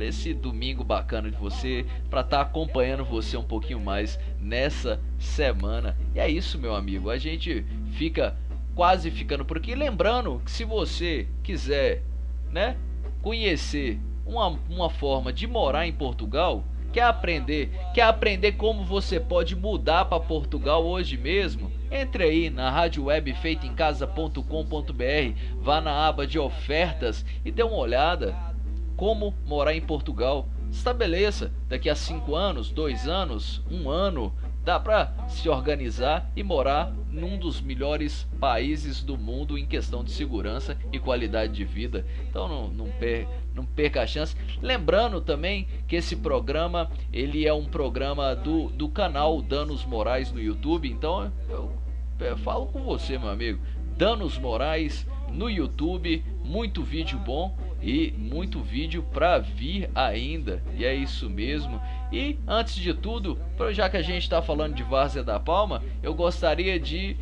esse 0.00 0.34
domingo 0.34 0.82
bacana 0.82 1.30
de 1.30 1.36
você, 1.36 1.86
para 2.10 2.20
estar 2.20 2.40
acompanhando 2.40 3.04
você 3.04 3.36
um 3.36 3.44
pouquinho 3.44 3.80
mais 3.80 4.18
nessa 4.40 5.00
semana. 5.18 5.96
E 6.14 6.20
é 6.20 6.28
isso, 6.28 6.58
meu 6.58 6.74
amigo. 6.74 7.10
A 7.10 7.18
gente 7.18 7.64
fica 7.92 8.36
quase 8.74 9.10
ficando 9.10 9.44
por 9.44 9.58
aqui. 9.58 9.74
Lembrando 9.74 10.40
que 10.44 10.50
se 10.50 10.64
você 10.64 11.28
quiser, 11.42 12.02
né, 12.50 12.76
conhecer 13.22 13.98
uma, 14.26 14.58
uma 14.68 14.90
forma 14.90 15.32
de 15.32 15.46
morar 15.46 15.86
em 15.86 15.92
Portugal, 15.92 16.64
quer 16.92 17.02
aprender, 17.02 17.70
quer 17.92 18.02
aprender 18.02 18.52
como 18.52 18.84
você 18.84 19.18
pode 19.18 19.56
mudar 19.56 20.04
para 20.04 20.20
Portugal 20.20 20.84
hoje 20.84 21.16
mesmo, 21.16 21.70
entre 21.90 22.24
aí 22.24 22.50
na 22.50 22.70
rádio 22.70 23.04
web 23.04 23.32
feitaemcasa.com.br, 23.34 25.38
vá 25.60 25.80
na 25.80 26.06
aba 26.06 26.26
de 26.26 26.38
ofertas 26.38 27.24
e 27.44 27.50
dê 27.50 27.62
uma 27.62 27.76
olhada 27.76 28.53
como 28.96 29.34
morar 29.46 29.74
em 29.74 29.80
Portugal. 29.80 30.48
Estabeleça 30.70 31.52
daqui 31.68 31.88
a 31.88 31.94
5 31.94 32.34
anos, 32.34 32.70
2 32.70 33.06
anos, 33.06 33.62
um 33.70 33.88
ano, 33.88 34.32
dá 34.64 34.80
para 34.80 35.12
se 35.28 35.48
organizar 35.48 36.30
e 36.34 36.42
morar 36.42 36.92
num 37.10 37.38
dos 37.38 37.60
melhores 37.60 38.26
países 38.40 39.02
do 39.02 39.16
mundo 39.16 39.58
em 39.58 39.66
questão 39.66 40.02
de 40.02 40.10
segurança 40.10 40.76
e 40.90 40.98
qualidade 40.98 41.52
de 41.52 41.64
vida. 41.64 42.04
Então 42.28 42.48
não, 42.48 42.68
não, 42.68 42.86
per, 42.86 43.28
não 43.54 43.64
perca 43.64 44.02
a 44.02 44.06
chance. 44.06 44.34
Lembrando 44.60 45.20
também 45.20 45.68
que 45.86 45.96
esse 45.96 46.16
programa 46.16 46.90
ele 47.12 47.46
é 47.46 47.52
um 47.52 47.66
programa 47.66 48.34
do, 48.34 48.68
do 48.70 48.88
canal 48.88 49.40
Danos 49.42 49.84
Morais 49.84 50.32
no 50.32 50.40
YouTube. 50.40 50.90
Então 50.90 51.30
eu, 51.48 51.70
eu 52.18 52.36
falo 52.38 52.66
com 52.66 52.82
você, 52.82 53.18
meu 53.18 53.28
amigo. 53.28 53.60
Danos 53.96 54.38
Morais 54.38 55.06
no 55.32 55.50
YouTube, 55.50 56.24
muito 56.44 56.82
vídeo 56.82 57.18
bom 57.18 57.56
e 57.82 58.12
muito 58.16 58.60
vídeo 58.60 59.02
para 59.12 59.38
vir 59.38 59.90
ainda. 59.94 60.62
E 60.74 60.84
é 60.84 60.94
isso 60.94 61.28
mesmo. 61.28 61.80
E 62.12 62.38
antes 62.46 62.76
de 62.76 62.94
tudo, 62.94 63.38
já 63.72 63.88
que 63.90 63.96
a 63.96 64.02
gente 64.02 64.22
está 64.22 64.40
falando 64.40 64.74
de 64.74 64.82
Várzea 64.82 65.22
da 65.22 65.38
Palma, 65.38 65.82
eu 66.02 66.14
gostaria 66.14 66.80
de 66.80 67.16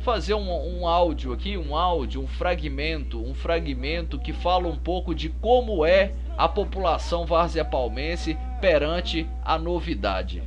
fazer 0.00 0.34
um, 0.34 0.80
um, 0.80 0.86
áudio 0.86 1.32
aqui, 1.32 1.56
um 1.58 1.76
áudio, 1.76 2.22
um 2.22 2.26
fragmento, 2.26 3.22
um 3.22 3.34
fragmento 3.34 4.18
que 4.18 4.32
fala 4.32 4.68
um 4.68 4.76
pouco 4.76 5.14
de 5.14 5.28
como 5.28 5.84
é 5.84 6.12
a 6.36 6.48
população 6.48 7.26
várzea 7.26 7.64
palmense 7.64 8.38
perante 8.60 9.28
a 9.44 9.58
novidade. 9.58 10.42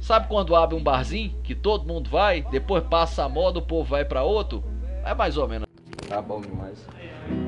Sabe 0.00 0.28
quando 0.28 0.54
abre 0.54 0.76
um 0.76 0.82
barzinho 0.82 1.34
que 1.42 1.54
todo 1.54 1.86
mundo 1.86 2.08
vai, 2.08 2.42
depois 2.42 2.84
passa 2.84 3.24
a 3.24 3.28
moda, 3.28 3.58
o 3.58 3.62
povo 3.62 3.90
vai 3.90 4.04
para 4.04 4.22
outro? 4.22 4.62
É 5.04 5.12
mais 5.12 5.36
ou 5.36 5.48
menos. 5.48 5.67
Tá 6.06 6.22
bom 6.22 6.40
demais. 6.40 6.86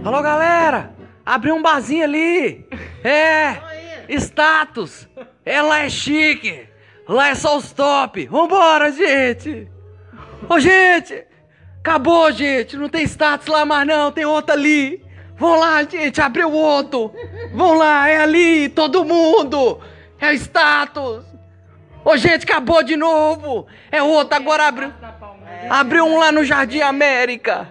Alô, 0.05 0.23
galera! 0.23 0.93
Abriu 1.25 1.55
um 1.55 1.63
barzinho 1.63 2.05
ali! 2.05 2.67
É! 3.05 3.57
Status! 4.09 5.09
É 5.45 5.63
lá 5.63 5.81
é 5.81 5.89
chique! 5.89 6.67
Lá 7.09 7.29
é 7.29 7.35
só 7.35 7.57
os 7.57 7.73
top! 7.73 8.27
Vambora, 8.27 8.91
gente! 8.91 9.71
Ô, 10.49 10.59
gente! 10.59 11.25
Acabou, 11.81 12.31
gente! 12.33 12.77
Não 12.77 12.89
tem 12.89 13.05
status 13.05 13.47
lá 13.47 13.65
mais 13.65 13.87
não, 13.87 14.11
tem 14.11 14.25
outro 14.25 14.55
ali! 14.55 15.05
Vão 15.37 15.59
lá, 15.59 15.83
gente! 15.85 16.21
Abriu 16.21 16.51
outro! 16.51 17.13
Vão 17.55 17.75
lá, 17.75 18.09
é 18.09 18.19
ali! 18.19 18.69
Todo 18.69 19.05
mundo! 19.05 19.81
É 20.19 20.31
o 20.31 20.35
status! 20.35 21.25
Ô, 22.05 22.17
gente, 22.17 22.45
acabou 22.45 22.83
de 22.83 22.97
novo! 22.97 23.67
É 23.91 24.03
outro, 24.03 24.37
agora 24.37 24.67
abriu... 24.67 24.93
Abriu 25.69 26.05
um 26.05 26.19
lá 26.19 26.33
no 26.33 26.45
Jardim 26.45 26.81
América. 26.81 27.69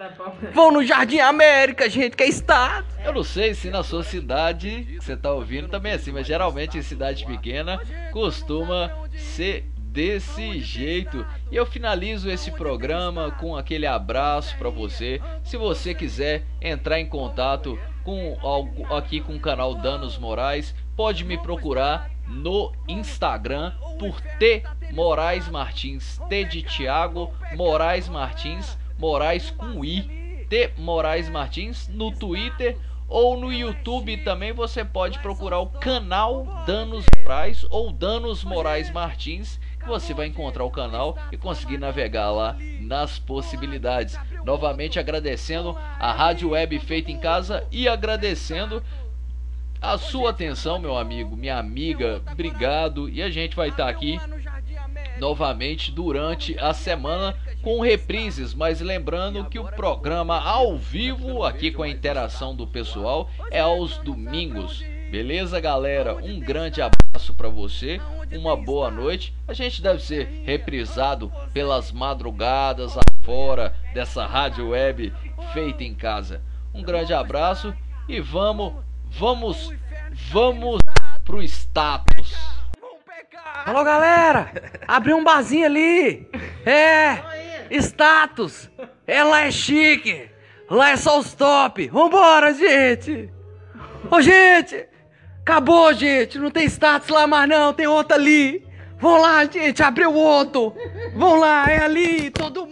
Vão 0.54 0.72
no 0.72 0.84
Jardim 0.84 1.20
América, 1.20 1.90
gente, 1.90 2.16
que 2.16 2.24
é 2.24 2.28
estado. 2.28 2.86
Eu 3.04 3.14
não 3.14 3.24
sei 3.24 3.54
se 3.54 3.70
na 3.70 3.84
sua 3.84 4.04
cidade 4.04 4.98
você 5.00 5.16
tá 5.16 5.32
ouvindo 5.32 5.68
também 5.68 5.92
é 5.92 5.96
assim, 5.96 6.12
mas 6.12 6.28
geralmente 6.28 6.78
em 6.78 6.82
cidade 6.82 7.26
pequena 7.26 7.80
costuma 8.12 8.92
ser 9.16 9.70
desse 9.78 10.60
jeito. 10.60 11.26
E 11.52 11.56
eu 11.56 11.66
finalizo 11.66 12.30
esse 12.30 12.52
programa 12.52 13.32
com 13.32 13.56
aquele 13.56 13.86
abraço 13.86 14.56
para 14.58 14.70
você. 14.70 15.22
Se 15.44 15.58
você 15.58 15.94
quiser 15.94 16.44
entrar 16.62 17.00
em 17.00 17.06
contato 17.08 17.78
com 18.04 18.38
algo 18.42 18.86
aqui 18.94 19.20
com 19.20 19.36
o 19.36 19.40
canal 19.40 19.76
Danos 19.76 20.18
Morais, 20.18 20.74
pode 20.96 21.26
me 21.26 21.38
procurar 21.38 22.10
no 22.28 22.72
Instagram 22.88 23.74
por 23.98 24.22
T 24.38 24.64
Moraes 24.92 25.50
Martins, 25.50 26.20
T 26.30 26.46
de 26.46 26.62
Thiago, 26.62 27.34
Moraes 27.56 28.08
Martins, 28.08 28.78
Moraes 28.98 29.50
com 29.52 29.84
I, 29.84 30.29
T 30.50 30.72
Moraes 30.78 31.30
Martins 31.30 31.88
no 31.88 32.12
Twitter 32.12 32.76
ou 33.08 33.40
no 33.40 33.52
YouTube 33.52 34.18
também 34.18 34.52
você 34.52 34.84
pode 34.86 35.20
procurar 35.20 35.60
o 35.60 35.68
canal 35.68 36.64
Danos 36.66 37.06
Moraes 37.18 37.66
ou 37.70 37.92
Danos 37.92 38.44
Moraes 38.44 38.92
Martins, 38.92 39.60
que 39.80 39.88
você 39.88 40.14
vai 40.14 40.28
encontrar 40.28 40.64
o 40.64 40.72
canal 40.72 41.18
e 41.32 41.38
conseguir 41.38 41.78
navegar 41.78 42.30
lá 42.32 42.56
nas 42.82 43.18
possibilidades. 43.18 44.16
Novamente 44.44 45.00
agradecendo 45.00 45.76
a 46.00 46.12
Rádio 46.12 46.52
Web 46.52 46.78
feita 46.80 47.12
em 47.12 47.18
casa 47.18 47.66
e 47.72 47.88
agradecendo 47.88 48.84
a 49.82 49.98
sua 49.98 50.32
atenção, 50.32 50.78
meu 50.78 50.98
amigo, 50.98 51.36
minha 51.36 51.58
amiga, 51.58 52.22
obrigado. 52.32 53.10
E 53.10 53.24
a 53.24 53.30
gente 53.30 53.56
vai 53.56 53.70
estar 53.70 53.88
aqui 53.88 54.20
novamente 55.20 55.92
durante 55.92 56.58
a 56.60 56.74
semana 56.74 57.36
com 57.62 57.82
reprises, 57.82 58.54
mas 58.54 58.80
lembrando 58.80 59.46
que 59.46 59.60
o 59.60 59.66
programa 59.66 60.40
ao 60.40 60.78
vivo, 60.78 61.44
aqui 61.44 61.72
com 61.72 61.84
a 61.84 61.90
interação 61.90 62.56
do 62.56 62.66
pessoal, 62.66 63.30
é 63.52 63.60
aos 63.60 63.98
domingos. 63.98 64.84
Beleza, 65.12 65.60
galera? 65.60 66.16
Um 66.16 66.40
grande 66.40 66.82
abraço 66.82 67.34
para 67.34 67.50
você, 67.50 68.00
uma 68.32 68.56
boa 68.56 68.92
noite. 68.92 69.34
A 69.48 69.54
gente 69.54 69.82
deve 69.82 70.02
ser 70.02 70.44
reprisado 70.46 71.32
pelas 71.52 71.92
madrugadas 71.92 72.96
fora 73.24 73.74
dessa 73.94 74.26
rádio 74.26 74.70
web 74.70 75.12
feita 75.52 75.84
em 75.84 75.96
casa. 75.96 76.42
Um 76.74 76.84
grande 76.84 77.14
abraço 77.14 77.74
e 78.08 78.22
vamos, 78.22 78.74
vamos, 79.10 79.74
vamos 80.32 80.80
pro 81.26 81.42
status. 81.42 82.38
Alô, 83.66 83.84
galera! 83.84 84.54
Abriu 84.88 85.18
um 85.18 85.24
barzinho 85.24 85.66
ali! 85.66 86.30
É! 86.66 87.49
Status! 87.72 88.70
Lá 89.08 89.46
é 89.46 89.52
chique! 89.52 90.30
Lá 90.70 90.92
é 90.92 90.98
só 90.98 91.20
os 91.20 91.34
top! 91.34 91.88
Vambora, 91.88 92.54
gente! 92.54 93.30
Ô, 94.10 94.22
gente! 94.22 94.88
Acabou, 95.42 95.94
gente! 95.94 96.38
Não 96.38 96.52
tem 96.52 96.66
status 96.66 97.10
lá 97.10 97.26
mais 97.26 97.50
não, 97.50 97.74
tem 97.74 97.88
outro 97.88 98.16
ali! 98.16 98.66
Vão 98.98 99.20
lá, 99.20 99.46
gente! 99.46 99.82
Abriu 99.82 100.14
outro! 100.14 100.76
Vão 101.16 101.36
lá, 101.36 101.66
é 101.70 101.84
ali! 101.84 102.30
Todo 102.30 102.66